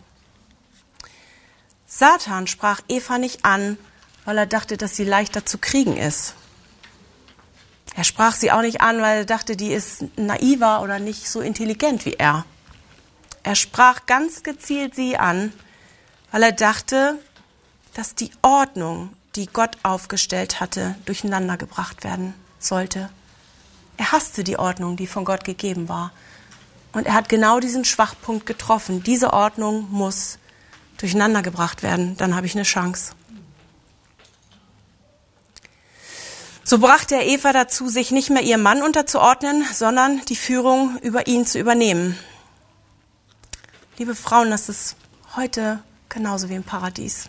Satan 1.85 2.47
sprach 2.47 2.79
Eva 2.87 3.17
nicht 3.17 3.43
an, 3.43 3.77
weil 4.23 4.37
er 4.37 4.45
dachte, 4.45 4.77
dass 4.77 4.95
sie 4.95 5.03
leichter 5.03 5.45
zu 5.45 5.57
kriegen 5.57 5.97
ist. 5.97 6.33
Er 7.93 8.05
sprach 8.05 8.35
sie 8.35 8.53
auch 8.53 8.61
nicht 8.61 8.79
an, 8.79 9.01
weil 9.01 9.17
er 9.17 9.25
dachte, 9.25 9.57
die 9.57 9.73
ist 9.73 10.05
naiver 10.15 10.81
oder 10.81 10.99
nicht 10.99 11.27
so 11.27 11.41
intelligent 11.41 12.05
wie 12.05 12.13
er. 12.13 12.45
Er 13.43 13.55
sprach 13.55 14.05
ganz 14.05 14.43
gezielt 14.43 14.95
sie 14.95 15.17
an, 15.17 15.51
weil 16.31 16.43
er 16.43 16.51
dachte, 16.51 17.19
dass 17.93 18.15
die 18.15 18.31
Ordnung, 18.41 19.13
die 19.35 19.47
Gott 19.47 19.77
aufgestellt 19.83 20.59
hatte, 20.59 20.95
durcheinander 21.05 21.57
gebracht 21.57 22.03
werden 22.03 22.33
sollte. 22.59 23.09
Er 23.97 24.11
hasste 24.11 24.43
die 24.43 24.57
Ordnung, 24.57 24.95
die 24.95 25.07
von 25.07 25.25
Gott 25.25 25.43
gegeben 25.43 25.89
war. 25.89 26.11
Und 26.93 27.07
er 27.07 27.13
hat 27.13 27.29
genau 27.29 27.59
diesen 27.59 27.85
Schwachpunkt 27.85 28.45
getroffen. 28.45 29.03
Diese 29.03 29.33
Ordnung 29.33 29.87
muss 29.91 30.37
durcheinander 30.97 31.41
gebracht 31.41 31.83
werden. 31.83 32.17
Dann 32.17 32.35
habe 32.35 32.45
ich 32.45 32.55
eine 32.55 32.63
Chance. 32.63 33.13
So 36.63 36.77
brachte 36.79 37.15
er 37.15 37.25
Eva 37.25 37.53
dazu, 37.53 37.89
sich 37.89 38.11
nicht 38.11 38.29
mehr 38.29 38.43
ihrem 38.43 38.61
Mann 38.61 38.81
unterzuordnen, 38.81 39.65
sondern 39.73 40.21
die 40.29 40.35
Führung 40.35 40.97
über 41.01 41.27
ihn 41.27 41.45
zu 41.45 41.59
übernehmen. 41.59 42.17
Liebe 43.97 44.15
Frauen, 44.15 44.49
das 44.49 44.69
ist 44.69 44.95
heute 45.35 45.83
genauso 46.07 46.47
wie 46.47 46.55
im 46.55 46.63
Paradies. 46.63 47.25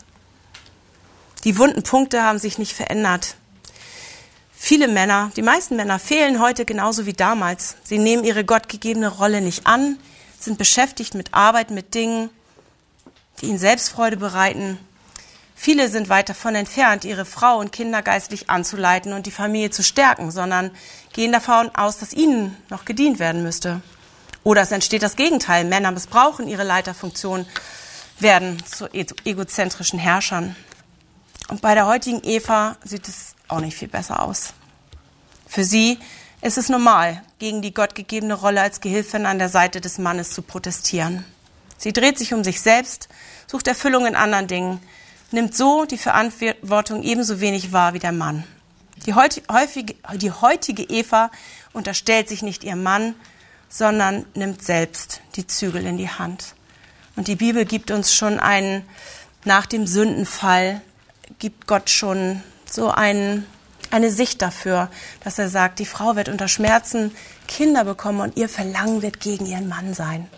Die 1.43 1.59
wunden 1.59 1.83
Punkte 1.83 2.23
haben 2.23 2.39
sich 2.39 2.57
nicht 2.57 2.73
verändert. 2.73 3.35
Viele 4.53 4.87
Männer, 4.87 5.33
die 5.35 5.43
meisten 5.43 5.75
Männer 5.75 5.99
fehlen 5.99 6.41
heute 6.41 6.65
genauso 6.65 7.05
wie 7.05 7.15
damals. 7.15 7.75
Sie 7.83 7.99
nehmen 7.99 8.23
ihre 8.23 8.45
gottgegebene 8.45 9.09
Rolle 9.09 9.41
nicht 9.41 9.67
an, 9.67 9.99
sind 10.39 10.57
beschäftigt 10.57 11.15
mit 11.15 11.35
Arbeit, 11.35 11.73
mit 11.73 11.95
Dingen, 11.95 12.31
die 13.41 13.47
ihnen 13.47 13.59
Selbstfreude 13.59 14.17
bereiten. 14.17 14.79
Viele 15.57 15.89
sind 15.89 16.09
weit 16.09 16.29
davon 16.29 16.55
entfernt, 16.55 17.05
ihre 17.05 17.25
Frau 17.25 17.59
und 17.59 17.73
Kinder 17.73 18.03
geistlich 18.03 18.49
anzuleiten 18.51 19.13
und 19.13 19.27
die 19.27 19.33
Familie 19.33 19.71
zu 19.71 19.83
stärken, 19.83 20.31
sondern 20.31 20.71
gehen 21.13 21.33
davon 21.33 21.75
aus, 21.75 21.99
dass 21.99 22.13
ihnen 22.13 22.57
noch 22.71 22.85
gedient 22.85 23.19
werden 23.19 23.43
müsste. 23.43 23.83
Oder 24.45 24.63
es 24.63 24.73
entsteht 24.73 25.03
das 25.03 25.17
Gegenteil. 25.17 25.65
Männer 25.65 25.91
missbrauchen 25.93 26.49
ihre 26.49 26.65
Leiterfunktion, 26.65 27.47
werden 28.19 28.63
zu 28.65 28.89
egozentrischen 28.93 29.99
Herrschern. 29.99 30.57
Und 31.49 31.61
bei 31.61 31.75
der 31.75 31.87
heutigen 31.87 32.23
Eva 32.25 32.77
sieht 32.85 33.09
es 33.09 33.35
auch 33.49 33.61
nicht 33.61 33.77
viel 33.77 33.89
besser 33.89 34.23
aus. 34.23 34.55
Für 35.47 35.65
sie 35.65 35.99
ist 36.41 36.59
es 36.59 36.69
normal, 36.69 37.23
gegen 37.39 37.63
die 37.63 37.75
gottgegebene 37.75 38.35
Rolle 38.35 38.63
als 38.63 38.81
Gehilfin 38.81 39.27
an 39.27 39.39
der 39.39 39.49
Seite 39.49 39.81
des 39.81 39.99
Mannes 39.99 40.31
zu 40.31 40.43
protestieren. 40.43 41.25
Sie 41.77 41.93
dreht 41.93 42.19
sich 42.19 42.33
um 42.33 42.43
sich 42.45 42.61
selbst, 42.61 43.09
sucht 43.47 43.67
Erfüllung 43.69 44.07
in 44.07 44.17
anderen 44.17 44.47
Dingen, 44.47 44.81
nimmt 45.31 45.55
so 45.55 45.85
die 45.85 45.99
Verantwortung 45.99 47.03
ebenso 47.03 47.41
wenig 47.41 47.73
wahr 47.73 47.95
wie 47.95 47.99
der 47.99 48.13
Mann. 48.13 48.45
Die 49.07 49.15
heutige, 49.15 49.95
die 50.15 50.31
heutige 50.31 50.85
Eva 50.85 51.31
unterstellt 51.73 52.29
sich 52.29 52.43
nicht 52.43 52.65
ihrem 52.65 52.83
Mann, 52.83 53.15
sondern 53.73 54.27
nimmt 54.35 54.63
selbst 54.63 55.23
die 55.35 55.47
Zügel 55.47 55.87
in 55.87 55.97
die 55.97 56.11
Hand. 56.11 56.55
Und 57.17 57.27
die 57.27 57.37
Bibel 57.37 57.65
gibt 57.65 57.91
uns 57.91 58.15
schon 58.15 58.39
einen, 58.39 58.85
nach 59.45 59.65
dem 59.65 59.87
Sündenfall, 59.87 60.83
gibt 61.39 61.67
Gott 61.67 61.89
schon 61.89 62.43
so 62.71 62.91
einen, 62.91 63.47
eine 63.91 64.11
Sicht 64.11 64.43
dafür, 64.43 64.91
dass 65.25 65.39
er 65.39 65.49
sagt, 65.49 65.79
die 65.79 65.87
Frau 65.87 66.17
wird 66.17 66.29
unter 66.29 66.49
Schmerzen 66.49 67.17
Kinder 67.49 67.85
bekommen 67.85 68.21
und 68.21 68.37
ihr 68.37 68.49
Verlangen 68.51 69.01
wird 69.01 69.21
gegen 69.21 69.47
ihren 69.47 69.69
Mann 69.69 69.95
sein. 69.95 70.29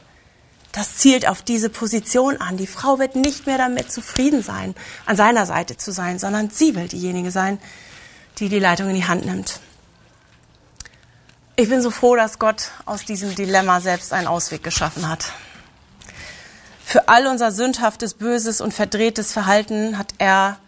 Das 0.71 0.97
zielt 0.97 1.29
auf 1.29 1.43
diese 1.43 1.71
Position 1.71 2.41
an. 2.41 2.57
Die 2.57 2.67
Frau 2.67 2.99
wird 3.01 3.17
nicht 3.17 3.47
mehr 3.47 3.59
damit 3.59 3.93
zufrieden 3.93 4.43
sein, 4.43 4.75
an 5.07 5.17
seiner 5.17 5.47
Seite 5.47 5.77
zu 5.77 5.93
sein, 5.93 6.21
sondern 6.21 6.51
sie 6.51 6.75
will 6.77 6.89
diejenige 6.89 7.33
sein, 7.33 7.59
die 8.39 8.49
die 8.49 8.59
Leitung 8.59 8.89
in 8.89 8.97
die 8.97 9.07
Hand 9.07 9.27
nimmt. 9.27 9.61
Ich 11.57 11.69
bin 11.69 11.81
so 11.81 11.93
froh, 11.93 12.17
dass 12.17 12.41
Gott 12.41 12.73
aus 12.85 13.05
diesem 13.05 13.33
Dilemma 13.37 13.81
selbst 13.81 14.13
einen 14.13 14.27
Ausweg 14.27 14.65
geschaffen 14.65 15.09
hat. 15.09 15.27
Für 16.85 17.09
all 17.09 17.29
unser 17.29 17.53
sündhaftes, 17.53 18.15
böses 18.15 18.61
und 18.61 18.75
verdrehtes 18.75 19.33
Verhalten 19.33 19.97
hat 19.97 20.15
er 20.19 20.59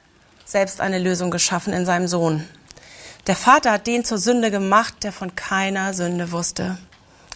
selbst 0.44 0.80
eine 0.80 1.00
Lösung 1.00 1.32
geschaffen 1.32 1.72
in 1.72 1.86
seinem 1.86 2.06
Sohn. 2.06 2.48
Der 3.26 3.34
Vater 3.34 3.72
hat 3.72 3.88
den 3.88 4.04
zur 4.04 4.18
Sünde 4.18 4.52
gemacht, 4.52 5.02
der 5.02 5.10
von 5.10 5.34
keiner 5.34 5.92
Sünde 5.92 6.30
wusste. 6.30 6.78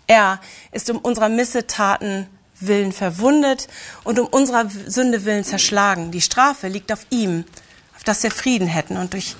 Er 0.07 0.41
ist 0.71 0.89
um 0.89 0.99
unserer 0.99 1.29
Missetaten 1.29 2.29
willen 2.61 2.93
verwundet 2.93 3.67
und 4.05 4.21
um 4.21 4.29
unserer 4.29 4.71
Sünde 4.87 5.25
willen 5.25 5.43
zerschlagen. 5.43 6.13
Die 6.13 6.21
Strafe 6.21 6.69
liegt 6.69 6.93
auf 6.93 7.05
ihm, 7.11 7.45
auf 7.97 8.05
dass 8.05 8.23
wir 8.23 8.31
Frieden 8.31 8.69
hätten 8.69 8.97
und 8.97 9.13
durch 9.13 9.35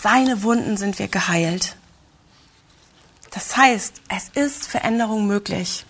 seine 0.00 0.44
Wunden 0.44 0.76
sind 0.76 1.00
wir 1.00 1.08
geheilt. 1.08 1.74
Das 3.36 3.54
heißt, 3.54 4.00
es 4.08 4.30
ist 4.30 4.66
Veränderung 4.66 5.26
möglich 5.26 5.84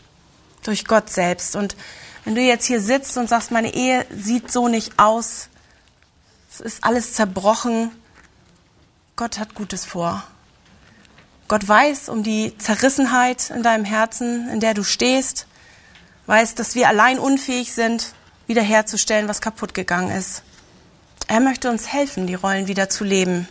durch 0.65 0.85
Gott 0.85 1.11
selbst. 1.11 1.55
Und 1.55 1.77
wenn 2.25 2.35
du 2.35 2.41
jetzt 2.41 2.67
hier 2.67 2.81
sitzt 2.81 3.17
und 3.17 3.29
sagst, 3.29 3.53
meine 3.53 3.73
Ehe 3.73 4.05
sieht 4.11 4.51
so 4.51 4.67
nicht 4.67 4.99
aus, 4.99 5.49
es 6.51 6.59
ist 6.59 6.83
alles 6.83 7.13
zerbrochen. 7.13 7.93
Gott 9.15 9.39
hat 9.39 9.55
Gutes 9.55 9.85
vor. 9.85 10.25
Gott 11.47 11.69
weiß 11.69 12.09
um 12.09 12.25
die 12.25 12.59
Zerrissenheit 12.59 13.51
in 13.51 13.63
deinem 13.63 13.85
Herzen, 13.85 14.49
in 14.49 14.59
der 14.59 14.75
du 14.75 14.83
stehst. 14.83 15.47
weiß, 16.27 16.57
dass 16.57 16.75
wir 16.75 16.89
allein 16.89 17.21
unfähig 17.21 17.73
sind, 17.73 18.13
wiederherzustellen, 18.49 19.29
was 19.29 19.41
kaputt 19.41 19.73
gegangen 19.73 20.11
ist. 20.11 20.43
Er 21.29 21.39
möchte 21.39 21.71
uns 21.71 21.87
helfen, 21.93 22.27
die 22.27 22.35
Rollen 22.35 22.67
wieder 22.67 22.89
zu 22.89 23.05
leben, 23.05 23.47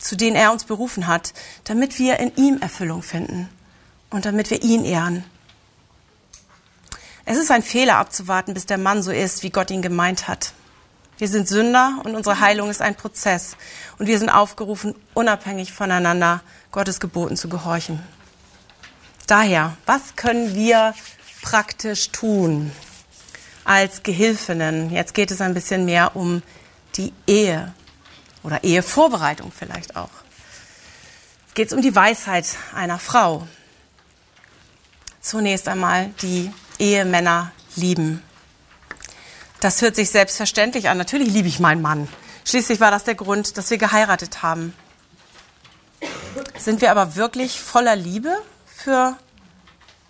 zu 0.00 0.16
denen 0.16 0.34
er 0.34 0.50
uns 0.50 0.64
berufen 0.64 1.06
hat, 1.06 1.32
damit 1.64 1.98
wir 1.98 2.18
in 2.18 2.34
ihm 2.36 2.58
Erfüllung 2.60 3.02
finden 3.02 3.48
und 4.08 4.24
damit 4.24 4.50
wir 4.50 4.62
ihn 4.62 4.84
ehren. 4.84 5.24
Es 7.24 7.38
ist 7.38 7.50
ein 7.50 7.62
Fehler 7.62 7.96
abzuwarten, 7.96 8.54
bis 8.54 8.66
der 8.66 8.78
Mann 8.78 9.02
so 9.02 9.12
ist, 9.12 9.42
wie 9.42 9.50
Gott 9.50 9.70
ihn 9.70 9.82
gemeint 9.82 10.26
hat. 10.26 10.52
Wir 11.18 11.28
sind 11.28 11.46
Sünder 11.46 12.00
und 12.02 12.16
unsere 12.16 12.40
Heilung 12.40 12.70
ist 12.70 12.80
ein 12.80 12.94
Prozess. 12.94 13.56
Und 13.98 14.06
wir 14.06 14.18
sind 14.18 14.30
aufgerufen, 14.30 14.94
unabhängig 15.12 15.72
voneinander 15.72 16.42
Gottes 16.72 16.98
Geboten 16.98 17.36
zu 17.36 17.50
gehorchen. 17.50 18.02
Daher, 19.26 19.76
was 19.84 20.16
können 20.16 20.54
wir 20.54 20.94
praktisch 21.42 22.10
tun 22.10 22.72
als 23.64 24.02
Gehilfinnen? 24.02 24.90
Jetzt 24.90 25.12
geht 25.12 25.30
es 25.30 25.42
ein 25.42 25.52
bisschen 25.52 25.84
mehr 25.84 26.16
um 26.16 26.42
die 26.96 27.12
Ehe 27.26 27.72
oder 28.42 28.64
Ehevorbereitung 28.64 29.52
vielleicht 29.56 29.96
auch. 29.96 30.10
Jetzt 31.46 31.54
geht 31.54 31.68
es 31.68 31.72
um 31.74 31.82
die 31.82 31.94
Weisheit 31.94 32.46
einer 32.74 32.98
Frau. 32.98 33.46
Zunächst 35.20 35.68
einmal 35.68 36.08
die 36.22 36.52
Ehemänner 36.78 37.52
lieben. 37.76 38.22
Das 39.60 39.82
hört 39.82 39.94
sich 39.94 40.10
selbstverständlich 40.10 40.88
an. 40.88 40.96
Natürlich 40.96 41.32
liebe 41.32 41.48
ich 41.48 41.60
meinen 41.60 41.82
Mann. 41.82 42.08
Schließlich 42.44 42.80
war 42.80 42.90
das 42.90 43.04
der 43.04 43.14
Grund, 43.14 43.58
dass 43.58 43.70
wir 43.70 43.76
geheiratet 43.76 44.42
haben. 44.42 44.74
Sind 46.56 46.80
wir 46.80 46.90
aber 46.90 47.16
wirklich 47.16 47.60
voller 47.60 47.96
Liebe 47.96 48.34
für 48.64 49.16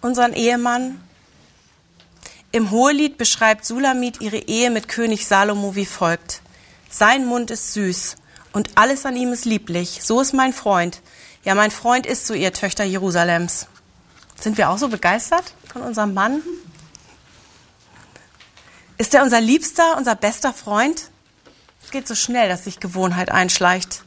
unseren 0.01 0.33
Ehemann? 0.33 1.01
Im 2.53 2.70
Hohelied 2.70 3.18
beschreibt 3.18 3.64
Sulamit 3.64 4.20
ihre 4.20 4.39
Ehe 4.39 4.70
mit 4.70 4.89
König 4.89 5.26
Salomo 5.26 5.74
wie 5.74 5.87
folgt. 5.87 6.43
Sein 6.91 7.24
Mund 7.24 7.53
ist 7.53 7.72
süß 7.72 8.16
und 8.53 8.76
alles 8.76 9.07
an 9.07 9.16
ihm 9.16 9.32
ist 9.32 9.45
lieblich. 9.45 10.01
So 10.03 10.20
ist 10.20 10.34
mein 10.34 10.53
Freund. 10.53 11.01
Ja, 11.45 11.55
mein 11.55 11.70
Freund 11.70 12.05
ist 12.05 12.26
so 12.26 12.34
ihr 12.34 12.53
Töchter 12.53 12.84
Jerusalems. 12.84 13.68
Sind 14.41 14.59
wir 14.59 14.70
auch 14.70 14.78
so 14.78 14.88
begeistert 14.88 15.55
von 15.72 15.82
unserem 15.82 16.14
Mann? 16.14 16.43
Ist 18.99 19.14
er 19.14 19.22
unser 19.22 19.41
Liebster, 19.41 19.97
unser 19.97 20.16
bester 20.16 20.53
Freund? 20.53 21.11
Es 21.82 21.91
geht 21.91 22.09
so 22.09 22.14
schnell, 22.14 22.49
dass 22.49 22.64
sich 22.64 22.80
Gewohnheit 22.80 23.30
einschleicht. 23.30 24.03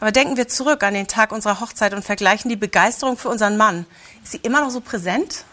Aber 0.00 0.12
denken 0.12 0.36
wir 0.36 0.48
zurück 0.48 0.82
an 0.82 0.94
den 0.94 1.08
Tag 1.08 1.32
unserer 1.32 1.60
Hochzeit 1.60 1.94
und 1.94 2.04
vergleichen 2.04 2.48
die 2.48 2.56
Begeisterung 2.56 3.16
für 3.16 3.28
unseren 3.28 3.56
Mann. 3.56 3.86
Ist 4.22 4.32
sie 4.32 4.38
immer 4.38 4.60
noch 4.60 4.70
so 4.70 4.80
präsent? 4.80 5.44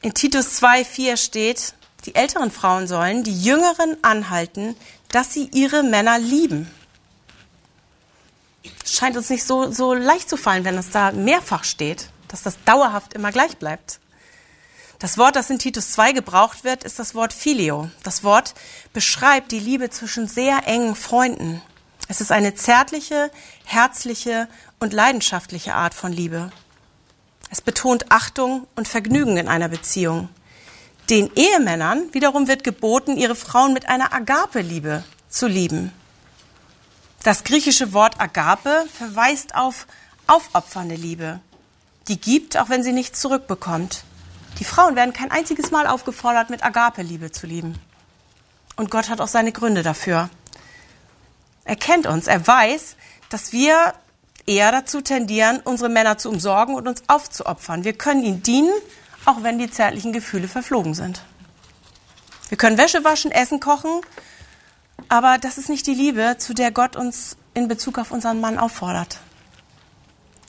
In 0.00 0.14
Titus 0.14 0.62
2,4 0.62 1.16
steht, 1.16 1.74
die 2.04 2.14
älteren 2.14 2.50
Frauen 2.50 2.86
sollen 2.86 3.24
die 3.24 3.42
Jüngeren 3.42 3.96
anhalten, 4.02 4.76
dass 5.08 5.32
sie 5.32 5.48
ihre 5.52 5.82
Männer 5.82 6.18
lieben 6.18 6.70
scheint 8.84 9.16
uns 9.16 9.30
nicht 9.30 9.44
so, 9.44 9.70
so 9.70 9.94
leicht 9.94 10.28
zu 10.28 10.36
fallen, 10.36 10.64
wenn 10.64 10.78
es 10.78 10.90
da 10.90 11.12
mehrfach 11.12 11.64
steht, 11.64 12.08
dass 12.28 12.42
das 12.42 12.56
dauerhaft 12.64 13.14
immer 13.14 13.32
gleich 13.32 13.56
bleibt. 13.58 14.00
Das 14.98 15.18
Wort, 15.18 15.36
das 15.36 15.50
in 15.50 15.58
Titus 15.58 15.90
2 15.92 16.12
gebraucht 16.12 16.64
wird, 16.64 16.84
ist 16.84 16.98
das 16.98 17.14
Wort 17.14 17.32
Filio. 17.32 17.90
Das 18.02 18.24
Wort 18.24 18.54
beschreibt 18.92 19.52
die 19.52 19.58
Liebe 19.58 19.90
zwischen 19.90 20.28
sehr 20.28 20.66
engen 20.66 20.94
Freunden. 20.94 21.60
Es 22.08 22.20
ist 22.20 22.32
eine 22.32 22.54
zärtliche, 22.54 23.30
herzliche 23.64 24.48
und 24.78 24.92
leidenschaftliche 24.92 25.74
Art 25.74 25.94
von 25.94 26.12
Liebe. 26.12 26.50
Es 27.50 27.60
betont 27.60 28.10
Achtung 28.10 28.66
und 28.76 28.88
Vergnügen 28.88 29.36
in 29.36 29.48
einer 29.48 29.68
Beziehung. 29.68 30.28
Den 31.10 31.30
Ehemännern 31.34 32.12
wiederum 32.12 32.48
wird 32.48 32.64
geboten, 32.64 33.16
ihre 33.16 33.34
Frauen 33.34 33.74
mit 33.74 33.88
einer 33.88 34.12
Agape-Liebe 34.12 35.04
zu 35.28 35.46
lieben. 35.46 35.92
Das 37.22 37.44
griechische 37.44 37.92
Wort 37.92 38.20
Agape 38.20 38.86
verweist 38.92 39.54
auf 39.54 39.86
aufopfernde 40.26 40.94
Liebe. 40.94 41.40
Die 42.08 42.20
gibt, 42.20 42.56
auch 42.56 42.68
wenn 42.68 42.82
sie 42.82 42.92
nichts 42.92 43.20
zurückbekommt. 43.20 44.04
Die 44.58 44.64
Frauen 44.64 44.96
werden 44.96 45.12
kein 45.12 45.30
einziges 45.30 45.70
Mal 45.70 45.86
aufgefordert, 45.86 46.50
mit 46.50 46.64
Agape-Liebe 46.64 47.32
zu 47.32 47.46
lieben. 47.46 47.78
Und 48.76 48.90
Gott 48.90 49.08
hat 49.08 49.20
auch 49.20 49.28
seine 49.28 49.52
Gründe 49.52 49.82
dafür. 49.82 50.30
Er 51.64 51.76
kennt 51.76 52.06
uns. 52.06 52.26
Er 52.26 52.46
weiß, 52.46 52.96
dass 53.28 53.52
wir 53.52 53.94
eher 54.46 54.72
dazu 54.72 55.00
tendieren, 55.00 55.60
unsere 55.64 55.88
Männer 55.88 56.18
zu 56.18 56.28
umsorgen 56.28 56.74
und 56.74 56.86
uns 56.86 57.02
aufzuopfern. 57.08 57.84
Wir 57.84 57.94
können 57.94 58.22
ihnen 58.22 58.42
dienen, 58.42 58.72
auch 59.24 59.42
wenn 59.42 59.58
die 59.58 59.70
zärtlichen 59.70 60.12
Gefühle 60.12 60.48
verflogen 60.48 60.94
sind. 60.94 61.22
Wir 62.48 62.58
können 62.58 62.78
Wäsche 62.78 63.04
waschen, 63.04 63.30
Essen 63.30 63.60
kochen 63.60 64.02
aber 65.08 65.38
das 65.38 65.58
ist 65.58 65.68
nicht 65.68 65.86
die 65.86 65.94
Liebe, 65.94 66.36
zu 66.38 66.54
der 66.54 66.70
Gott 66.70 66.96
uns 66.96 67.36
in 67.52 67.68
Bezug 67.68 67.98
auf 67.98 68.10
unseren 68.10 68.40
Mann 68.40 68.58
auffordert. 68.58 69.18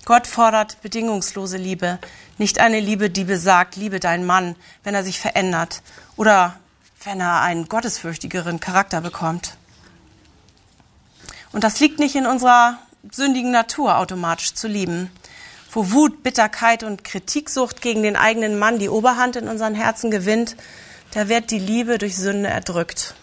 Gott 0.05 0.28
fordert 0.28 0.82
bedingungslose 0.82 1.57
Liebe, 1.57 1.99
nicht 2.38 2.59
eine 2.59 2.80
Liebe, 2.80 3.09
die 3.09 3.23
besagt, 3.23 3.76
liebe 3.76 3.99
deinen 3.99 4.26
Mann, 4.26 4.55
wenn 4.84 4.93
er 4.93 5.03
sich 5.03 5.19
verändert 5.19 5.82
oder 6.15 6.55
wenn 7.03 7.19
er 7.19 7.41
einen 7.41 7.67
gottesfürchtigeren 7.67 8.59
Charakter 8.59 9.01
bekommt. 9.01 9.57
Und 11.51 11.63
das 11.63 11.80
liegt 11.80 11.99
nicht 11.99 12.15
in 12.15 12.28
unserer 12.28 12.80
sündigen 13.11 13.51
Natur, 13.51 13.97
automatisch 13.97 14.53
zu 14.53 14.67
lieben. 14.67 15.09
Wo 15.76 15.91
Wut, 15.91 16.23
Bitterkeit 16.23 16.84
und 16.84 17.03
Kritiksucht 17.03 17.82
gegen 17.82 18.01
den 18.01 18.15
eigenen 18.15 18.57
Mann 18.57 18.80
die 18.80 18.88
Oberhand 18.88 19.36
in 19.36 19.49
unseren 19.49 19.76
Herzen 19.76 20.09
gewinnt, 20.09 20.55
da 21.11 21.28
wird 21.28 21.51
die 21.51 21.59
Liebe 21.59 21.97
durch 21.97 22.15
Sünde 22.15 22.47
erdrückt. 22.47 23.13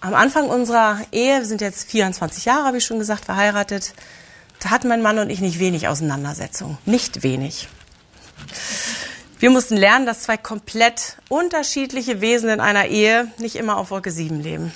Am 0.00 0.14
Anfang 0.14 0.48
unserer 0.48 0.98
Ehe, 1.12 1.38
wir 1.38 1.44
sind 1.44 1.60
jetzt 1.60 1.88
24 1.88 2.46
Jahre, 2.46 2.64
habe 2.64 2.78
ich 2.78 2.84
schon 2.84 2.98
gesagt, 2.98 3.26
verheiratet, 3.26 3.94
da 4.58 4.70
hatten 4.70 4.88
mein 4.88 5.02
Mann 5.02 5.20
und 5.20 5.30
ich 5.30 5.40
nicht 5.40 5.60
wenig 5.60 5.86
Auseinandersetzung. 5.86 6.78
Nicht 6.84 7.22
wenig. 7.22 7.68
Wir 9.38 9.50
mussten 9.50 9.76
lernen, 9.76 10.04
dass 10.04 10.22
zwei 10.22 10.36
komplett 10.36 11.16
unterschiedliche 11.28 12.20
Wesen 12.20 12.48
in 12.48 12.58
einer 12.58 12.86
Ehe 12.86 13.30
nicht 13.38 13.54
immer 13.54 13.76
auf 13.76 13.92
Wolke 13.92 14.10
7 14.10 14.40
leben. 14.40 14.72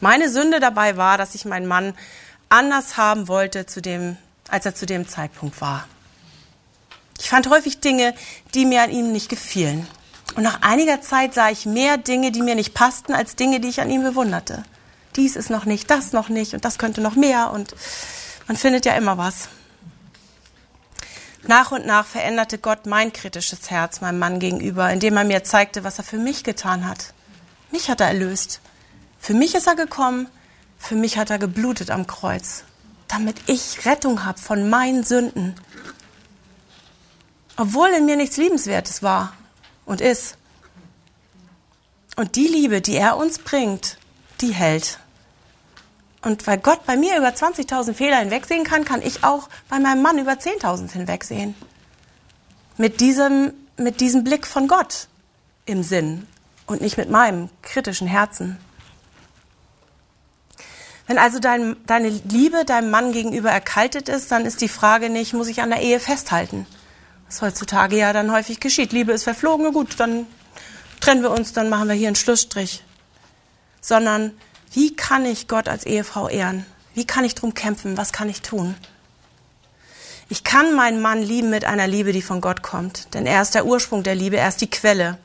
Meine 0.00 0.28
Sünde 0.28 0.60
dabei 0.60 0.98
war, 0.98 1.16
dass 1.16 1.34
ich 1.34 1.46
meinen 1.46 1.66
Mann 1.66 1.94
anders 2.50 2.98
haben 2.98 3.26
wollte, 3.26 3.64
zu 3.64 3.80
dem, 3.80 4.18
als 4.48 4.66
er 4.66 4.74
zu 4.74 4.86
dem 4.86 5.08
Zeitpunkt 5.08 5.60
war. 5.60 5.86
Ich 7.18 7.30
fand 7.30 7.48
häufig 7.48 7.80
Dinge, 7.80 8.14
die 8.54 8.66
mir 8.66 8.82
an 8.82 8.90
ihm 8.90 9.12
nicht 9.12 9.28
gefielen. 9.28 9.86
Und 10.36 10.42
nach 10.42 10.62
einiger 10.62 11.00
Zeit 11.00 11.34
sah 11.34 11.50
ich 11.50 11.66
mehr 11.66 11.96
Dinge, 11.96 12.32
die 12.32 12.42
mir 12.42 12.54
nicht 12.54 12.74
passten, 12.74 13.14
als 13.14 13.36
Dinge, 13.36 13.60
die 13.60 13.68
ich 13.68 13.80
an 13.80 13.90
ihm 13.90 14.02
bewunderte. 14.02 14.64
Dies 15.16 15.36
ist 15.36 15.50
noch 15.50 15.64
nicht, 15.64 15.90
das 15.90 16.12
noch 16.12 16.28
nicht 16.28 16.54
und 16.54 16.64
das 16.64 16.78
könnte 16.78 17.00
noch 17.00 17.14
mehr 17.14 17.52
und 17.52 17.74
man 18.48 18.56
findet 18.56 18.84
ja 18.84 18.94
immer 18.94 19.16
was. 19.16 19.48
Nach 21.46 21.72
und 21.72 21.86
nach 21.86 22.06
veränderte 22.06 22.58
Gott 22.58 22.86
mein 22.86 23.12
kritisches 23.12 23.70
Herz 23.70 24.00
meinem 24.00 24.18
Mann 24.18 24.38
gegenüber, 24.38 24.90
indem 24.90 25.16
er 25.16 25.24
mir 25.24 25.44
zeigte, 25.44 25.84
was 25.84 25.98
er 25.98 26.04
für 26.04 26.18
mich 26.18 26.42
getan 26.42 26.88
hat. 26.88 27.12
Mich 27.70 27.90
hat 27.90 28.00
er 28.00 28.08
erlöst. 28.08 28.60
Für 29.18 29.34
mich 29.34 29.54
ist 29.54 29.66
er 29.66 29.76
gekommen, 29.76 30.28
für 30.78 30.96
mich 30.96 31.16
hat 31.18 31.30
er 31.30 31.38
geblutet 31.38 31.90
am 31.90 32.06
Kreuz, 32.06 32.64
damit 33.08 33.36
ich 33.46 33.84
Rettung 33.84 34.24
habe 34.24 34.38
von 34.38 34.68
meinen 34.68 35.04
Sünden. 35.04 35.54
Obwohl 37.56 37.88
in 37.90 38.06
mir 38.06 38.16
nichts 38.16 38.36
Liebenswertes 38.36 39.02
war, 39.02 39.32
und 39.86 40.00
ist. 40.00 40.36
Und 42.16 42.36
die 42.36 42.46
Liebe, 42.46 42.80
die 42.80 42.96
er 42.96 43.16
uns 43.16 43.38
bringt, 43.38 43.98
die 44.40 44.52
hält. 44.52 44.98
Und 46.22 46.46
weil 46.46 46.58
Gott 46.58 46.86
bei 46.86 46.96
mir 46.96 47.18
über 47.18 47.28
20.000 47.28 47.92
Fehler 47.92 48.18
hinwegsehen 48.18 48.64
kann, 48.64 48.84
kann 48.84 49.02
ich 49.02 49.24
auch 49.24 49.48
bei 49.68 49.78
meinem 49.78 50.02
Mann 50.02 50.18
über 50.18 50.32
10.000 50.32 50.92
hinwegsehen. 50.92 51.54
Mit 52.76 53.00
diesem, 53.00 53.52
mit 53.76 54.00
diesem 54.00 54.24
Blick 54.24 54.46
von 54.46 54.68
Gott 54.68 55.08
im 55.66 55.82
Sinn 55.82 56.26
und 56.66 56.80
nicht 56.80 56.96
mit 56.96 57.10
meinem 57.10 57.50
kritischen 57.62 58.06
Herzen. 58.06 58.58
Wenn 61.06 61.18
also 61.18 61.38
dein, 61.38 61.76
deine 61.86 62.08
Liebe 62.08 62.64
deinem 62.64 62.90
Mann 62.90 63.12
gegenüber 63.12 63.50
erkaltet 63.50 64.08
ist, 64.08 64.32
dann 64.32 64.46
ist 64.46 64.60
die 64.60 64.68
Frage 64.68 65.10
nicht, 65.10 65.34
muss 65.34 65.48
ich 65.48 65.60
an 65.60 65.70
der 65.70 65.82
Ehe 65.82 66.00
festhalten? 66.00 66.66
was 67.26 67.42
heutzutage 67.42 67.96
ja 67.96 68.12
dann 68.12 68.30
häufig 68.30 68.60
geschieht. 68.60 68.92
Liebe 68.92 69.12
ist 69.12 69.24
verflogen, 69.24 69.72
gut, 69.72 69.98
dann 69.98 70.26
trennen 71.00 71.22
wir 71.22 71.30
uns, 71.30 71.52
dann 71.52 71.68
machen 71.68 71.88
wir 71.88 71.94
hier 71.94 72.08
einen 72.08 72.16
Schlussstrich. 72.16 72.84
Sondern 73.80 74.32
wie 74.72 74.94
kann 74.94 75.24
ich 75.26 75.48
Gott 75.48 75.68
als 75.68 75.84
Ehefrau 75.84 76.28
ehren? 76.28 76.64
Wie 76.94 77.06
kann 77.06 77.24
ich 77.24 77.34
drum 77.34 77.54
kämpfen? 77.54 77.96
Was 77.96 78.12
kann 78.12 78.28
ich 78.28 78.42
tun? 78.42 78.74
Ich 80.28 80.44
kann 80.44 80.74
meinen 80.74 81.02
Mann 81.02 81.22
lieben 81.22 81.50
mit 81.50 81.64
einer 81.64 81.86
Liebe, 81.86 82.12
die 82.12 82.22
von 82.22 82.40
Gott 82.40 82.62
kommt. 82.62 83.12
Denn 83.14 83.26
er 83.26 83.42
ist 83.42 83.54
der 83.54 83.66
Ursprung 83.66 84.02
der 84.02 84.14
Liebe, 84.14 84.36
er 84.36 84.48
ist 84.48 84.60
die 84.60 84.70
Quelle. 84.70 85.18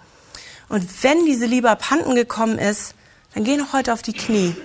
Und 0.68 1.04
wenn 1.04 1.26
diese 1.26 1.46
Liebe 1.46 1.70
abhanden 1.70 2.16
gekommen 2.16 2.58
ist, 2.58 2.96
dann 3.34 3.44
geh 3.44 3.56
noch 3.56 3.74
heute 3.74 3.94
auf 3.94 4.02
die 4.02 4.14
Knie. 4.14 4.56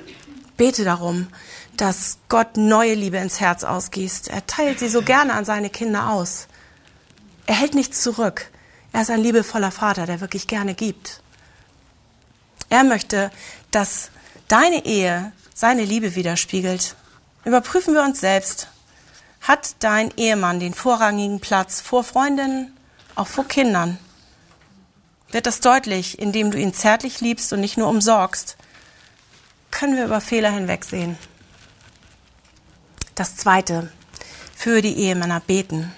Bete 0.57 0.84
darum, 0.84 1.28
dass 1.76 2.18
Gott 2.28 2.57
neue 2.57 2.94
Liebe 2.94 3.16
ins 3.16 3.40
Herz 3.40 3.64
ausgießt. 3.64 4.28
Er 4.28 4.46
teilt 4.46 4.78
sie 4.78 4.88
so 4.88 5.02
gerne 5.02 5.34
an 5.34 5.44
seine 5.44 5.70
Kinder 5.70 6.11
aus. 6.11 6.46
Er 7.46 7.57
hält 7.57 7.74
nichts 7.74 8.02
zurück. 8.02 8.50
Er 8.92 9.02
ist 9.02 9.11
ein 9.11 9.22
liebevoller 9.22 9.72
Vater, 9.72 10.07
der 10.07 10.20
wirklich 10.20 10.46
gerne 10.46 10.74
gibt. 10.74 11.20
Er 12.68 12.84
möchte, 12.84 13.30
dass 13.70 14.11
deine 14.48 14.84
Ehe 14.84 15.32
seine 15.55 15.84
Liebe 15.84 16.14
widerspiegelt. 16.14 16.96
Überprüfen 17.44 17.94
wir 17.94 18.02
uns 18.02 18.20
selbst. 18.20 18.68
Hat 19.40 19.76
dein 19.80 20.12
Ehemann 20.16 20.61
den 20.61 20.74
vorrangigen 20.74 21.40
Platz 21.40 21.80
vor 21.80 22.02
Freundinnen, 22.05 22.74
auch 23.14 23.26
vor 23.26 23.46
Kindern? 23.46 23.98
Wird 25.30 25.46
das 25.46 25.61
deutlich, 25.61 26.18
indem 26.18 26.50
du 26.50 26.59
ihn 26.59 26.72
zärtlich 26.72 27.20
liebst 27.20 27.52
und 27.52 27.61
nicht 27.61 27.76
nur 27.76 27.88
umsorgst? 27.88 28.57
Können 29.75 29.97
wir 29.97 30.05
über 30.05 30.20
Fehler 30.20 30.53
hinwegsehen? 30.53 31.18
Das 33.16 33.35
Zweite, 33.35 33.91
für 34.55 34.81
die 34.83 34.97
Ehemänner 34.97 35.41
beten. 35.41 35.93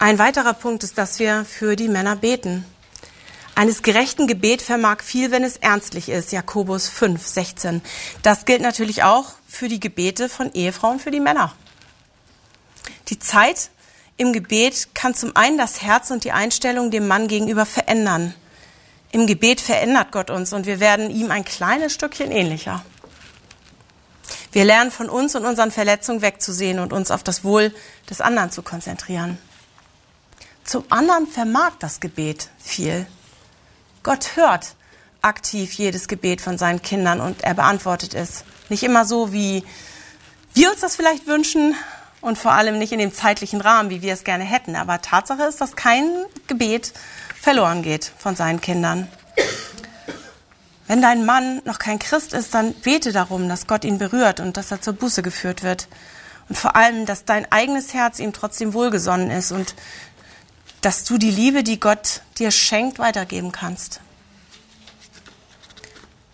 Ein 0.00 0.18
weiterer 0.18 0.54
Punkt 0.54 0.82
ist, 0.82 0.98
dass 0.98 1.20
wir 1.20 1.44
für 1.44 1.76
die 1.76 1.86
Männer 1.86 2.16
beten. 2.16 2.64
Eines 3.54 3.82
gerechten 3.82 4.26
Gebet 4.26 4.60
vermag 4.60 5.02
viel, 5.04 5.30
wenn 5.30 5.44
es 5.44 5.56
ernstlich 5.56 6.08
ist. 6.08 6.32
Jakobus 6.32 6.88
5, 6.88 7.24
16. 7.24 7.80
Das 8.22 8.44
gilt 8.44 8.60
natürlich 8.60 9.04
auch 9.04 9.26
für 9.46 9.68
die 9.68 9.78
Gebete 9.78 10.28
von 10.28 10.52
Ehefrauen 10.52 10.98
für 10.98 11.12
die 11.12 11.20
Männer. 11.20 11.54
Die 13.08 13.20
Zeit 13.20 13.70
im 14.16 14.32
Gebet 14.32 14.96
kann 14.96 15.14
zum 15.14 15.36
einen 15.36 15.58
das 15.58 15.80
Herz 15.80 16.10
und 16.10 16.24
die 16.24 16.32
Einstellung 16.32 16.90
dem 16.90 17.06
Mann 17.06 17.28
gegenüber 17.28 17.66
verändern. 17.66 18.34
Im 19.14 19.28
Gebet 19.28 19.60
verändert 19.60 20.10
Gott 20.10 20.28
uns 20.28 20.52
und 20.52 20.66
wir 20.66 20.80
werden 20.80 21.08
ihm 21.08 21.30
ein 21.30 21.44
kleines 21.44 21.94
Stückchen 21.94 22.32
ähnlicher. 22.32 22.84
Wir 24.50 24.64
lernen 24.64 24.90
von 24.90 25.08
uns 25.08 25.36
und 25.36 25.46
unseren 25.46 25.70
Verletzungen 25.70 26.20
wegzusehen 26.20 26.80
und 26.80 26.92
uns 26.92 27.12
auf 27.12 27.22
das 27.22 27.44
Wohl 27.44 27.72
des 28.10 28.20
anderen 28.20 28.50
zu 28.50 28.62
konzentrieren. 28.62 29.38
Zum 30.64 30.84
anderen 30.88 31.28
vermag 31.28 31.74
das 31.78 32.00
Gebet 32.00 32.48
viel. 32.58 33.06
Gott 34.02 34.34
hört 34.34 34.74
aktiv 35.22 35.74
jedes 35.74 36.08
Gebet 36.08 36.40
von 36.40 36.58
seinen 36.58 36.82
Kindern 36.82 37.20
und 37.20 37.44
er 37.44 37.54
beantwortet 37.54 38.14
es. 38.14 38.42
Nicht 38.68 38.82
immer 38.82 39.04
so, 39.04 39.32
wie 39.32 39.62
wir 40.54 40.72
uns 40.72 40.80
das 40.80 40.96
vielleicht 40.96 41.28
wünschen 41.28 41.76
und 42.20 42.36
vor 42.36 42.50
allem 42.50 42.80
nicht 42.80 42.90
in 42.90 42.98
dem 42.98 43.14
zeitlichen 43.14 43.60
Rahmen, 43.60 43.90
wie 43.90 44.02
wir 44.02 44.12
es 44.12 44.24
gerne 44.24 44.42
hätten. 44.42 44.74
Aber 44.74 45.00
Tatsache 45.02 45.44
ist, 45.44 45.60
dass 45.60 45.76
kein 45.76 46.10
Gebet 46.48 46.94
verloren 47.44 47.82
geht 47.82 48.10
von 48.16 48.34
seinen 48.34 48.62
Kindern. 48.62 49.06
Wenn 50.86 51.02
dein 51.02 51.26
Mann 51.26 51.60
noch 51.66 51.78
kein 51.78 51.98
Christ 51.98 52.32
ist, 52.32 52.54
dann 52.54 52.72
bete 52.72 53.12
darum, 53.12 53.50
dass 53.50 53.66
Gott 53.66 53.84
ihn 53.84 53.98
berührt 53.98 54.40
und 54.40 54.56
dass 54.56 54.70
er 54.70 54.80
zur 54.80 54.94
Buße 54.94 55.22
geführt 55.22 55.62
wird. 55.62 55.86
Und 56.48 56.56
vor 56.56 56.74
allem, 56.74 57.04
dass 57.04 57.26
dein 57.26 57.50
eigenes 57.52 57.92
Herz 57.92 58.18
ihm 58.18 58.32
trotzdem 58.32 58.72
wohlgesonnen 58.72 59.30
ist 59.30 59.52
und 59.52 59.74
dass 60.80 61.04
du 61.04 61.18
die 61.18 61.30
Liebe, 61.30 61.62
die 61.62 61.78
Gott 61.78 62.22
dir 62.38 62.50
schenkt, 62.50 62.98
weitergeben 62.98 63.52
kannst. 63.52 64.00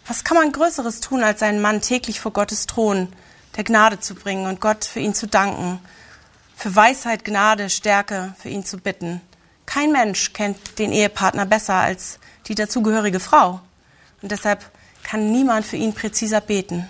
Was 0.06 0.22
kann 0.22 0.36
man 0.36 0.52
Größeres 0.52 1.00
tun, 1.00 1.24
als 1.24 1.40
seinen 1.40 1.60
Mann 1.60 1.80
täglich 1.80 2.20
vor 2.20 2.32
Gottes 2.32 2.66
Thron 2.66 3.08
der 3.56 3.64
Gnade 3.64 3.98
zu 3.98 4.14
bringen 4.14 4.46
und 4.46 4.60
Gott 4.60 4.84
für 4.84 5.00
ihn 5.00 5.14
zu 5.14 5.26
danken, 5.26 5.80
für 6.56 6.74
Weisheit, 6.74 7.24
Gnade, 7.24 7.68
Stärke 7.68 8.34
für 8.38 8.48
ihn 8.48 8.64
zu 8.64 8.78
bitten? 8.78 9.20
Kein 9.70 9.92
Mensch 9.92 10.32
kennt 10.32 10.80
den 10.80 10.90
Ehepartner 10.90 11.46
besser 11.46 11.74
als 11.74 12.18
die 12.48 12.56
dazugehörige 12.56 13.20
Frau. 13.20 13.60
Und 14.20 14.32
deshalb 14.32 14.68
kann 15.04 15.30
niemand 15.30 15.64
für 15.64 15.76
ihn 15.76 15.94
präziser 15.94 16.40
beten. 16.40 16.88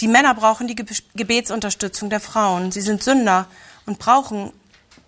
Die 0.00 0.08
Männer 0.08 0.32
brauchen 0.32 0.66
die 0.66 0.74
Gebetsunterstützung 0.74 2.08
der 2.08 2.20
Frauen. 2.20 2.72
Sie 2.72 2.80
sind 2.80 3.02
Sünder 3.02 3.46
und 3.84 3.98
brauchen 3.98 4.50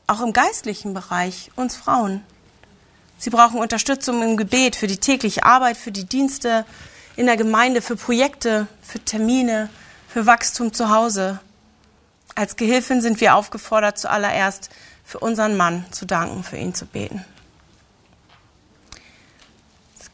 auch 0.06 0.20
im 0.20 0.34
geistlichen 0.34 0.92
Bereich 0.92 1.50
uns 1.56 1.74
Frauen. 1.74 2.22
Sie 3.16 3.30
brauchen 3.30 3.60
Unterstützung 3.60 4.22
im 4.22 4.36
Gebet 4.36 4.76
für 4.76 4.88
die 4.88 4.98
tägliche 4.98 5.44
Arbeit, 5.44 5.78
für 5.78 5.90
die 5.90 6.04
Dienste 6.04 6.66
in 7.16 7.24
der 7.24 7.38
Gemeinde, 7.38 7.80
für 7.80 7.96
Projekte, 7.96 8.66
für 8.82 9.00
Termine, 9.02 9.70
für 10.06 10.26
Wachstum 10.26 10.74
zu 10.74 10.90
Hause. 10.90 11.40
Als 12.34 12.56
Gehilfin 12.56 13.00
sind 13.00 13.22
wir 13.22 13.36
aufgefordert, 13.36 13.98
zuallererst 13.98 14.68
für 15.10 15.18
unseren 15.18 15.56
Mann 15.56 15.84
zu 15.90 16.06
danken, 16.06 16.44
für 16.44 16.56
ihn 16.56 16.74
zu 16.74 16.86
beten 16.86 17.24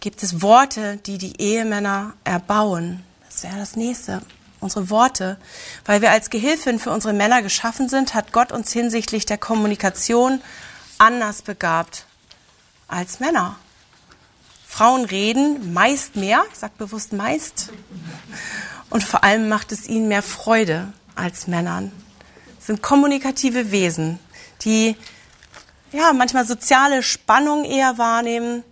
gibt 0.06 0.22
es 0.22 0.40
Worte, 0.40 0.98
die 0.98 1.18
die 1.18 1.40
Ehemänner 1.40 2.12
erbauen. 2.22 3.02
Das 3.28 3.42
wäre 3.42 3.56
das 3.56 3.74
nächste. 3.74 4.22
Unsere 4.60 4.88
Worte. 4.88 5.36
Weil 5.84 6.00
wir 6.00 6.12
als 6.12 6.30
Gehilfin 6.30 6.78
für 6.78 6.92
unsere 6.92 7.12
Männer 7.12 7.42
geschaffen 7.42 7.88
sind, 7.88 8.14
hat 8.14 8.32
Gott 8.32 8.52
uns 8.52 8.72
hinsichtlich 8.72 9.26
der 9.26 9.36
Kommunikation 9.36 10.40
anders 10.98 11.42
begabt 11.42 12.06
als 12.86 13.18
Männer. 13.18 13.56
Frauen 14.64 15.06
reden 15.06 15.72
meist 15.72 16.14
mehr, 16.14 16.44
ich 16.52 16.58
sage 16.60 16.74
bewusst 16.78 17.12
meist, 17.12 17.70
und 18.90 19.02
vor 19.02 19.24
allem 19.24 19.48
macht 19.48 19.72
es 19.72 19.88
ihnen 19.88 20.06
mehr 20.06 20.22
Freude 20.22 20.92
als 21.16 21.48
Männern. 21.48 21.90
Es 22.60 22.66
sind 22.66 22.80
kommunikative 22.80 23.72
Wesen, 23.72 24.20
die 24.62 24.96
ja 25.92 26.12
manchmal 26.12 26.46
soziale 26.46 27.02
Spannung 27.02 27.64
eher 27.64 27.98
wahrnehmen, 27.98 28.64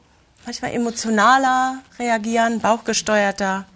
manchmal 0.45 0.73
emotionaler 0.73 1.79
reagieren, 1.99 2.61
bauchgesteuerter. 2.61 3.67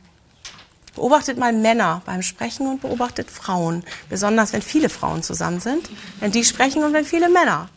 Beobachtet 0.95 1.39
mal 1.39 1.53
Männer 1.53 2.03
beim 2.07 2.23
Sprechen 2.23 2.67
und 2.67 2.81
beobachtet 2.81 3.31
Frauen, 3.31 3.85
besonders 4.09 4.53
wenn 4.53 4.63
viele 4.63 4.89
Frauen 4.89 5.23
zusammen 5.23 5.61
sind, 5.61 5.89
wenn 6.19 6.33
die 6.33 6.45
sprechen 6.45 6.83
und 6.83 6.93
wenn 6.93 7.05
viele 7.05 7.29
Männer 7.29 7.69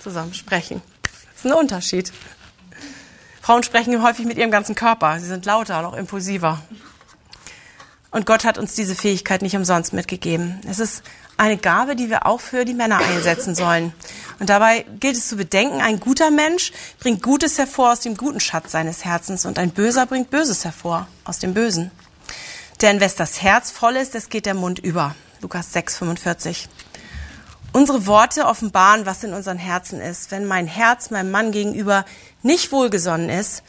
zusammen 0.00 0.34
sprechen. 0.34 0.80
Das 1.02 1.44
ist 1.44 1.46
ein 1.46 1.52
Unterschied. 1.52 2.12
Frauen 3.42 3.62
sprechen 3.64 4.02
häufig 4.02 4.26
mit 4.26 4.38
ihrem 4.38 4.52
ganzen 4.52 4.76
Körper. 4.76 5.18
Sie 5.18 5.26
sind 5.26 5.46
lauter, 5.46 5.82
noch 5.82 5.94
impulsiver. 5.94 6.62
Und 8.12 8.26
Gott 8.26 8.44
hat 8.44 8.58
uns 8.58 8.74
diese 8.74 8.94
Fähigkeit 8.94 9.42
nicht 9.42 9.56
umsonst 9.56 9.92
mitgegeben. 9.92 10.60
Es 10.68 10.78
ist 10.78 11.02
eine 11.40 11.56
Gabe, 11.56 11.96
die 11.96 12.10
wir 12.10 12.26
auch 12.26 12.40
für 12.40 12.66
die 12.66 12.74
Männer 12.74 12.98
einsetzen 12.98 13.54
sollen. 13.54 13.94
Und 14.38 14.50
dabei 14.50 14.84
gilt 15.00 15.16
es 15.16 15.28
zu 15.28 15.36
bedenken, 15.36 15.80
ein 15.80 15.98
guter 15.98 16.30
Mensch 16.30 16.70
bringt 16.98 17.22
Gutes 17.22 17.56
hervor 17.56 17.92
aus 17.92 18.00
dem 18.00 18.16
guten 18.16 18.40
Schatz 18.40 18.72
seines 18.72 19.06
Herzens 19.06 19.46
und 19.46 19.58
ein 19.58 19.70
Böser 19.70 20.04
bringt 20.04 20.30
Böses 20.30 20.64
hervor 20.66 21.08
aus 21.24 21.38
dem 21.38 21.54
Bösen. 21.54 21.90
Denn 22.82 23.00
wes 23.00 23.14
das 23.14 23.40
Herz 23.40 23.70
voll 23.70 23.96
ist, 23.96 24.14
es 24.14 24.28
geht 24.28 24.44
der 24.44 24.54
Mund 24.54 24.80
über. 24.80 25.14
Lukas 25.40 25.72
6, 25.72 25.96
45. 25.96 26.68
Unsere 27.72 28.06
Worte 28.06 28.44
offenbaren, 28.44 29.06
was 29.06 29.24
in 29.24 29.32
unseren 29.32 29.58
Herzen 29.58 30.00
ist. 30.00 30.30
Wenn 30.30 30.44
mein 30.44 30.66
Herz 30.66 31.10
meinem 31.10 31.30
Mann 31.30 31.52
gegenüber 31.52 32.04
nicht 32.42 32.70
wohlgesonnen 32.70 33.30
ist, 33.30 33.62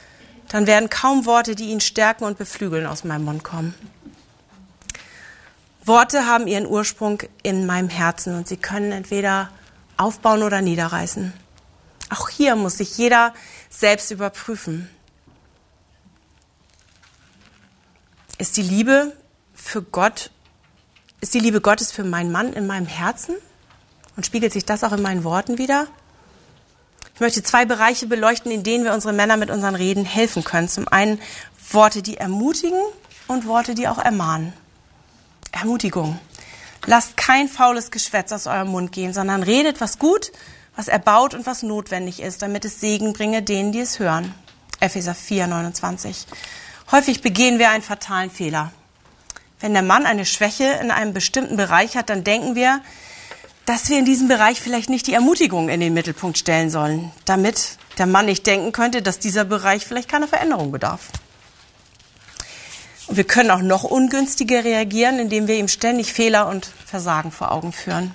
dann 0.50 0.68
werden 0.68 0.90
kaum 0.90 1.26
Worte, 1.26 1.56
die 1.56 1.70
ihn 1.70 1.80
stärken 1.80 2.26
und 2.26 2.38
beflügeln, 2.38 2.86
aus 2.86 3.06
meinem 3.06 3.26
Mund 3.26 3.46
kommen. 3.46 3.74
Worte 5.84 6.28
haben 6.28 6.48
ihren 6.48 6.68
Ursprung 6.68 7.24
in 7.42 7.66
meinem 7.66 7.90
Herzen 7.90 8.36
und 8.36 8.48
sie 8.48 8.58
können 8.58 8.92
entweder 8.92 9.50
aufbauen 9.98 10.44
oder 10.44 10.62
niederreißen. 10.62 11.34
Auch 12.10 12.30
hier 12.30 12.56
muss 12.56 12.78
sich 12.78 12.98
jeder 12.98 13.34
selbst 13.70 14.12
überprüfen. 14.12 14.90
Ist 18.38 18.58
die 18.58 18.64
Liebe 18.64 19.16
für 19.54 19.82
Gott, 19.82 20.32
ist 21.20 21.34
die 21.34 21.40
Liebe 21.40 21.62
Gottes 21.62 21.92
für 21.92 22.04
meinen 22.04 22.32
Mann 22.32 22.54
in 22.54 22.68
meinem 22.68 22.88
Herzen? 22.88 23.36
Und 24.18 24.26
spiegelt 24.26 24.52
sich 24.52 24.66
das 24.66 24.84
auch 24.84 24.92
in 24.92 25.02
meinen 25.02 25.24
Worten 25.24 25.58
wieder? 25.58 25.88
Ich 27.14 27.22
möchte 27.22 27.44
zwei 27.44 27.66
Bereiche 27.66 28.08
beleuchten, 28.08 28.52
in 28.52 28.64
denen 28.64 28.84
wir 28.84 28.94
unsere 28.94 29.14
Männer 29.14 29.38
mit 29.38 29.50
unseren 29.50 29.76
Reden 29.76 30.06
helfen 30.06 30.44
können. 30.44 30.68
Zum 30.68 30.88
einen 30.88 31.20
Worte, 31.72 32.02
die 32.02 32.18
ermutigen 32.18 32.82
und 33.28 33.46
Worte, 33.46 33.76
die 33.76 33.88
auch 33.88 34.00
ermahnen. 34.00 34.54
Ermutigung. 35.52 36.20
Lasst 36.86 37.18
kein 37.18 37.48
faules 37.48 37.92
Geschwätz 37.92 38.32
aus 38.32 38.48
eurem 38.48 38.70
Mund 38.70 38.92
gehen, 38.92 39.14
sondern 39.14 39.44
redet, 39.44 39.82
was 39.82 40.00
gut, 40.00 40.32
was 40.76 40.88
erbaut 40.88 41.34
und 41.34 41.46
was 41.46 41.64
notwendig 41.64 42.22
ist, 42.22 42.42
damit 42.42 42.66
es 42.66 42.80
Segen 42.80 43.14
bringe 43.14 43.42
denen, 43.42 43.72
die 43.72 43.80
es 43.80 44.00
hören. 44.00 44.34
Epheser 44.80 45.14
4, 45.14 45.48
29. 45.48 46.26
Häufig 46.92 47.22
begehen 47.22 47.60
wir 47.60 47.70
einen 47.70 47.84
fatalen 47.84 48.32
Fehler. 48.32 48.72
Wenn 49.60 49.74
der 49.74 49.84
Mann 49.84 50.08
eine 50.08 50.26
Schwäche 50.26 50.80
in 50.82 50.90
einem 50.90 51.14
bestimmten 51.14 51.56
Bereich 51.56 51.96
hat, 51.96 52.10
dann 52.10 52.24
denken 52.24 52.56
wir, 52.56 52.82
dass 53.66 53.90
wir 53.90 54.00
in 54.00 54.06
diesem 54.06 54.28
Bereich 54.28 54.60
vielleicht 54.60 54.90
nicht 54.90 55.06
die 55.06 55.14
Ermutigung 55.14 55.70
in 55.70 55.80
den 55.80 55.94
Mittelpunkt 55.94 56.38
stellen 56.40 56.72
sollen, 56.72 57.12
damit 57.26 57.78
der 58.00 58.08
Mann 58.08 58.26
nicht 58.26 58.48
denken 58.48 58.72
könnte, 58.72 59.04
dass 59.04 59.20
dieser 59.20 59.46
Bereich 59.46 59.86
vielleicht 59.86 60.10
keine 60.10 60.28
Veränderung 60.28 60.72
bedarf. 60.72 61.10
Und 63.12 63.18
wir 63.18 63.26
können 63.26 63.52
auch 63.52 63.62
noch 63.62 63.84
ungünstiger 63.84 64.64
reagieren, 64.64 65.20
indem 65.20 65.50
wir 65.50 65.56
ihm 65.56 65.68
ständig 65.68 66.14
Fehler 66.14 66.48
und 66.48 66.66
Versagen 66.86 67.34
vor 67.34 67.52
Augen 67.52 67.74
führen. 67.74 68.14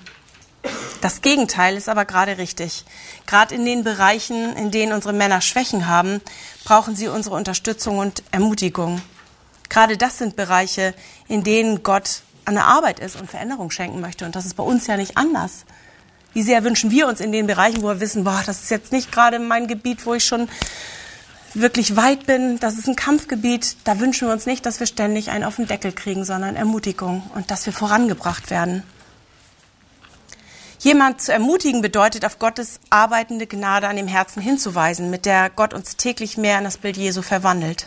Das 1.02 1.20
Gegenteil 1.20 1.76
ist 1.76 1.90
aber 1.90 2.06
gerade 2.06 2.38
richtig. 2.38 2.86
Gerade 3.26 3.54
in 3.54 3.66
den 3.66 3.84
Bereichen, 3.84 4.56
in 4.56 4.70
denen 4.70 4.94
unsere 4.94 5.12
Männer 5.12 5.42
Schwächen 5.42 5.86
haben, 5.86 6.22
brauchen 6.64 6.96
sie 6.96 7.08
unsere 7.08 7.34
Unterstützung 7.34 7.98
und 7.98 8.22
Ermutigung. 8.30 9.02
Gerade 9.68 9.98
das 9.98 10.16
sind 10.16 10.34
Bereiche, 10.34 10.94
in 11.28 11.44
denen 11.44 11.82
Gott 11.82 12.22
an 12.46 12.54
der 12.54 12.64
Arbeit 12.64 12.98
ist 12.98 13.20
und 13.20 13.28
Veränderung 13.28 13.70
schenken 13.70 14.00
möchte. 14.00 14.24
Und 14.24 14.34
das 14.34 14.46
ist 14.46 14.54
bei 14.54 14.62
uns 14.62 14.86
ja 14.86 14.96
nicht 14.96 15.18
anders. 15.18 15.66
Wie 16.32 16.42
sehr 16.42 16.64
wünschen 16.64 16.90
wir 16.90 17.06
uns 17.06 17.20
in 17.20 17.32
den 17.32 17.46
Bereichen, 17.46 17.82
wo 17.82 17.88
wir 17.88 18.00
wissen, 18.00 18.24
boah, 18.24 18.42
das 18.46 18.62
ist 18.62 18.70
jetzt 18.70 18.92
nicht 18.92 19.12
gerade 19.12 19.40
mein 19.40 19.66
Gebiet, 19.66 20.06
wo 20.06 20.14
ich 20.14 20.24
schon 20.24 20.48
wirklich 21.60 21.96
weit 21.96 22.26
bin, 22.26 22.58
das 22.58 22.78
ist 22.78 22.88
ein 22.88 22.96
Kampfgebiet, 22.96 23.76
da 23.84 23.98
wünschen 24.00 24.28
wir 24.28 24.32
uns 24.32 24.46
nicht, 24.46 24.66
dass 24.66 24.80
wir 24.80 24.86
ständig 24.86 25.30
einen 25.30 25.44
auf 25.44 25.56
den 25.56 25.66
Deckel 25.66 25.92
kriegen, 25.92 26.24
sondern 26.24 26.56
Ermutigung 26.56 27.22
und 27.34 27.50
dass 27.50 27.66
wir 27.66 27.72
vorangebracht 27.72 28.50
werden. 28.50 28.82
Jemand 30.78 31.22
zu 31.22 31.32
ermutigen 31.32 31.80
bedeutet, 31.80 32.24
auf 32.24 32.38
Gottes 32.38 32.78
arbeitende 32.90 33.46
Gnade 33.46 33.88
an 33.88 33.96
dem 33.96 34.08
Herzen 34.08 34.42
hinzuweisen, 34.42 35.10
mit 35.10 35.24
der 35.24 35.50
Gott 35.50 35.72
uns 35.72 35.96
täglich 35.96 36.36
mehr 36.36 36.58
in 36.58 36.64
das 36.64 36.76
Bild 36.76 36.96
Jesu 36.96 37.22
verwandelt. 37.22 37.86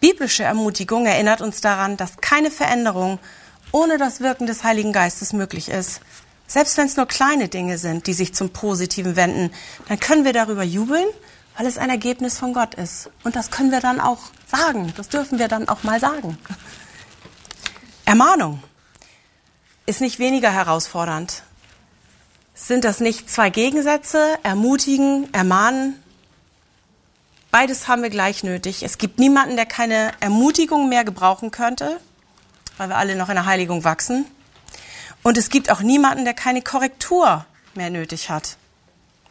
Biblische 0.00 0.44
Ermutigung 0.44 1.06
erinnert 1.06 1.40
uns 1.40 1.60
daran, 1.60 1.96
dass 1.96 2.16
keine 2.18 2.50
Veränderung 2.50 3.18
ohne 3.72 3.98
das 3.98 4.20
Wirken 4.20 4.46
des 4.46 4.64
Heiligen 4.64 4.92
Geistes 4.92 5.32
möglich 5.32 5.68
ist. 5.68 6.00
Selbst 6.46 6.76
wenn 6.76 6.86
es 6.86 6.96
nur 6.96 7.06
kleine 7.06 7.48
Dinge 7.48 7.78
sind, 7.78 8.06
die 8.06 8.12
sich 8.12 8.34
zum 8.34 8.50
Positiven 8.50 9.16
wenden, 9.16 9.50
dann 9.88 10.00
können 10.00 10.24
wir 10.24 10.32
darüber 10.32 10.62
jubeln, 10.62 11.06
weil 11.56 11.66
es 11.66 11.78
ein 11.78 11.90
Ergebnis 11.90 12.38
von 12.38 12.52
Gott 12.52 12.74
ist. 12.74 13.10
Und 13.22 13.36
das 13.36 13.50
können 13.50 13.70
wir 13.70 13.80
dann 13.80 14.00
auch 14.00 14.18
sagen. 14.46 14.92
Das 14.96 15.08
dürfen 15.08 15.38
wir 15.38 15.48
dann 15.48 15.68
auch 15.68 15.82
mal 15.82 16.00
sagen. 16.00 16.38
Ermahnung 18.04 18.62
ist 19.86 20.00
nicht 20.00 20.18
weniger 20.18 20.50
herausfordernd. 20.50 21.42
Sind 22.54 22.84
das 22.84 23.00
nicht 23.00 23.30
zwei 23.30 23.50
Gegensätze? 23.50 24.38
Ermutigen, 24.42 25.32
ermahnen? 25.32 26.00
Beides 27.50 27.88
haben 27.88 28.02
wir 28.02 28.10
gleich 28.10 28.42
nötig. 28.42 28.82
Es 28.82 28.98
gibt 28.98 29.18
niemanden, 29.18 29.56
der 29.56 29.66
keine 29.66 30.12
Ermutigung 30.20 30.88
mehr 30.88 31.04
gebrauchen 31.04 31.50
könnte, 31.50 32.00
weil 32.78 32.88
wir 32.88 32.96
alle 32.96 33.16
noch 33.16 33.28
in 33.28 33.36
der 33.36 33.46
Heiligung 33.46 33.84
wachsen. 33.84 34.24
Und 35.22 35.38
es 35.38 35.50
gibt 35.50 35.70
auch 35.70 35.80
niemanden, 35.80 36.24
der 36.24 36.34
keine 36.34 36.62
Korrektur 36.62 37.44
mehr 37.74 37.90
nötig 37.90 38.30
hat, 38.30 38.56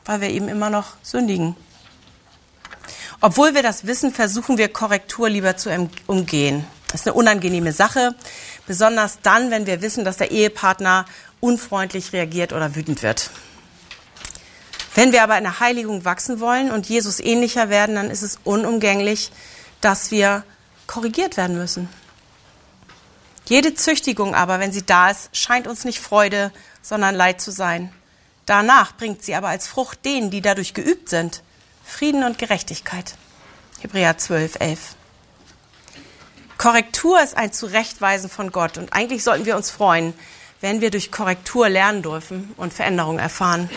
weil 0.06 0.22
wir 0.22 0.30
eben 0.30 0.48
immer 0.48 0.70
noch 0.70 0.94
sündigen. 1.02 1.56
Obwohl 3.26 3.56
wir 3.56 3.64
das 3.64 3.88
wissen, 3.88 4.14
versuchen 4.14 4.58
wir 4.58 4.68
Korrektur 4.68 5.30
lieber 5.30 5.56
zu 5.56 5.70
umgehen. 6.08 6.68
Das 6.88 7.00
ist 7.00 7.08
eine 7.08 7.14
unangenehme 7.14 7.72
Sache, 7.72 8.16
besonders 8.68 9.20
dann, 9.22 9.50
wenn 9.50 9.66
wir 9.66 9.82
wissen, 9.82 10.04
dass 10.04 10.18
der 10.18 10.32
Ehepartner 10.32 11.06
unfreundlich 11.40 12.12
reagiert 12.12 12.52
oder 12.52 12.76
wütend 12.76 13.02
wird. 13.02 13.30
Wenn 14.94 15.14
wir 15.14 15.24
aber 15.24 15.38
in 15.38 15.46
der 15.46 15.62
Heiligung 15.62 16.04
wachsen 16.04 16.42
wollen 16.42 16.70
und 16.70 16.90
Jesus 16.90 17.22
ähnlicher 17.22 17.70
werden, 17.70 17.96
dann 17.96 18.10
ist 18.10 18.24
es 18.24 18.40
unumgänglich, 18.44 19.32
dass 19.80 20.12
wir 20.12 20.44
korrigiert 20.86 21.38
werden 21.38 21.58
müssen. 21.58 21.88
Jede 23.46 23.74
Züchtigung 23.74 24.36
aber, 24.36 24.60
wenn 24.60 24.74
sie 24.74 24.86
da 24.86 25.10
ist, 25.10 25.30
scheint 25.32 25.68
uns 25.68 25.86
nicht 25.86 26.02
Freude, 26.02 26.52
sondern 26.82 27.16
Leid 27.16 27.40
zu 27.40 27.52
sein. 27.52 27.90
Danach 28.46 28.98
bringt 28.98 29.24
sie 29.24 29.34
aber 29.34 29.48
als 29.48 29.66
Frucht 29.66 30.04
denen, 30.04 30.30
die 30.30 30.42
dadurch 30.42 30.74
geübt 30.74 31.08
sind, 31.08 31.42
Frieden 31.84 32.24
und 32.24 32.38
Gerechtigkeit. 32.38 33.16
Hebräer 33.82 34.18
12, 34.18 34.56
11. 34.60 34.80
Korrektur 36.58 37.22
ist 37.22 37.36
ein 37.36 37.52
Zurechtweisen 37.52 38.30
von 38.30 38.52
Gott 38.52 38.78
und 38.78 38.94
eigentlich 38.94 39.24
sollten 39.24 39.46
wir 39.46 39.58
uns 39.58 39.70
freuen, 39.70 40.14
wenn 40.62 40.80
wir 40.80 40.92
durch 40.92 41.12
Korrektur 41.12 41.68
lernen 41.68 42.02
dürfen 42.02 42.54
und 42.56 42.74
Veränderungen 42.74 43.20
erfahren. 43.20 43.70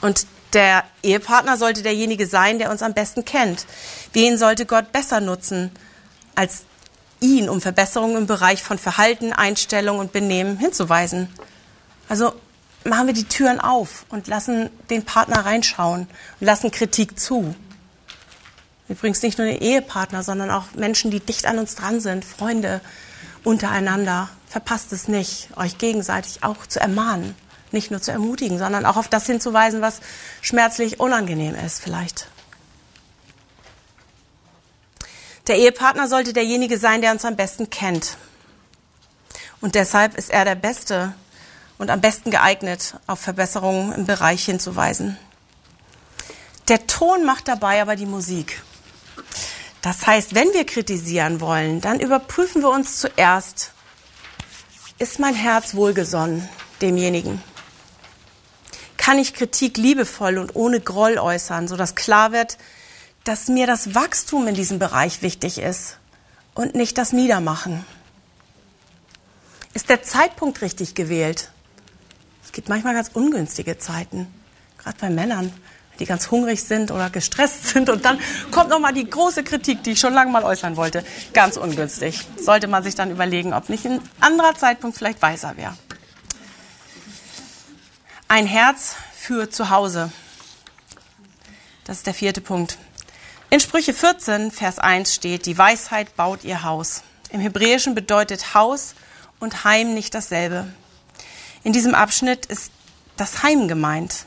Und 0.00 0.26
der 0.52 0.84
Ehepartner 1.04 1.56
sollte 1.56 1.82
derjenige 1.82 2.26
sein, 2.26 2.58
der 2.58 2.70
uns 2.70 2.82
am 2.82 2.94
besten 2.94 3.24
kennt. 3.24 3.66
Wen 4.12 4.36
sollte 4.36 4.66
Gott 4.66 4.90
besser 4.90 5.20
nutzen 5.20 5.70
als 6.34 6.64
ihn, 7.20 7.48
um 7.48 7.60
Verbesserungen 7.60 8.16
im 8.16 8.26
Bereich 8.26 8.62
von 8.62 8.78
Verhalten, 8.78 9.32
Einstellung 9.32 10.00
und 10.00 10.10
Benehmen 10.10 10.58
hinzuweisen? 10.58 11.28
Also 12.08 12.34
machen 12.84 13.06
wir 13.06 13.14
die 13.14 13.24
Türen 13.24 13.60
auf 13.60 14.06
und 14.08 14.26
lassen 14.26 14.70
den 14.88 15.04
Partner 15.04 15.44
reinschauen 15.44 16.08
und 16.40 16.46
lassen 16.46 16.70
Kritik 16.70 17.18
zu. 17.18 17.54
Übrigens 18.88 19.22
nicht 19.22 19.38
nur 19.38 19.46
den 19.46 19.60
Ehepartner, 19.60 20.22
sondern 20.22 20.50
auch 20.50 20.72
Menschen, 20.74 21.10
die 21.10 21.20
dicht 21.20 21.46
an 21.46 21.58
uns 21.58 21.74
dran 21.74 22.00
sind, 22.00 22.24
Freunde 22.24 22.80
untereinander 23.44 24.28
verpasst 24.48 24.92
es 24.92 25.06
nicht, 25.06 25.48
euch 25.56 25.78
gegenseitig 25.78 26.42
auch 26.42 26.66
zu 26.66 26.80
ermahnen. 26.80 27.36
Nicht 27.70 27.92
nur 27.92 28.02
zu 28.02 28.10
ermutigen, 28.10 28.58
sondern 28.58 28.84
auch 28.84 28.96
auf 28.96 29.06
das 29.06 29.26
hinzuweisen, 29.26 29.80
was 29.80 30.00
schmerzlich 30.42 30.98
unangenehm 30.98 31.54
ist 31.54 31.80
vielleicht. 31.80 32.26
Der 35.46 35.56
Ehepartner 35.56 36.08
sollte 36.08 36.32
derjenige 36.32 36.78
sein, 36.78 37.00
der 37.00 37.12
uns 37.12 37.24
am 37.24 37.36
besten 37.36 37.70
kennt. 37.70 38.16
Und 39.60 39.76
deshalb 39.76 40.16
ist 40.16 40.30
er 40.30 40.44
der 40.44 40.56
Beste 40.56 41.14
und 41.80 41.88
am 41.88 42.02
besten 42.02 42.30
geeignet, 42.30 42.94
auf 43.06 43.20
Verbesserungen 43.20 43.92
im 43.92 44.04
Bereich 44.04 44.44
hinzuweisen. 44.44 45.16
Der 46.68 46.86
Ton 46.86 47.24
macht 47.24 47.48
dabei 47.48 47.80
aber 47.80 47.96
die 47.96 48.04
Musik. 48.04 48.62
Das 49.80 50.06
heißt, 50.06 50.34
wenn 50.34 50.52
wir 50.52 50.66
kritisieren 50.66 51.40
wollen, 51.40 51.80
dann 51.80 51.98
überprüfen 51.98 52.60
wir 52.60 52.68
uns 52.68 52.98
zuerst, 52.98 53.72
ist 54.98 55.18
mein 55.20 55.34
Herz 55.34 55.74
wohlgesonnen 55.74 56.46
demjenigen? 56.82 57.42
Kann 58.98 59.18
ich 59.18 59.32
Kritik 59.32 59.78
liebevoll 59.78 60.36
und 60.36 60.54
ohne 60.54 60.80
Groll 60.80 61.16
äußern, 61.16 61.66
sodass 61.66 61.94
klar 61.94 62.30
wird, 62.32 62.58
dass 63.24 63.48
mir 63.48 63.66
das 63.66 63.94
Wachstum 63.94 64.46
in 64.48 64.54
diesem 64.54 64.78
Bereich 64.78 65.22
wichtig 65.22 65.56
ist 65.56 65.96
und 66.52 66.74
nicht 66.74 66.98
das 66.98 67.14
Niedermachen? 67.14 67.86
Ist 69.72 69.88
der 69.88 70.02
Zeitpunkt 70.02 70.60
richtig 70.60 70.94
gewählt? 70.94 71.50
Es 72.50 72.52
gibt 72.52 72.68
manchmal 72.68 72.94
ganz 72.94 73.10
ungünstige 73.14 73.78
Zeiten, 73.78 74.26
gerade 74.78 74.96
bei 75.00 75.08
Männern 75.08 75.52
die 76.00 76.06
ganz 76.06 76.30
hungrig 76.30 76.64
sind 76.64 76.90
oder 76.90 77.10
gestresst 77.10 77.68
sind. 77.68 77.88
Und 77.90 78.04
dann 78.04 78.18
kommt 78.50 78.70
nochmal 78.70 78.92
die 78.92 79.08
große 79.08 79.44
Kritik, 79.44 79.84
die 79.84 79.92
ich 79.92 80.00
schon 80.00 80.14
lange 80.14 80.32
mal 80.32 80.42
äußern 80.42 80.76
wollte. 80.76 81.04
Ganz 81.32 81.56
ungünstig. 81.56 82.26
Sollte 82.40 82.66
man 82.66 82.82
sich 82.82 82.94
dann 82.94 83.10
überlegen, 83.10 83.52
ob 83.52 83.68
nicht 83.68 83.84
ein 83.84 84.00
anderer 84.18 84.56
Zeitpunkt 84.56 84.96
vielleicht 84.96 85.22
weiser 85.22 85.56
wäre. 85.56 85.76
Ein 88.28 88.46
Herz 88.46 88.96
für 89.14 89.50
zu 89.50 89.70
Hause. 89.70 90.10
Das 91.84 91.98
ist 91.98 92.06
der 92.06 92.14
vierte 92.14 92.40
Punkt. 92.40 92.78
In 93.50 93.60
Sprüche 93.60 93.92
14, 93.92 94.50
Vers 94.52 94.78
1 94.78 95.14
steht, 95.14 95.44
die 95.46 95.58
Weisheit 95.58 96.16
baut 96.16 96.44
ihr 96.44 96.62
Haus. 96.62 97.02
Im 97.30 97.40
Hebräischen 97.40 97.94
bedeutet 97.94 98.54
Haus 98.54 98.94
und 99.40 99.64
Heim 99.64 99.92
nicht 99.92 100.14
dasselbe. 100.14 100.68
In 101.62 101.72
diesem 101.72 101.94
Abschnitt 101.94 102.46
ist 102.46 102.72
das 103.16 103.42
Heim 103.42 103.68
gemeint. 103.68 104.24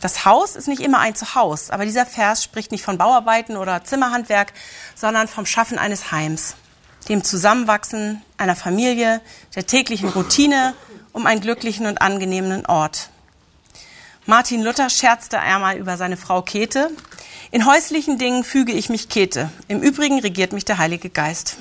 Das 0.00 0.24
Haus 0.24 0.56
ist 0.56 0.68
nicht 0.68 0.80
immer 0.80 1.00
ein 1.00 1.14
Zuhause, 1.14 1.72
aber 1.72 1.84
dieser 1.84 2.06
Vers 2.06 2.44
spricht 2.44 2.70
nicht 2.70 2.84
von 2.84 2.98
Bauarbeiten 2.98 3.56
oder 3.56 3.84
Zimmerhandwerk, 3.84 4.52
sondern 4.94 5.28
vom 5.28 5.46
Schaffen 5.46 5.78
eines 5.78 6.12
Heims, 6.12 6.54
dem 7.08 7.24
Zusammenwachsen 7.24 8.22
einer 8.38 8.56
Familie, 8.56 9.20
der 9.54 9.66
täglichen 9.66 10.08
Routine 10.08 10.74
um 11.12 11.26
einen 11.26 11.40
glücklichen 11.40 11.86
und 11.86 12.00
angenehmen 12.00 12.64
Ort. 12.66 13.10
Martin 14.26 14.62
Luther 14.62 14.90
scherzte 14.90 15.40
einmal 15.40 15.76
über 15.76 15.96
seine 15.96 16.16
Frau 16.16 16.42
Käthe. 16.42 16.90
In 17.50 17.64
häuslichen 17.64 18.18
Dingen 18.18 18.44
füge 18.44 18.72
ich 18.72 18.88
mich 18.88 19.08
Käthe. 19.08 19.50
Im 19.68 19.82
Übrigen 19.82 20.18
regiert 20.18 20.52
mich 20.52 20.64
der 20.64 20.78
Heilige 20.78 21.10
Geist. 21.10 21.56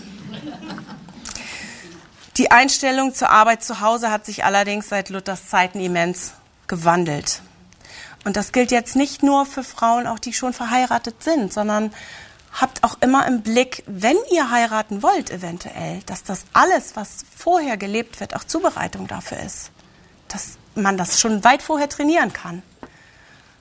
Die 2.38 2.52
Einstellung 2.52 3.14
zur 3.14 3.30
Arbeit 3.30 3.64
zu 3.64 3.80
Hause 3.80 4.12
hat 4.12 4.26
sich 4.26 4.44
allerdings 4.44 4.90
seit 4.90 5.10
Luthers 5.10 5.48
Zeiten 5.48 5.80
immens 5.80 6.34
gewandelt. 6.68 7.42
Und 8.26 8.36
das 8.36 8.52
gilt 8.52 8.72
jetzt 8.72 8.98
nicht 8.98 9.24
nur 9.24 9.46
für 9.46 9.64
Frauen, 9.64 10.06
auch 10.06 10.20
die 10.20 10.34
schon 10.34 10.52
verheiratet 10.52 11.24
sind, 11.24 11.54
sondern 11.54 11.94
habt 12.52 12.84
auch 12.84 12.98
immer 13.00 13.26
im 13.26 13.42
Blick, 13.42 13.84
wenn 13.86 14.18
ihr 14.32 14.52
heiraten 14.52 15.02
wollt, 15.02 15.30
eventuell, 15.30 16.02
dass 16.08 16.24
das 16.24 16.44
alles, 16.52 16.98
was 16.98 17.24
vorher 17.38 17.78
gelebt 17.78 18.20
wird, 18.20 18.36
auch 18.36 18.44
Zubereitung 18.44 19.08
dafür 19.08 19.40
ist. 19.40 19.72
Dass 20.28 20.58
man 20.74 20.98
das 20.98 21.22
schon 21.22 21.44
weit 21.46 21.62
vorher 21.62 21.88
trainieren 21.88 22.34
kann. 22.34 22.64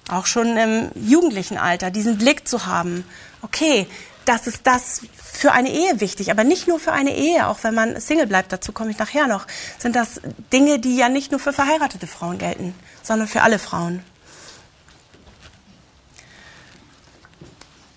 Auch 0.09 0.27
schon 0.27 0.57
im 0.57 0.91
jugendlichen 0.97 1.59
Alter, 1.59 1.93
diesen 1.93 2.19
Blick 2.19 2.49
zu 2.49 2.67
haben. 2.67 3.05
Okay, 3.41 3.87
das 4.25 4.47
ist 4.47 4.67
das 4.67 5.03
für 5.23 5.53
eine 5.53 5.71
Ehe 5.71 6.01
wichtig, 6.01 6.31
aber 6.31 6.45
nicht 6.45 6.69
nur 6.69 6.79
für 6.79 6.93
eine 6.93 7.15
Ehe, 7.15 7.47
auch 7.49 7.59
wenn 7.63 7.75
man 7.75 8.01
Single 8.01 8.27
bleibt, 8.27 8.53
dazu 8.53 8.73
komme 8.73 8.91
ich 8.91 8.99
nachher 8.99 9.27
noch, 9.27 9.47
sind 9.79 9.97
das 9.97 10.21
Dinge, 10.53 10.79
die 10.79 10.97
ja 10.97 11.09
nicht 11.09 11.31
nur 11.31 11.41
für 11.41 11.53
verheiratete 11.53 12.07
Frauen 12.07 12.39
gelten, 12.39 12.75
sondern 13.03 13.29
für 13.29 13.43
alle 13.43 13.59
Frauen. 13.59 14.05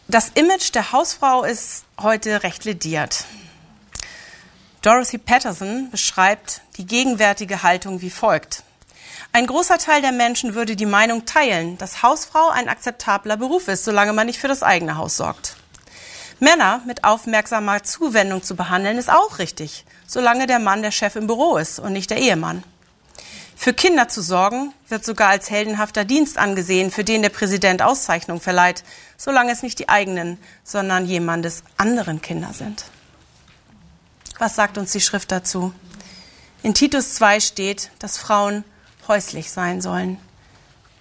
Das 0.08 0.30
Image 0.36 0.74
der 0.74 0.94
Hausfrau 0.94 1.44
ist 1.44 1.84
heute 2.00 2.44
recht 2.44 2.64
lediert. 2.64 3.26
Dorothy 4.82 5.18
Patterson 5.18 5.90
beschreibt 5.92 6.62
die 6.78 6.86
gegenwärtige 6.86 7.62
Haltung 7.62 8.00
wie 8.02 8.10
folgt. 8.10 8.64
Ein 9.34 9.48
großer 9.48 9.78
Teil 9.78 10.02
der 10.02 10.14
Menschen 10.14 10.56
würde 10.56 10.78
die 10.78 10.86
Meinung 10.86 11.26
teilen, 11.26 11.78
dass 11.78 12.04
Hausfrau 12.04 12.50
ein 12.50 12.70
akzeptabler 12.70 13.36
Beruf 13.36 13.68
ist, 13.68 13.84
solange 13.84 14.14
man 14.14 14.28
nicht 14.28 14.40
für 14.40 14.48
das 14.48 14.64
eigene 14.64 14.96
Haus 14.96 15.18
sorgt. 15.18 15.57
Männer 16.40 16.82
mit 16.86 17.04
aufmerksamer 17.04 17.84
Zuwendung 17.84 18.44
zu 18.44 18.56
behandeln, 18.56 18.98
ist 18.98 19.10
auch 19.10 19.40
richtig, 19.40 19.86
solange 20.06 20.46
der 20.46 20.60
Mann 20.60 20.82
der 20.82 20.92
Chef 20.92 21.16
im 21.16 21.28
Büro 21.28 21.58
ist 21.58 21.80
und 21.80 21.94
nicht 21.94 22.10
der 22.10 22.20
Ehemann. 22.20 22.64
Für 23.56 23.74
Kinder 23.74 24.08
zu 24.08 24.22
sorgen 24.22 24.72
wird 24.88 25.04
sogar 25.04 25.30
als 25.30 25.50
heldenhafter 25.50 26.06
Dienst 26.06 26.38
angesehen, 26.38 26.92
für 26.92 27.04
den 27.04 27.24
der 27.24 27.30
Präsident 27.30 27.82
Auszeichnung 27.82 28.40
verleiht, 28.40 28.84
solange 29.18 29.52
es 29.52 29.64
nicht 29.64 29.80
die 29.80 29.90
eigenen, 29.90 30.38
sondern 30.64 31.08
jemandes 31.08 31.64
anderen 31.76 32.22
Kinder 32.22 32.54
sind. 32.54 32.86
Was 34.38 34.56
sagt 34.56 34.78
uns 34.78 34.92
die 34.92 35.02
Schrift 35.02 35.32
dazu? 35.32 35.74
In 36.62 36.76
Titus 36.76 37.16
2 37.16 37.40
steht, 37.40 37.90
dass 37.98 38.20
Frauen 38.20 38.64
häuslich 39.08 39.52
sein 39.52 39.82
sollen. 39.82 40.20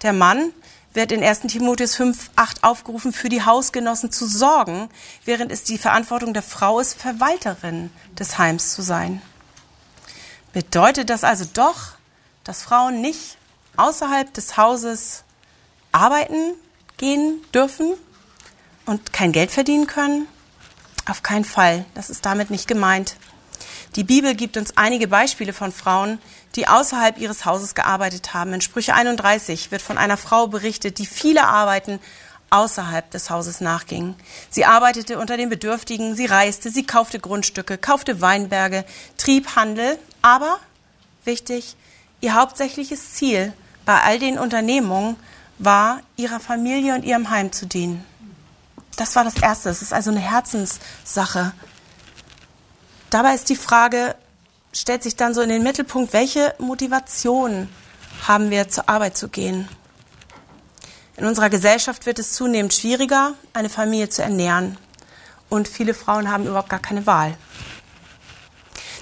Der 0.01 0.13
Mann 0.13 0.51
wird 0.97 1.11
in 1.11 1.23
1 1.23 1.41
Timotheus 1.41 1.95
5, 1.95 2.31
8 2.35 2.63
aufgerufen, 2.63 3.13
für 3.13 3.29
die 3.29 3.45
Hausgenossen 3.45 4.11
zu 4.11 4.27
sorgen, 4.27 4.89
während 5.25 5.51
es 5.51 5.63
die 5.63 5.77
Verantwortung 5.77 6.33
der 6.33 6.41
Frau 6.41 6.79
ist, 6.79 6.99
Verwalterin 6.99 7.91
des 8.17 8.39
Heims 8.39 8.73
zu 8.73 8.81
sein. 8.81 9.21
Bedeutet 10.53 11.11
das 11.11 11.23
also 11.23 11.45
doch, 11.53 11.91
dass 12.43 12.63
Frauen 12.63 12.99
nicht 12.99 13.37
außerhalb 13.75 14.33
des 14.33 14.57
Hauses 14.57 15.23
arbeiten 15.91 16.55
gehen 16.97 17.43
dürfen 17.53 17.93
und 18.87 19.13
kein 19.13 19.31
Geld 19.31 19.51
verdienen 19.51 19.85
können? 19.85 20.27
Auf 21.07 21.21
keinen 21.21 21.45
Fall. 21.45 21.85
Das 21.93 22.09
ist 22.09 22.25
damit 22.25 22.49
nicht 22.49 22.67
gemeint. 22.67 23.17
Die 23.95 24.03
Bibel 24.03 24.35
gibt 24.35 24.57
uns 24.57 24.77
einige 24.77 25.07
Beispiele 25.07 25.53
von 25.53 25.71
Frauen, 25.71 26.19
die 26.55 26.67
außerhalb 26.67 27.17
ihres 27.17 27.45
Hauses 27.45 27.75
gearbeitet 27.75 28.33
haben. 28.33 28.53
In 28.53 28.61
Sprüche 28.61 28.93
31 28.93 29.71
wird 29.71 29.81
von 29.81 29.97
einer 29.97 30.17
Frau 30.17 30.47
berichtet, 30.47 30.99
die 30.99 31.05
viele 31.05 31.47
Arbeiten 31.47 31.99
außerhalb 32.49 33.09
des 33.11 33.29
Hauses 33.29 33.61
nachging. 33.61 34.15
Sie 34.49 34.65
arbeitete 34.65 35.17
unter 35.19 35.37
den 35.37 35.49
Bedürftigen, 35.49 36.15
sie 36.15 36.25
reiste, 36.25 36.69
sie 36.69 36.85
kaufte 36.85 37.19
Grundstücke, 37.19 37.77
kaufte 37.77 38.21
Weinberge, 38.21 38.85
trieb 39.17 39.55
Handel, 39.55 39.97
aber, 40.21 40.59
wichtig, 41.25 41.75
ihr 42.21 42.35
hauptsächliches 42.35 43.13
Ziel 43.13 43.53
bei 43.85 44.01
all 44.01 44.19
den 44.19 44.37
Unternehmungen 44.37 45.17
war, 45.59 46.01
ihrer 46.15 46.39
Familie 46.39 46.93
und 46.93 47.03
ihrem 47.03 47.29
Heim 47.29 47.51
zu 47.51 47.65
dienen. 47.65 48.05
Das 48.95 49.15
war 49.15 49.23
das 49.23 49.37
Erste. 49.37 49.69
Es 49.69 49.81
ist 49.81 49.93
also 49.93 50.09
eine 50.11 50.19
Herzenssache. 50.19 51.53
Dabei 53.17 53.33
ist 53.33 53.49
die 53.49 53.55
Frage, 53.55 54.15
stellt 54.71 55.01
sich 55.01 55.15
dann 55.15 55.33
so 55.33 55.41
in 55.41 55.49
den 55.49 55.63
Mittelpunkt, 55.63 56.13
welche 56.13 56.53
Motivation 56.59 57.67
haben 58.27 58.51
wir 58.51 58.69
zur 58.69 58.87
Arbeit 58.87 59.17
zu 59.17 59.27
gehen? 59.27 59.67
In 61.15 61.25
unserer 61.25 61.49
Gesellschaft 61.49 62.05
wird 62.05 62.19
es 62.19 62.33
zunehmend 62.33 62.75
schwieriger, 62.75 63.33
eine 63.53 63.69
Familie 63.69 64.09
zu 64.09 64.21
ernähren. 64.21 64.77
Und 65.49 65.67
viele 65.67 65.95
Frauen 65.95 66.29
haben 66.29 66.45
überhaupt 66.45 66.69
gar 66.69 66.77
keine 66.77 67.07
Wahl. 67.07 67.35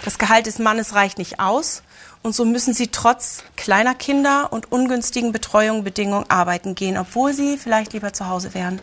Das 0.06 0.18
Gehalt 0.18 0.46
des 0.46 0.60
Mannes 0.60 0.96
reicht 0.96 1.18
nicht 1.18 1.42
aus 1.42 1.84
und 2.24 2.34
so 2.34 2.46
müssen 2.46 2.74
sie 2.74 2.88
trotz 2.88 3.44
kleiner 3.58 3.96
Kinder 3.96 4.54
und 4.54 4.72
ungünstigen 4.72 5.34
Betreuungsbedingungen 5.34 6.30
arbeiten 6.30 6.74
gehen, 6.74 6.98
obwohl 6.98 7.34
sie 7.34 7.58
vielleicht 7.58 7.92
lieber 7.92 8.14
zu 8.14 8.30
Hause 8.30 8.54
wären. 8.54 8.80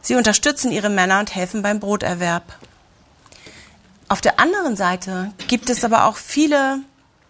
Sie 0.00 0.14
unterstützen 0.14 0.72
ihre 0.72 0.88
Männer 0.88 1.20
und 1.20 1.34
helfen 1.34 1.60
beim 1.60 1.80
Broterwerb. 1.80 2.44
Auf 4.10 4.20
der 4.20 4.40
anderen 4.40 4.74
Seite 4.74 5.32
gibt 5.46 5.70
es 5.70 5.84
aber 5.84 6.06
auch 6.06 6.16
viele 6.16 6.80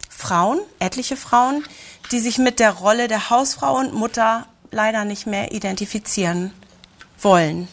Frauen, 0.09 0.61
etliche 0.79 1.15
Frauen, 1.15 1.63
die 2.11 2.21
sich 2.21 2.39
mit 2.39 2.59
der 2.59 2.71
Rolle 2.71 3.07
der 3.07 3.29
Hausfrau 3.29 3.77
und 3.77 3.93
Mutter 3.93 4.47
leider 4.71 5.05
nicht 5.05 5.27
mehr 5.27 5.53
identifizieren 5.53 6.55
wollen 7.21 7.69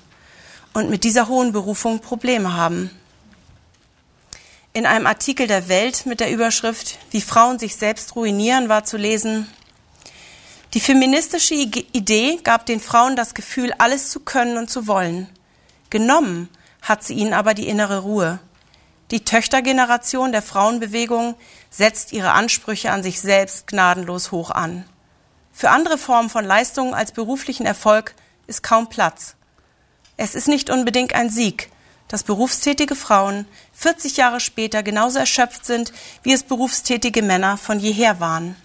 und 0.73 0.89
mit 0.89 1.05
dieser 1.05 1.29
hohen 1.29 1.53
Berufung 1.53 2.01
Probleme 2.01 2.53
haben. 2.53 2.91
In 4.73 4.85
einem 4.85 5.07
Artikel 5.07 5.47
der 5.47 5.69
Welt 5.69 6.05
mit 6.05 6.19
der 6.19 6.29
Überschrift 6.29 6.97
Wie 7.09 7.21
Frauen 7.21 7.59
sich 7.59 7.77
selbst 7.77 8.13
ruinieren 8.17 8.67
war 8.67 8.83
zu 8.83 8.97
lesen, 8.97 9.47
die 10.73 10.81
feministische 10.81 11.53
Idee 11.53 12.39
gab 12.43 12.65
den 12.65 12.81
Frauen 12.81 13.15
das 13.15 13.33
Gefühl, 13.33 13.71
alles 13.77 14.09
zu 14.09 14.19
können 14.19 14.57
und 14.57 14.69
zu 14.69 14.85
wollen. 14.85 15.29
Genommen 15.89 16.49
hat 16.81 17.05
sie 17.05 17.13
ihnen 17.13 17.33
aber 17.33 17.53
die 17.53 17.69
innere 17.69 17.99
Ruhe. 17.99 18.39
Die 19.11 19.23
Töchtergeneration 19.23 20.33
der 20.33 20.41
Frauenbewegung 20.41 21.35
setzt 21.69 22.11
ihre 22.11 22.31
Ansprüche 22.31 22.91
an 22.91 23.03
sich 23.03 23.21
selbst 23.21 23.67
gnadenlos 23.67 24.31
hoch 24.31 24.51
an. 24.51 24.83
Für 25.53 25.69
andere 25.69 25.97
Formen 25.97 26.29
von 26.29 26.43
Leistungen 26.43 26.93
als 26.93 27.13
beruflichen 27.13 27.65
Erfolg 27.65 28.13
ist 28.47 28.63
kaum 28.63 28.89
Platz. 28.89 29.35
Es 30.17 30.35
ist 30.35 30.49
nicht 30.49 30.69
unbedingt 30.69 31.15
ein 31.15 31.29
Sieg, 31.29 31.69
dass 32.09 32.23
berufstätige 32.23 32.95
Frauen 32.95 33.45
40 33.73 34.17
Jahre 34.17 34.41
später 34.41 34.83
genauso 34.83 35.19
erschöpft 35.19 35.65
sind, 35.65 35.93
wie 36.23 36.33
es 36.33 36.43
berufstätige 36.43 37.21
Männer 37.21 37.57
von 37.57 37.79
jeher 37.79 38.19
waren. 38.19 38.57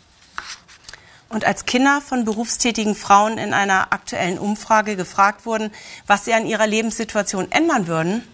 Und 1.29 1.45
als 1.45 1.67
Kinder 1.67 2.01
von 2.01 2.25
berufstätigen 2.25 2.95
Frauen 2.95 3.39
in 3.39 3.55
einer 3.55 3.93
aktuellen 3.93 4.39
Umfrage 4.39 4.97
gefragt 4.97 5.47
wurden, 5.47 5.71
was 6.07 6.25
sie 6.25 6.35
an 6.35 6.47
ihrer 6.47 6.67
Lebenssituation 6.67 7.51
ändern 7.51 7.87
würden, 7.87 8.27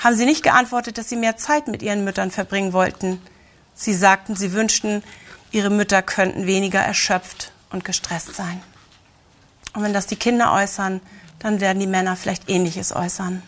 haben 0.00 0.16
sie 0.16 0.24
nicht 0.24 0.42
geantwortet, 0.42 0.98
dass 0.98 1.08
sie 1.08 1.16
mehr 1.16 1.36
Zeit 1.36 1.68
mit 1.68 1.82
ihren 1.82 2.04
Müttern 2.04 2.30
verbringen 2.30 2.72
wollten. 2.72 3.20
Sie 3.74 3.94
sagten, 3.94 4.34
sie 4.34 4.52
wünschten, 4.52 5.02
ihre 5.52 5.70
Mütter 5.70 6.02
könnten 6.02 6.46
weniger 6.46 6.80
erschöpft 6.80 7.52
und 7.70 7.84
gestresst 7.84 8.34
sein. 8.34 8.62
Und 9.74 9.82
wenn 9.82 9.92
das 9.92 10.06
die 10.06 10.16
Kinder 10.16 10.52
äußern, 10.52 11.00
dann 11.38 11.60
werden 11.60 11.78
die 11.78 11.86
Männer 11.86 12.16
vielleicht 12.16 12.48
Ähnliches 12.48 12.94
äußern. 12.94 13.42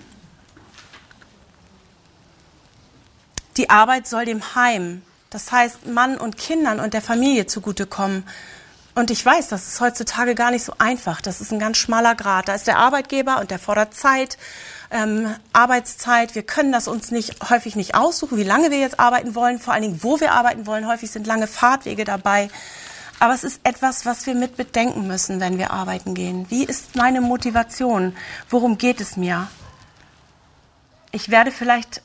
Die 3.57 3.71
Arbeit 3.71 4.07
soll 4.07 4.25
dem 4.25 4.55
Heim, 4.55 5.03
das 5.31 5.53
heißt 5.53 5.87
Mann 5.87 6.17
und 6.17 6.37
Kindern 6.39 6.81
und 6.81 6.95
der 6.95 7.03
Familie 7.03 7.47
zugutekommen. 7.47 8.25
Und 8.95 9.11
ich 9.11 9.25
weiß, 9.25 9.49
das 9.49 9.69
ist 9.69 9.81
heutzutage 9.81 10.35
gar 10.35 10.51
nicht 10.51 10.65
so 10.65 10.75
einfach. 10.79 11.23
Das 11.23 11.41
ist 11.41 11.51
ein 11.51 11.59
ganz 11.59 11.79
schmaler 11.79 12.15
Grad. 12.15 12.49
Da 12.49 12.55
ist 12.55 12.67
der 12.67 12.79
Arbeitgeber 12.79 13.41
und 13.41 13.51
der 13.51 13.59
fordert 13.59 13.95
Zeit 13.95 14.37
ähm, 14.91 15.35
Arbeitszeit. 15.55 16.35
Wir 16.35 16.43
können 16.43 16.73
das 16.73 16.89
uns 16.89 17.11
nicht 17.11 17.49
häufig 17.49 17.75
nicht 17.75 17.95
aussuchen, 17.95 18.37
wie 18.37 18.43
lange 18.45 18.71
wir 18.71 18.79
jetzt 18.79 19.01
arbeiten 19.01 19.35
wollen, 19.35 19.59
vor 19.59 19.73
allen 19.73 19.83
Dingen, 19.83 20.03
wo 20.03 20.21
wir 20.21 20.33
arbeiten 20.33 20.67
wollen. 20.67 20.87
Häufig 20.87 21.11
sind 21.11 21.27
lange 21.27 21.47
Fahrtwege 21.47 22.05
dabei. 22.05 22.51
Aber 23.19 23.33
es 23.33 23.45
ist 23.45 23.61
etwas, 23.65 24.05
was 24.05 24.27
wir 24.27 24.35
mit 24.35 24.57
bedenken 24.57 25.07
müssen, 25.07 25.41
wenn 25.41 25.57
wir 25.57 25.71
arbeiten 25.71 26.13
gehen. 26.13 26.47
Wie 26.51 26.65
ist 26.65 26.97
meine 26.97 27.21
Motivation? 27.21 28.15
Worum 28.51 28.77
geht 28.77 29.01
es 29.01 29.17
mir? 29.17 29.49
Ich 31.13 31.31
werde 31.31 31.51
vielleicht 31.51 32.03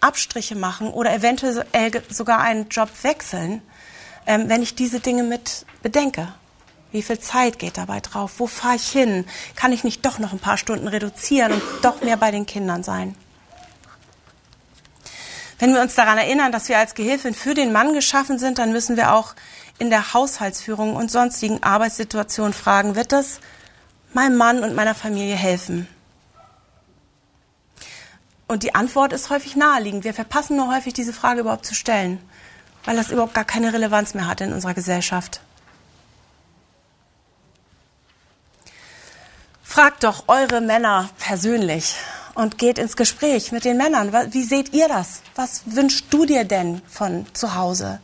Abstriche 0.00 0.56
machen 0.56 0.88
oder 0.88 1.14
eventuell 1.14 1.64
sogar 2.08 2.40
einen 2.40 2.68
Job 2.70 2.88
wechseln, 3.02 3.62
ähm, 4.26 4.48
wenn 4.48 4.62
ich 4.62 4.74
diese 4.74 5.00
Dinge 5.00 5.22
mit 5.22 5.66
bedenke. 5.82 6.32
Wie 6.92 7.02
viel 7.02 7.18
Zeit 7.18 7.58
geht 7.58 7.76
dabei 7.76 8.00
drauf? 8.00 8.34
Wo 8.38 8.46
fahre 8.46 8.76
ich 8.76 8.88
hin? 8.88 9.26
Kann 9.56 9.72
ich 9.72 9.82
nicht 9.82 10.06
doch 10.06 10.18
noch 10.18 10.32
ein 10.32 10.38
paar 10.38 10.56
Stunden 10.56 10.86
reduzieren 10.86 11.52
und 11.52 11.62
doch 11.82 12.02
mehr 12.02 12.16
bei 12.16 12.30
den 12.30 12.46
Kindern 12.46 12.84
sein? 12.84 13.16
Wenn 15.58 15.74
wir 15.74 15.80
uns 15.80 15.94
daran 15.94 16.18
erinnern, 16.18 16.52
dass 16.52 16.68
wir 16.68 16.78
als 16.78 16.94
Gehilfin 16.94 17.34
für 17.34 17.54
den 17.54 17.72
Mann 17.72 17.94
geschaffen 17.94 18.38
sind, 18.38 18.58
dann 18.58 18.72
müssen 18.72 18.96
wir 18.96 19.12
auch 19.12 19.34
in 19.78 19.90
der 19.90 20.14
Haushaltsführung 20.14 20.94
und 20.94 21.10
sonstigen 21.10 21.62
Arbeitssituationen 21.62 22.52
fragen, 22.52 22.94
wird 22.94 23.12
das 23.12 23.40
meinem 24.12 24.36
Mann 24.36 24.62
und 24.62 24.74
meiner 24.74 24.94
Familie 24.94 25.34
helfen? 25.34 25.88
Und 28.46 28.62
die 28.62 28.74
Antwort 28.74 29.12
ist 29.12 29.30
häufig 29.30 29.56
naheliegend. 29.56 30.04
Wir 30.04 30.14
verpassen 30.14 30.56
nur 30.56 30.72
häufig, 30.72 30.92
diese 30.92 31.12
Frage 31.12 31.40
überhaupt 31.40 31.66
zu 31.66 31.74
stellen, 31.74 32.20
weil 32.84 32.96
das 32.96 33.10
überhaupt 33.10 33.34
gar 33.34 33.44
keine 33.44 33.72
Relevanz 33.72 34.14
mehr 34.14 34.26
hat 34.26 34.40
in 34.40 34.52
unserer 34.52 34.74
Gesellschaft. 34.74 35.40
Fragt 39.62 40.04
doch 40.04 40.24
eure 40.28 40.60
Männer 40.60 41.10
persönlich 41.18 41.96
und 42.34 42.58
geht 42.58 42.78
ins 42.78 42.96
Gespräch 42.96 43.50
mit 43.50 43.64
den 43.64 43.76
Männern. 43.76 44.12
Wie 44.32 44.44
seht 44.44 44.72
ihr 44.72 44.88
das? 44.88 45.22
Was 45.34 45.62
wünschst 45.66 46.06
du 46.10 46.26
dir 46.26 46.44
denn 46.44 46.82
von 46.86 47.26
zu 47.32 47.54
Hause? 47.54 48.00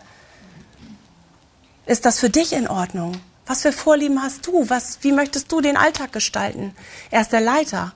Ist 1.86 2.06
das 2.06 2.18
für 2.18 2.30
dich 2.30 2.52
in 2.52 2.68
Ordnung? 2.68 3.20
Was 3.46 3.62
für 3.62 3.72
Vorlieben 3.72 4.22
hast 4.22 4.46
du? 4.46 4.68
Was, 4.68 4.98
wie 5.02 5.12
möchtest 5.12 5.50
du 5.50 5.60
den 5.60 5.76
Alltag 5.76 6.12
gestalten? 6.12 6.74
Er 7.10 7.20
ist 7.20 7.32
der 7.32 7.40
Leiter. 7.40 7.92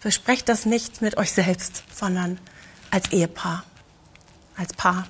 Besprecht 0.00 0.48
das 0.48 0.66
nicht 0.66 1.02
mit 1.02 1.16
euch 1.16 1.32
selbst, 1.32 1.82
sondern 1.92 2.38
als 2.90 3.10
Ehepaar, 3.10 3.64
als 4.56 4.72
Paar. 4.72 5.08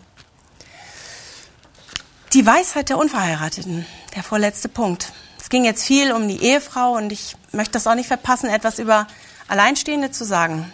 Die 2.32 2.44
Weisheit 2.44 2.88
der 2.88 2.98
Unverheirateten, 2.98 3.86
der 4.14 4.22
vorletzte 4.22 4.68
Punkt. 4.68 5.12
Es 5.40 5.48
ging 5.48 5.64
jetzt 5.64 5.84
viel 5.84 6.12
um 6.12 6.26
die 6.26 6.42
Ehefrau 6.42 6.96
und 6.96 7.12
ich 7.12 7.36
möchte 7.52 7.72
das 7.72 7.86
auch 7.86 7.94
nicht 7.94 8.08
verpassen, 8.08 8.50
etwas 8.50 8.80
über 8.80 9.06
Alleinstehende 9.46 10.10
zu 10.10 10.24
sagen. 10.24 10.70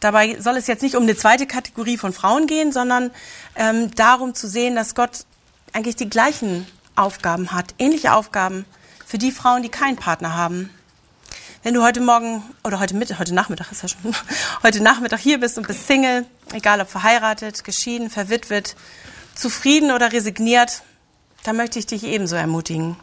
Dabei 0.00 0.38
soll 0.38 0.56
es 0.56 0.66
jetzt 0.66 0.82
nicht 0.82 0.96
um 0.96 1.04
eine 1.04 1.16
zweite 1.16 1.46
Kategorie 1.46 1.96
von 1.96 2.12
Frauen 2.12 2.46
gehen, 2.46 2.72
sondern 2.72 3.10
ähm, 3.56 3.94
darum 3.94 4.34
zu 4.34 4.48
sehen, 4.48 4.74
dass 4.74 4.94
Gott 4.94 5.24
eigentlich 5.72 5.96
die 5.96 6.10
gleichen 6.10 6.66
Aufgaben 6.94 7.52
hat, 7.52 7.74
ähnliche 7.78 8.12
Aufgaben 8.12 8.66
für 9.06 9.18
die 9.18 9.32
Frauen, 9.32 9.62
die 9.62 9.70
keinen 9.70 9.96
Partner 9.96 10.36
haben. 10.36 10.70
Wenn 11.62 11.74
du 11.74 11.82
heute 11.82 12.00
Morgen 12.00 12.42
oder 12.64 12.80
heute 12.80 12.94
Mittag, 12.94 13.18
heute 13.18 13.34
Nachmittag 13.34 13.72
ist 13.72 13.82
ja 13.82 13.88
schon, 13.88 14.14
heute 14.62 14.82
Nachmittag 14.82 15.20
hier 15.20 15.40
bist 15.40 15.56
und 15.56 15.66
bist 15.66 15.86
Single, 15.86 16.26
egal 16.52 16.80
ob 16.80 16.90
verheiratet, 16.90 17.64
geschieden, 17.64 18.10
verwitwet, 18.10 18.76
zufrieden 19.40 19.90
oder 19.90 20.12
resigniert, 20.12 20.82
da 21.42 21.52
möchte 21.52 21.78
ich 21.78 21.86
dich 21.86 22.04
ebenso 22.04 22.36
ermutigen. 22.36 22.96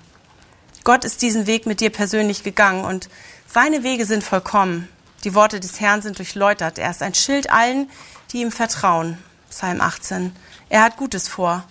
Gott 0.83 1.03
ist 1.03 1.21
diesen 1.21 1.47
Weg 1.47 1.65
mit 1.65 1.81
dir 1.81 1.89
persönlich 1.89 2.43
gegangen 2.43 2.85
und 2.85 3.09
seine 3.47 3.83
Wege 3.83 4.05
sind 4.05 4.23
vollkommen. 4.23 4.87
Die 5.23 5.33
Worte 5.33 5.59
des 5.59 5.79
Herrn 5.79 6.01
sind 6.01 6.19
durchläutert. 6.19 6.77
Er 6.77 6.91
ist 6.91 7.01
ein 7.01 7.15
Schild 7.15 7.49
allen, 7.49 7.89
die 8.31 8.41
ihm 8.41 8.51
vertrauen. 8.51 9.17
Psalm 9.49 9.81
18. 9.81 10.33
Er 10.69 10.83
hat 10.83 10.97
Gutes 10.97 11.27
vor. 11.27 11.63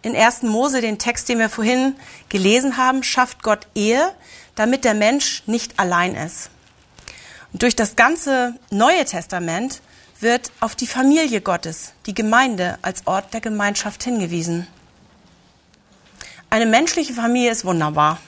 In 0.00 0.16
1. 0.16 0.42
Mose, 0.42 0.80
den 0.80 0.98
Text, 0.98 1.28
den 1.28 1.38
wir 1.38 1.50
vorhin 1.50 1.94
gelesen 2.28 2.76
haben, 2.76 3.02
schafft 3.02 3.42
Gott 3.42 3.68
Ehe, 3.74 4.12
damit 4.54 4.84
der 4.84 4.94
Mensch 4.94 5.44
nicht 5.46 5.78
allein 5.78 6.16
ist. 6.16 6.50
Und 7.52 7.62
durch 7.62 7.76
das 7.76 7.94
ganze 7.94 8.54
Neue 8.70 9.04
Testament 9.04 9.82
wird 10.22 10.52
auf 10.60 10.74
die 10.76 10.86
Familie 10.86 11.40
Gottes, 11.40 11.92
die 12.06 12.14
Gemeinde, 12.14 12.78
als 12.82 13.06
Ort 13.06 13.34
der 13.34 13.40
Gemeinschaft 13.40 14.02
hingewiesen. 14.04 14.66
Eine 16.48 16.66
menschliche 16.66 17.12
Familie 17.12 17.50
ist 17.50 17.64
wunderbar, 17.64 18.18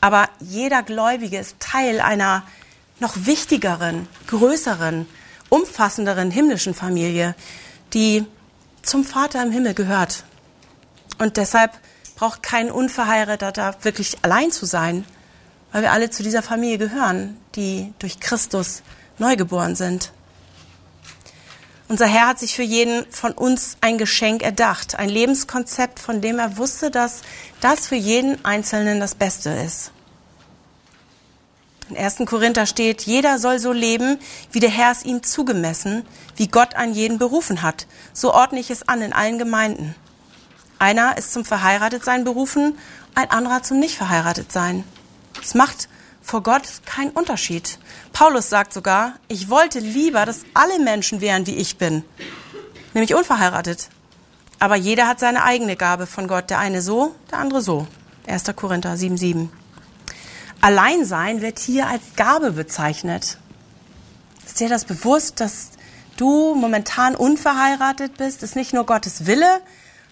aber 0.00 0.28
jeder 0.40 0.82
Gläubige 0.82 1.38
ist 1.38 1.60
Teil 1.60 2.00
einer 2.00 2.44
noch 3.00 3.14
wichtigeren, 3.26 4.08
größeren, 4.28 5.06
umfassenderen 5.48 6.30
himmlischen 6.30 6.74
Familie, 6.74 7.34
die 7.92 8.24
zum 8.82 9.04
Vater 9.04 9.42
im 9.42 9.50
Himmel 9.50 9.74
gehört. 9.74 10.24
Und 11.18 11.36
deshalb 11.36 11.72
braucht 12.16 12.42
kein 12.42 12.70
Unverheirateter 12.70 13.76
wirklich 13.82 14.18
allein 14.22 14.50
zu 14.52 14.66
sein, 14.66 15.04
weil 15.72 15.82
wir 15.82 15.92
alle 15.92 16.10
zu 16.10 16.22
dieser 16.22 16.42
Familie 16.42 16.78
gehören, 16.78 17.36
die 17.56 17.92
durch 17.98 18.20
Christus 18.20 18.82
neugeboren 19.18 19.74
sind. 19.74 20.12
Unser 21.88 22.06
Herr 22.06 22.28
hat 22.28 22.38
sich 22.38 22.54
für 22.54 22.62
jeden 22.62 23.10
von 23.10 23.32
uns 23.32 23.76
ein 23.82 23.98
Geschenk 23.98 24.42
erdacht, 24.42 24.98
ein 24.98 25.10
Lebenskonzept, 25.10 25.98
von 25.98 26.22
dem 26.22 26.38
er 26.38 26.56
wusste, 26.56 26.90
dass 26.90 27.20
das 27.60 27.88
für 27.88 27.96
jeden 27.96 28.42
Einzelnen 28.44 29.00
das 29.00 29.14
Beste 29.14 29.50
ist. 29.50 29.90
In 31.90 31.98
1. 31.98 32.22
Korinther 32.24 32.64
steht, 32.64 33.02
jeder 33.02 33.38
soll 33.38 33.58
so 33.58 33.72
leben, 33.72 34.18
wie 34.50 34.60
der 34.60 34.70
Herr 34.70 34.90
es 34.90 35.04
ihm 35.04 35.22
zugemessen, 35.22 36.06
wie 36.36 36.48
Gott 36.48 36.74
an 36.74 36.94
jeden 36.94 37.18
berufen 37.18 37.60
hat. 37.60 37.86
So 38.14 38.32
ordne 38.32 38.60
ich 38.60 38.70
es 38.70 38.88
an 38.88 39.02
in 39.02 39.12
allen 39.12 39.38
Gemeinden. 39.38 39.94
Einer 40.78 41.18
ist 41.18 41.34
zum 41.34 41.44
Verheiratetsein 41.44 42.24
berufen, 42.24 42.78
ein 43.14 43.30
anderer 43.30 43.62
zum 43.62 43.78
Nicht-Verheiratetsein. 43.78 44.84
Es 45.42 45.54
macht 45.54 45.88
vor 46.24 46.42
Gott 46.42 46.62
keinen 46.86 47.10
Unterschied. 47.10 47.78
Paulus 48.12 48.48
sagt 48.48 48.72
sogar, 48.72 49.14
ich 49.28 49.50
wollte 49.50 49.78
lieber, 49.78 50.24
dass 50.24 50.40
alle 50.54 50.78
Menschen 50.80 51.20
wären, 51.20 51.46
wie 51.46 51.54
ich 51.54 51.76
bin, 51.76 52.02
nämlich 52.94 53.14
unverheiratet. 53.14 53.90
Aber 54.58 54.76
jeder 54.76 55.06
hat 55.06 55.20
seine 55.20 55.44
eigene 55.44 55.76
Gabe 55.76 56.06
von 56.06 56.26
Gott, 56.26 56.48
der 56.48 56.58
eine 56.58 56.80
so, 56.80 57.14
der 57.30 57.38
andere 57.38 57.60
so. 57.60 57.86
1. 58.26 58.44
Korinther 58.56 58.94
7,7. 58.94 59.48
Alleinsein 60.62 61.42
wird 61.42 61.58
hier 61.58 61.88
als 61.88 62.02
Gabe 62.16 62.52
bezeichnet. 62.52 63.36
Ist 64.46 64.60
dir 64.60 64.70
das 64.70 64.86
bewusst, 64.86 65.40
dass 65.40 65.72
du 66.16 66.54
momentan 66.54 67.14
unverheiratet 67.14 68.16
bist? 68.16 68.42
Ist 68.42 68.56
nicht 68.56 68.72
nur 68.72 68.86
Gottes 68.86 69.26
Wille, 69.26 69.60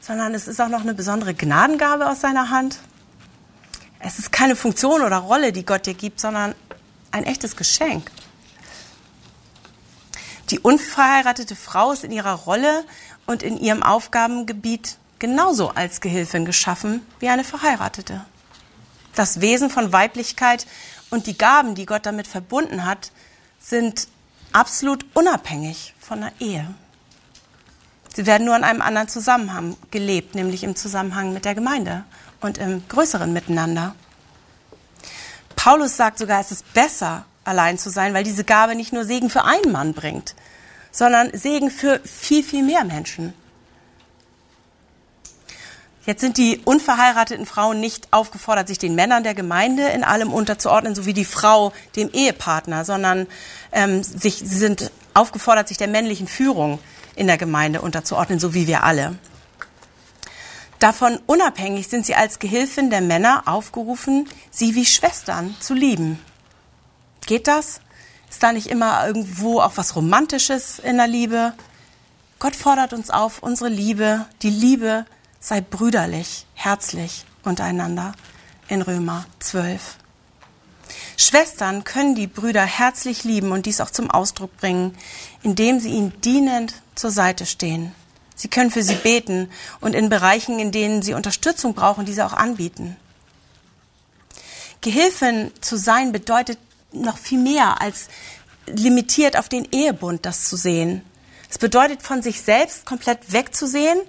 sondern 0.02 0.34
es 0.34 0.46
ist 0.46 0.60
auch 0.60 0.68
noch 0.68 0.82
eine 0.82 0.92
besondere 0.92 1.32
Gnadengabe 1.32 2.06
aus 2.06 2.20
seiner 2.20 2.50
Hand. 2.50 2.80
Es 4.04 4.18
ist 4.18 4.32
keine 4.32 4.56
Funktion 4.56 5.02
oder 5.02 5.18
Rolle, 5.18 5.52
die 5.52 5.64
Gott 5.64 5.86
dir 5.86 5.94
gibt, 5.94 6.20
sondern 6.20 6.54
ein 7.10 7.24
echtes 7.24 7.56
Geschenk. 7.56 8.10
Die 10.50 10.58
unverheiratete 10.58 11.56
Frau 11.56 11.92
ist 11.92 12.04
in 12.04 12.12
ihrer 12.12 12.34
Rolle 12.34 12.84
und 13.26 13.42
in 13.42 13.56
ihrem 13.56 13.82
Aufgabengebiet 13.82 14.98
genauso 15.18 15.70
als 15.70 16.00
Gehilfin 16.00 16.44
geschaffen 16.44 17.06
wie 17.20 17.28
eine 17.28 17.44
Verheiratete 17.44 18.24
das 19.14 19.40
Wesen 19.40 19.70
von 19.70 19.92
Weiblichkeit 19.92 20.66
und 21.10 21.26
die 21.26 21.36
Gaben, 21.36 21.74
die 21.74 21.86
Gott 21.86 22.06
damit 22.06 22.26
verbunden 22.26 22.84
hat, 22.84 23.12
sind 23.58 24.08
absolut 24.52 25.04
unabhängig 25.14 25.94
von 26.00 26.20
der 26.20 26.32
Ehe. 26.40 26.74
Sie 28.14 28.26
werden 28.26 28.44
nur 28.44 28.56
in 28.56 28.64
einem 28.64 28.82
anderen 28.82 29.08
Zusammenhang 29.08 29.76
gelebt, 29.90 30.34
nämlich 30.34 30.64
im 30.64 30.76
Zusammenhang 30.76 31.32
mit 31.32 31.44
der 31.44 31.54
Gemeinde 31.54 32.04
und 32.42 32.58
im 32.58 32.86
größeren 32.88 33.32
Miteinander. 33.32 33.94
Paulus 35.56 35.96
sagt 35.96 36.18
sogar, 36.18 36.40
es 36.40 36.50
ist 36.50 36.72
besser, 36.74 37.24
allein 37.44 37.78
zu 37.78 37.90
sein, 37.90 38.14
weil 38.14 38.24
diese 38.24 38.44
Gabe 38.44 38.74
nicht 38.74 38.92
nur 38.92 39.04
Segen 39.04 39.30
für 39.30 39.44
einen 39.44 39.72
Mann 39.72 39.94
bringt, 39.94 40.34
sondern 40.90 41.36
Segen 41.36 41.70
für 41.70 42.00
viel, 42.00 42.42
viel 42.42 42.62
mehr 42.62 42.84
Menschen. 42.84 43.34
Jetzt 46.04 46.20
sind 46.20 46.36
die 46.36 46.60
unverheirateten 46.64 47.46
Frauen 47.46 47.78
nicht 47.78 48.08
aufgefordert, 48.10 48.66
sich 48.66 48.78
den 48.78 48.96
Männern 48.96 49.22
der 49.22 49.34
Gemeinde 49.34 49.88
in 49.88 50.02
allem 50.02 50.32
unterzuordnen, 50.32 50.96
so 50.96 51.06
wie 51.06 51.12
die 51.12 51.24
Frau 51.24 51.72
dem 51.94 52.10
Ehepartner, 52.10 52.84
sondern 52.84 53.28
ähm, 53.70 54.02
sich, 54.02 54.38
sie 54.38 54.58
sind 54.58 54.90
aufgefordert, 55.14 55.68
sich 55.68 55.78
der 55.78 55.86
männlichen 55.86 56.26
Führung 56.26 56.80
in 57.14 57.28
der 57.28 57.38
Gemeinde 57.38 57.82
unterzuordnen, 57.82 58.40
so 58.40 58.52
wie 58.52 58.66
wir 58.66 58.82
alle. 58.82 59.16
Davon 60.82 61.20
unabhängig 61.26 61.86
sind 61.86 62.04
sie 62.04 62.16
als 62.16 62.40
Gehilfin 62.40 62.90
der 62.90 63.02
Männer 63.02 63.44
aufgerufen, 63.46 64.28
sie 64.50 64.74
wie 64.74 64.84
Schwestern 64.84 65.54
zu 65.60 65.74
lieben. 65.74 66.18
Geht 67.24 67.46
das? 67.46 67.80
Ist 68.28 68.42
da 68.42 68.50
nicht 68.50 68.66
immer 68.66 69.06
irgendwo 69.06 69.60
auch 69.60 69.76
was 69.76 69.94
Romantisches 69.94 70.80
in 70.80 70.96
der 70.96 71.06
Liebe? 71.06 71.52
Gott 72.40 72.56
fordert 72.56 72.94
uns 72.94 73.10
auf, 73.10 73.44
unsere 73.44 73.70
Liebe, 73.70 74.26
die 74.42 74.50
Liebe 74.50 75.06
Seid 75.38 75.70
brüderlich, 75.70 76.46
herzlich 76.54 77.26
untereinander 77.44 78.12
in 78.66 78.82
Römer 78.82 79.24
12. 79.38 79.98
Schwestern 81.16 81.84
können 81.84 82.16
die 82.16 82.26
Brüder 82.26 82.64
herzlich 82.64 83.22
lieben 83.22 83.52
und 83.52 83.66
dies 83.66 83.80
auch 83.80 83.90
zum 83.90 84.10
Ausdruck 84.10 84.56
bringen, 84.56 84.96
indem 85.44 85.78
sie 85.78 85.90
ihnen 85.90 86.20
dienend 86.22 86.74
zur 86.96 87.12
Seite 87.12 87.46
stehen. 87.46 87.94
Sie 88.42 88.48
können 88.48 88.72
für 88.72 88.82
sie 88.82 88.96
beten 88.96 89.48
und 89.80 89.94
in 89.94 90.08
Bereichen, 90.08 90.58
in 90.58 90.72
denen 90.72 91.00
sie 91.00 91.14
Unterstützung 91.14 91.74
brauchen, 91.74 92.06
diese 92.06 92.26
auch 92.26 92.32
anbieten. 92.32 92.96
Gehilfin 94.80 95.52
zu 95.60 95.76
sein 95.76 96.10
bedeutet 96.10 96.58
noch 96.90 97.18
viel 97.18 97.38
mehr 97.38 97.80
als 97.80 98.08
limitiert 98.66 99.36
auf 99.36 99.48
den 99.48 99.68
Ehebund 99.70 100.26
das 100.26 100.48
zu 100.48 100.56
sehen. 100.56 101.02
Es 101.50 101.58
bedeutet 101.58 102.02
von 102.02 102.20
sich 102.20 102.42
selbst 102.42 102.84
komplett 102.84 103.32
wegzusehen 103.32 104.00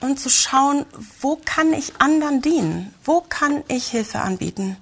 und 0.00 0.18
zu 0.18 0.30
schauen, 0.30 0.86
wo 1.20 1.36
kann 1.36 1.74
ich 1.74 2.00
anderen 2.00 2.40
dienen? 2.40 2.94
Wo 3.04 3.20
kann 3.20 3.62
ich 3.68 3.88
Hilfe 3.88 4.20
anbieten? 4.20 4.78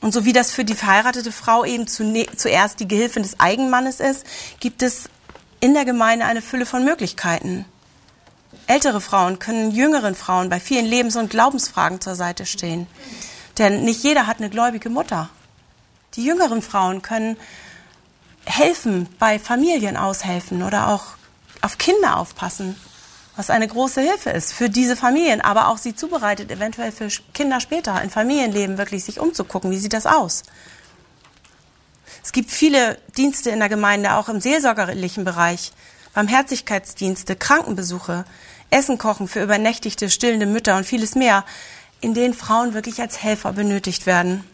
Und 0.00 0.12
so 0.12 0.24
wie 0.24 0.32
das 0.32 0.50
für 0.50 0.64
die 0.64 0.74
verheiratete 0.74 1.30
Frau 1.30 1.64
eben 1.64 1.86
zuerst 1.86 2.80
die 2.80 2.88
Gehilfin 2.88 3.22
des 3.22 3.38
Eigenmannes 3.38 4.00
ist, 4.00 4.26
gibt 4.58 4.82
es 4.82 5.08
in 5.60 5.74
der 5.74 5.84
Gemeinde 5.84 6.24
eine 6.24 6.42
Fülle 6.42 6.66
von 6.66 6.84
Möglichkeiten. 6.84 7.64
Ältere 8.66 9.00
Frauen 9.00 9.38
können 9.38 9.70
jüngeren 9.70 10.14
Frauen 10.14 10.48
bei 10.48 10.60
vielen 10.60 10.86
Lebens- 10.86 11.16
und 11.16 11.30
Glaubensfragen 11.30 12.00
zur 12.00 12.14
Seite 12.14 12.46
stehen. 12.46 12.86
Denn 13.58 13.84
nicht 13.84 14.02
jeder 14.02 14.26
hat 14.26 14.38
eine 14.38 14.50
gläubige 14.50 14.88
Mutter. 14.88 15.30
Die 16.14 16.24
jüngeren 16.24 16.62
Frauen 16.62 17.02
können 17.02 17.36
helfen, 18.44 19.08
bei 19.18 19.38
Familien 19.38 19.96
aushelfen 19.96 20.62
oder 20.62 20.88
auch 20.88 21.04
auf 21.60 21.76
Kinder 21.78 22.16
aufpassen, 22.16 22.76
was 23.36 23.50
eine 23.50 23.68
große 23.68 24.00
Hilfe 24.00 24.30
ist 24.30 24.52
für 24.52 24.70
diese 24.70 24.96
Familien, 24.96 25.40
aber 25.40 25.68
auch 25.68 25.78
sie 25.78 25.94
zubereitet, 25.94 26.50
eventuell 26.50 26.92
für 26.92 27.08
Kinder 27.34 27.60
später 27.60 28.00
in 28.02 28.10
Familienleben 28.10 28.78
wirklich 28.78 29.04
sich 29.04 29.20
umzugucken, 29.20 29.70
wie 29.70 29.78
sieht 29.78 29.92
das 29.92 30.06
aus. 30.06 30.44
Es 32.28 32.32
gibt 32.32 32.50
viele 32.50 32.98
Dienste 33.16 33.48
in 33.48 33.58
der 33.58 33.70
Gemeinde, 33.70 34.12
auch 34.12 34.28
im 34.28 34.38
seelsorgerlichen 34.38 35.24
Bereich, 35.24 35.72
Barmherzigkeitsdienste, 36.12 37.36
Krankenbesuche, 37.36 38.26
Essen 38.68 38.98
kochen 38.98 39.28
für 39.28 39.42
übernächtigte, 39.42 40.10
stillende 40.10 40.44
Mütter 40.44 40.76
und 40.76 40.84
vieles 40.84 41.14
mehr, 41.14 41.46
in 42.02 42.12
denen 42.12 42.34
Frauen 42.34 42.74
wirklich 42.74 43.00
als 43.00 43.22
Helfer 43.22 43.54
benötigt 43.54 44.04
werden 44.04 44.44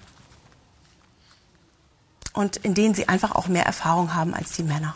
und 2.32 2.58
in 2.58 2.74
denen 2.74 2.94
sie 2.94 3.08
einfach 3.08 3.34
auch 3.34 3.48
mehr 3.48 3.66
Erfahrung 3.66 4.14
haben 4.14 4.34
als 4.34 4.52
die 4.52 4.62
Männer. 4.62 4.94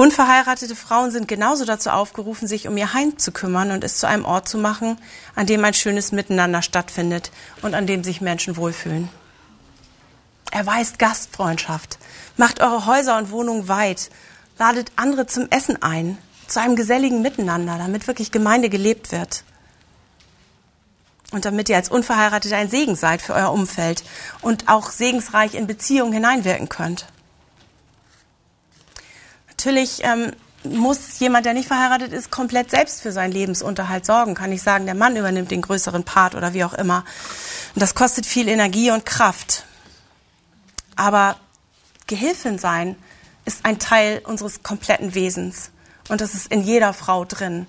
Unverheiratete 0.00 0.74
Frauen 0.76 1.10
sind 1.10 1.28
genauso 1.28 1.66
dazu 1.66 1.90
aufgerufen, 1.90 2.48
sich 2.48 2.66
um 2.66 2.74
ihr 2.78 2.94
Heim 2.94 3.18
zu 3.18 3.32
kümmern 3.32 3.70
und 3.70 3.84
es 3.84 3.98
zu 3.98 4.08
einem 4.08 4.24
Ort 4.24 4.48
zu 4.48 4.56
machen, 4.56 4.96
an 5.34 5.44
dem 5.44 5.62
ein 5.62 5.74
schönes 5.74 6.10
Miteinander 6.10 6.62
stattfindet 6.62 7.30
und 7.60 7.74
an 7.74 7.86
dem 7.86 8.02
sich 8.02 8.22
Menschen 8.22 8.56
wohlfühlen. 8.56 9.10
Erweist 10.52 10.98
Gastfreundschaft, 10.98 11.98
macht 12.38 12.62
eure 12.62 12.86
Häuser 12.86 13.18
und 13.18 13.30
Wohnungen 13.30 13.68
weit, 13.68 14.08
ladet 14.58 14.90
andere 14.96 15.26
zum 15.26 15.48
Essen 15.50 15.82
ein, 15.82 16.16
zu 16.46 16.62
einem 16.62 16.76
geselligen 16.76 17.20
Miteinander, 17.20 17.76
damit 17.76 18.06
wirklich 18.06 18.32
Gemeinde 18.32 18.70
gelebt 18.70 19.12
wird. 19.12 19.44
Und 21.30 21.44
damit 21.44 21.68
ihr 21.68 21.76
als 21.76 21.90
Unverheiratete 21.90 22.56
ein 22.56 22.70
Segen 22.70 22.96
seid 22.96 23.20
für 23.20 23.34
euer 23.34 23.52
Umfeld 23.52 24.02
und 24.40 24.66
auch 24.66 24.92
segensreich 24.92 25.54
in 25.54 25.66
Beziehungen 25.66 26.14
hineinwirken 26.14 26.70
könnt. 26.70 27.04
Natürlich 29.60 30.02
ähm, 30.04 30.32
muss 30.64 31.18
jemand, 31.18 31.44
der 31.44 31.52
nicht 31.52 31.68
verheiratet 31.68 32.14
ist, 32.14 32.30
komplett 32.30 32.70
selbst 32.70 33.02
für 33.02 33.12
seinen 33.12 33.32
Lebensunterhalt 33.32 34.06
sorgen. 34.06 34.34
Kann 34.34 34.52
ich 34.52 34.62
sagen, 34.62 34.86
der 34.86 34.94
Mann 34.94 35.16
übernimmt 35.16 35.50
den 35.50 35.60
größeren 35.60 36.02
Part 36.02 36.34
oder 36.34 36.54
wie 36.54 36.64
auch 36.64 36.72
immer. 36.72 37.04
Und 37.74 37.82
das 37.82 37.94
kostet 37.94 38.24
viel 38.24 38.48
Energie 38.48 38.90
und 38.90 39.04
Kraft. 39.04 39.64
Aber 40.96 41.36
Gehilfin 42.06 42.58
sein 42.58 42.96
ist 43.44 43.66
ein 43.66 43.78
Teil 43.78 44.22
unseres 44.24 44.62
kompletten 44.62 45.14
Wesens. 45.14 45.72
Und 46.08 46.22
das 46.22 46.32
ist 46.32 46.50
in 46.50 46.62
jeder 46.62 46.94
Frau 46.94 47.26
drin. 47.26 47.66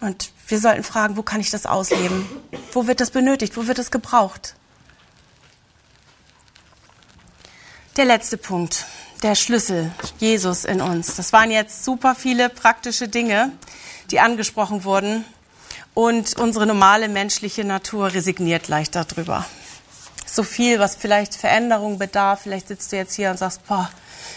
Und 0.00 0.32
wir 0.46 0.60
sollten 0.60 0.82
fragen, 0.82 1.16
wo 1.16 1.22
kann 1.22 1.40
ich 1.40 1.48
das 1.48 1.64
ausleben? 1.64 2.26
Wo 2.72 2.86
wird 2.86 3.00
das 3.00 3.12
benötigt? 3.12 3.56
Wo 3.56 3.66
wird 3.66 3.78
es 3.78 3.90
gebraucht? 3.90 4.56
Der 7.96 8.04
letzte 8.04 8.36
Punkt, 8.36 8.84
der 9.22 9.34
Schlüssel, 9.34 9.90
Jesus 10.18 10.64
in 10.64 10.80
uns. 10.80 11.16
Das 11.16 11.32
waren 11.32 11.50
jetzt 11.50 11.84
super 11.84 12.14
viele 12.14 12.48
praktische 12.48 13.08
Dinge, 13.08 13.52
die 14.10 14.20
angesprochen 14.20 14.84
wurden. 14.84 15.24
Und 15.92 16.38
unsere 16.38 16.66
normale 16.66 17.08
menschliche 17.08 17.64
Natur 17.64 18.14
resigniert 18.14 18.68
leicht 18.68 18.94
darüber. 18.94 19.44
So 20.24 20.42
viel, 20.42 20.78
was 20.78 20.94
vielleicht 20.94 21.34
Veränderung 21.34 21.98
bedarf. 21.98 22.42
Vielleicht 22.42 22.68
sitzt 22.68 22.92
du 22.92 22.96
jetzt 22.96 23.14
hier 23.14 23.30
und 23.30 23.38
sagst, 23.38 23.66
boah, 23.66 23.90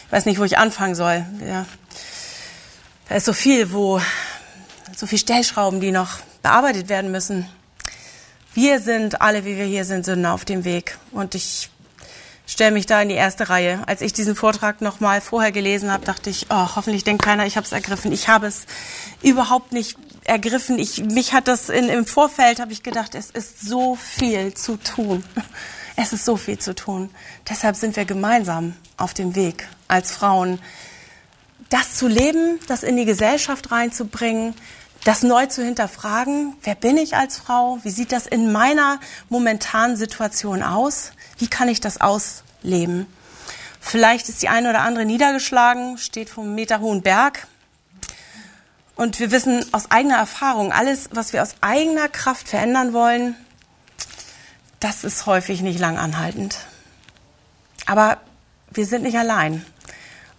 ich 0.07 0.11
weiß 0.11 0.25
nicht, 0.25 0.39
wo 0.39 0.43
ich 0.43 0.57
anfangen 0.57 0.95
soll. 0.95 1.25
Ja. 1.47 1.65
Da 3.07 3.15
ist 3.15 3.25
so 3.25 3.33
viel, 3.33 3.71
wo, 3.71 4.01
so 4.95 5.05
viel 5.05 5.19
Stellschrauben, 5.19 5.79
die 5.79 5.91
noch 5.91 6.17
bearbeitet 6.41 6.89
werden 6.89 7.11
müssen. 7.11 7.47
Wir 8.53 8.79
sind, 8.79 9.21
alle 9.21 9.45
wie 9.45 9.57
wir 9.57 9.65
hier 9.65 9.85
sind, 9.85 10.05
Sünder 10.05 10.33
auf 10.33 10.45
dem 10.45 10.65
Weg. 10.65 10.97
Und 11.11 11.35
ich 11.35 11.69
stelle 12.45 12.71
mich 12.71 12.85
da 12.85 13.01
in 13.01 13.09
die 13.09 13.15
erste 13.15 13.49
Reihe. 13.49 13.81
Als 13.87 14.01
ich 14.01 14.13
diesen 14.13 14.35
Vortrag 14.35 14.81
noch 14.81 14.99
mal 14.99 15.21
vorher 15.21 15.51
gelesen 15.51 15.91
habe, 15.91 16.05
dachte 16.05 16.29
ich, 16.29 16.47
oh, 16.49 16.75
hoffentlich 16.75 17.03
denkt 17.03 17.23
keiner, 17.23 17.45
ich 17.45 17.55
habe 17.55 17.65
es 17.65 17.71
ergriffen. 17.71 18.11
Ich 18.11 18.27
habe 18.27 18.47
es 18.47 18.65
überhaupt 19.21 19.71
nicht 19.71 19.97
ergriffen. 20.25 20.79
Ich, 20.79 21.03
mich 21.03 21.33
hat 21.33 21.47
das 21.47 21.69
in, 21.69 21.89
im 21.89 22.05
Vorfeld, 22.05 22.59
habe 22.59 22.73
ich 22.73 22.83
gedacht, 22.83 23.15
es 23.15 23.29
ist 23.29 23.61
so 23.61 23.95
viel 23.95 24.53
zu 24.53 24.77
tun. 24.77 25.23
Es 25.95 26.11
ist 26.11 26.25
so 26.25 26.37
viel 26.37 26.57
zu 26.57 26.73
tun. 26.73 27.11
Deshalb 27.47 27.75
sind 27.75 27.95
wir 27.95 28.05
gemeinsam 28.05 28.73
auf 28.97 29.13
dem 29.13 29.35
Weg 29.35 29.67
als 29.87 30.11
Frauen, 30.11 30.59
das 31.69 31.93
zu 31.93 32.07
leben, 32.07 32.59
das 32.67 32.81
in 32.81 32.97
die 32.97 33.05
Gesellschaft 33.05 33.71
reinzubringen, 33.71 34.55
das 35.03 35.23
neu 35.23 35.45
zu 35.47 35.63
hinterfragen. 35.63 36.55
Wer 36.63 36.75
bin 36.75 36.97
ich 36.97 37.15
als 37.15 37.37
Frau? 37.37 37.79
Wie 37.83 37.89
sieht 37.89 38.11
das 38.11 38.25
in 38.25 38.51
meiner 38.51 38.99
momentanen 39.29 39.97
Situation 39.97 40.63
aus? 40.63 41.11
Wie 41.37 41.47
kann 41.47 41.67
ich 41.67 41.81
das 41.81 41.99
ausleben? 41.99 43.07
Vielleicht 43.79 44.29
ist 44.29 44.41
die 44.41 44.49
eine 44.49 44.69
oder 44.69 44.81
andere 44.81 45.05
niedergeschlagen, 45.05 45.97
steht 45.97 46.29
vom 46.29 46.55
meterhohen 46.55 47.01
Berg. 47.01 47.47
Und 48.95 49.19
wir 49.19 49.31
wissen 49.31 49.65
aus 49.73 49.91
eigener 49.91 50.17
Erfahrung, 50.17 50.71
alles, 50.71 51.09
was 51.11 51.33
wir 51.33 51.41
aus 51.41 51.55
eigener 51.61 52.07
Kraft 52.07 52.47
verändern 52.47 52.93
wollen, 52.93 53.35
das 54.79 55.03
ist 55.03 55.25
häufig 55.25 55.61
nicht 55.61 55.79
lang 55.79 55.97
anhaltend. 55.97 56.57
Aber 57.85 58.19
wir 58.71 58.85
sind 58.85 59.03
nicht 59.03 59.17
allein. 59.17 59.65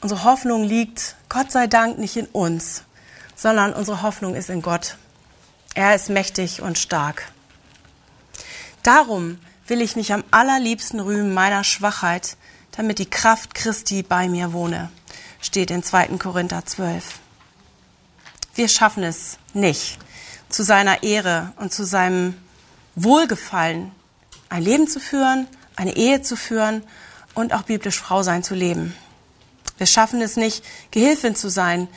Unsere 0.01 0.25
Hoffnung 0.25 0.63
liegt, 0.63 1.17
Gott 1.29 1.51
sei 1.51 1.67
Dank, 1.67 1.99
nicht 1.99 2.17
in 2.17 2.27
uns, 2.27 2.85
sondern 3.37 3.73
unsere 3.73 4.03
Hoffnung 4.03 4.35
ist 4.35 4.51
in 4.51 4.63
Gott. 4.63 4.97
Er 5.75 5.95
ist 5.95 6.09
mächtig 6.09 6.63
und 6.63 6.79
stark. 6.79 7.33
Darum 8.83 9.39
will 9.67 9.81
ich 9.81 9.97
mich 9.97 10.13
am 10.13 10.25
allerliebsten 10.31 11.01
rühmen 11.01 11.35
meiner 11.35 11.65
Schwachheit, 11.65 12.37
damit 12.73 12.99
die 12.99 13.09
Kraft 13.09 13.55
Christi 13.55 14.03
bei 14.03 14.29
mir 14.29 14.53
wohne, 14.53 14.91
steht 15.41 15.71
in 15.71 15.83
2. 15.83 16.19
Korinther 16.19 16.65
12. 16.65 17.05
Wir 18.55 18.69
schaffen 18.69 19.03
es 19.03 19.39
nicht, 19.53 19.99
zu 20.49 20.63
seiner 20.63 21.03
Ehre 21.03 21.53
und 21.57 21.73
zu 21.73 21.85
seinem 21.85 22.35
Wohlgefallen 22.95 23.91
ein 24.49 24.63
Leben 24.63 24.87
zu 24.87 25.01
führen, 25.01 25.49
eine 25.77 25.97
Ehe 25.97 26.23
zu 26.23 26.37
führen 26.37 26.85
und 27.35 27.53
auch 27.53 27.63
biblisch 27.63 27.99
Frau 27.99 28.23
sein 28.23 28.45
zu 28.45 28.55
leben. 28.55 28.95
Wir 29.79 29.87
schaffen 29.87 30.21
es 30.23 30.37
nicht, 30.37 30.65
Gehilfin 30.93 31.35
zu 31.35 31.49
sein, 31.49 31.89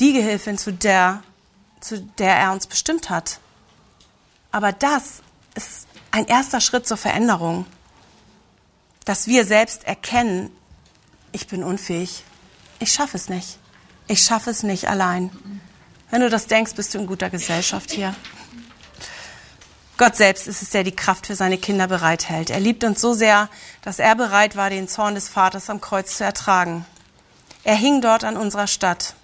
die 0.00 0.12
Gehilfin, 0.12 0.58
zu 0.58 0.72
der, 0.72 1.22
zu 1.80 2.00
der 2.00 2.36
er 2.36 2.52
uns 2.52 2.66
bestimmt 2.66 3.10
hat. 3.10 3.38
Aber 4.50 4.72
das 4.72 5.22
ist 5.54 5.86
ein 6.10 6.26
erster 6.26 6.60
Schritt 6.60 6.86
zur 6.86 6.96
Veränderung, 6.96 7.66
dass 9.04 9.26
wir 9.26 9.44
selbst 9.44 9.84
erkennen, 9.84 10.50
ich 11.32 11.46
bin 11.46 11.62
unfähig, 11.62 12.24
ich 12.78 12.92
schaffe 12.92 13.16
es 13.16 13.28
nicht, 13.28 13.58
ich 14.06 14.22
schaffe 14.22 14.50
es 14.50 14.62
nicht 14.62 14.88
allein. 14.88 15.30
Wenn 16.10 16.20
du 16.20 16.30
das 16.30 16.46
denkst, 16.46 16.74
bist 16.74 16.94
du 16.94 16.98
in 16.98 17.06
guter 17.06 17.30
Gesellschaft 17.30 17.90
hier. 17.90 18.14
Gott 19.96 20.16
selbst 20.16 20.48
ist 20.48 20.62
es, 20.62 20.70
der 20.70 20.82
die 20.82 20.94
Kraft 20.94 21.26
für 21.26 21.36
seine 21.36 21.58
Kinder 21.58 21.86
bereithält. 21.86 22.50
Er 22.50 22.58
liebt 22.58 22.82
uns 22.82 23.00
so 23.00 23.12
sehr, 23.12 23.48
dass 23.82 24.00
er 24.00 24.16
bereit 24.16 24.56
war, 24.56 24.70
den 24.70 24.88
Zorn 24.88 25.14
des 25.14 25.28
Vaters 25.28 25.70
am 25.70 25.80
Kreuz 25.80 26.16
zu 26.16 26.24
ertragen. 26.24 26.84
Er 27.62 27.76
hing 27.76 28.00
dort 28.00 28.24
an 28.24 28.36
unserer 28.36 28.66
Stadt. 28.66 29.14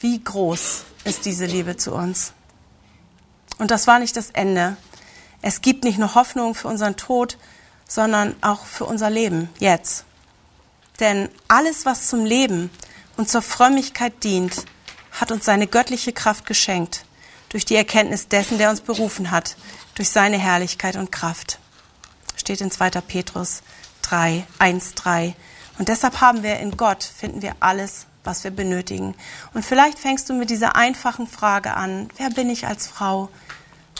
Wie 0.00 0.22
groß 0.22 0.84
ist 1.04 1.26
diese 1.26 1.44
Liebe 1.44 1.76
zu 1.76 1.92
uns? 1.92 2.32
Und 3.58 3.70
das 3.70 3.86
war 3.86 3.98
nicht 3.98 4.16
das 4.16 4.30
Ende. 4.30 4.78
Es 5.42 5.60
gibt 5.60 5.84
nicht 5.84 5.98
nur 5.98 6.14
Hoffnung 6.14 6.54
für 6.54 6.68
unseren 6.68 6.96
Tod, 6.96 7.36
sondern 7.86 8.34
auch 8.40 8.64
für 8.64 8.86
unser 8.86 9.10
Leben 9.10 9.50
jetzt. 9.58 10.06
Denn 11.00 11.28
alles, 11.48 11.84
was 11.84 12.08
zum 12.08 12.24
Leben 12.24 12.70
und 13.18 13.28
zur 13.28 13.42
Frömmigkeit 13.42 14.24
dient, 14.24 14.64
hat 15.12 15.32
uns 15.32 15.44
seine 15.44 15.66
göttliche 15.66 16.14
Kraft 16.14 16.46
geschenkt, 16.46 17.04
durch 17.50 17.66
die 17.66 17.76
Erkenntnis 17.76 18.28
dessen, 18.28 18.56
der 18.56 18.70
uns 18.70 18.80
berufen 18.80 19.30
hat, 19.30 19.56
durch 19.96 20.08
seine 20.08 20.38
Herrlichkeit 20.38 20.96
und 20.96 21.12
Kraft. 21.12 21.58
Steht 22.36 22.62
in 22.62 22.70
2. 22.70 22.90
Petrus 23.02 23.62
3, 24.02 24.46
1, 24.58 24.94
3. 24.94 25.34
Und 25.78 25.88
deshalb 25.88 26.22
haben 26.22 26.42
wir 26.42 26.58
in 26.58 26.78
Gott, 26.78 27.04
finden 27.04 27.42
wir 27.42 27.56
alles, 27.60 28.06
was 28.24 28.44
wir 28.44 28.50
benötigen. 28.50 29.14
Und 29.54 29.64
vielleicht 29.64 29.98
fängst 29.98 30.28
du 30.28 30.34
mit 30.34 30.50
dieser 30.50 30.76
einfachen 30.76 31.26
Frage 31.26 31.74
an, 31.74 32.08
wer 32.16 32.30
bin 32.30 32.50
ich 32.50 32.66
als 32.66 32.86
Frau? 32.86 33.28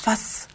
Was 0.05 0.49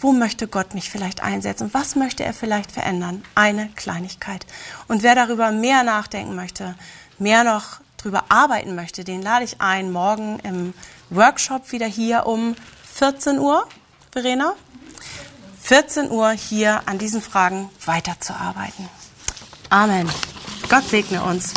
wo 0.00 0.12
möchte 0.12 0.46
Gott 0.46 0.74
mich 0.74 0.90
vielleicht 0.90 1.22
einsetzen 1.22 1.70
was 1.72 1.96
möchte 1.96 2.24
er 2.24 2.32
vielleicht 2.32 2.70
verändern? 2.70 3.24
Eine 3.34 3.68
Kleinigkeit. 3.70 4.46
Und 4.86 5.02
wer 5.02 5.14
darüber 5.14 5.50
mehr 5.50 5.82
nachdenken 5.82 6.36
möchte, 6.36 6.76
mehr 7.18 7.44
noch 7.44 7.80
darüber 7.96 8.24
arbeiten 8.28 8.74
möchte, 8.74 9.02
den 9.02 9.22
lade 9.22 9.44
ich 9.44 9.60
ein, 9.60 9.90
morgen 9.90 10.38
im 10.40 10.72
Workshop 11.10 11.72
wieder 11.72 11.86
hier 11.86 12.26
um 12.26 12.54
14 12.94 13.38
Uhr, 13.38 13.66
Verena. 14.12 14.54
14 15.62 16.10
Uhr 16.10 16.30
hier 16.30 16.82
an 16.86 16.98
diesen 16.98 17.20
Fragen 17.20 17.68
weiterzuarbeiten. 17.84 18.88
Amen. 19.68 20.08
Gott 20.68 20.88
segne 20.88 21.22
uns. 21.22 21.52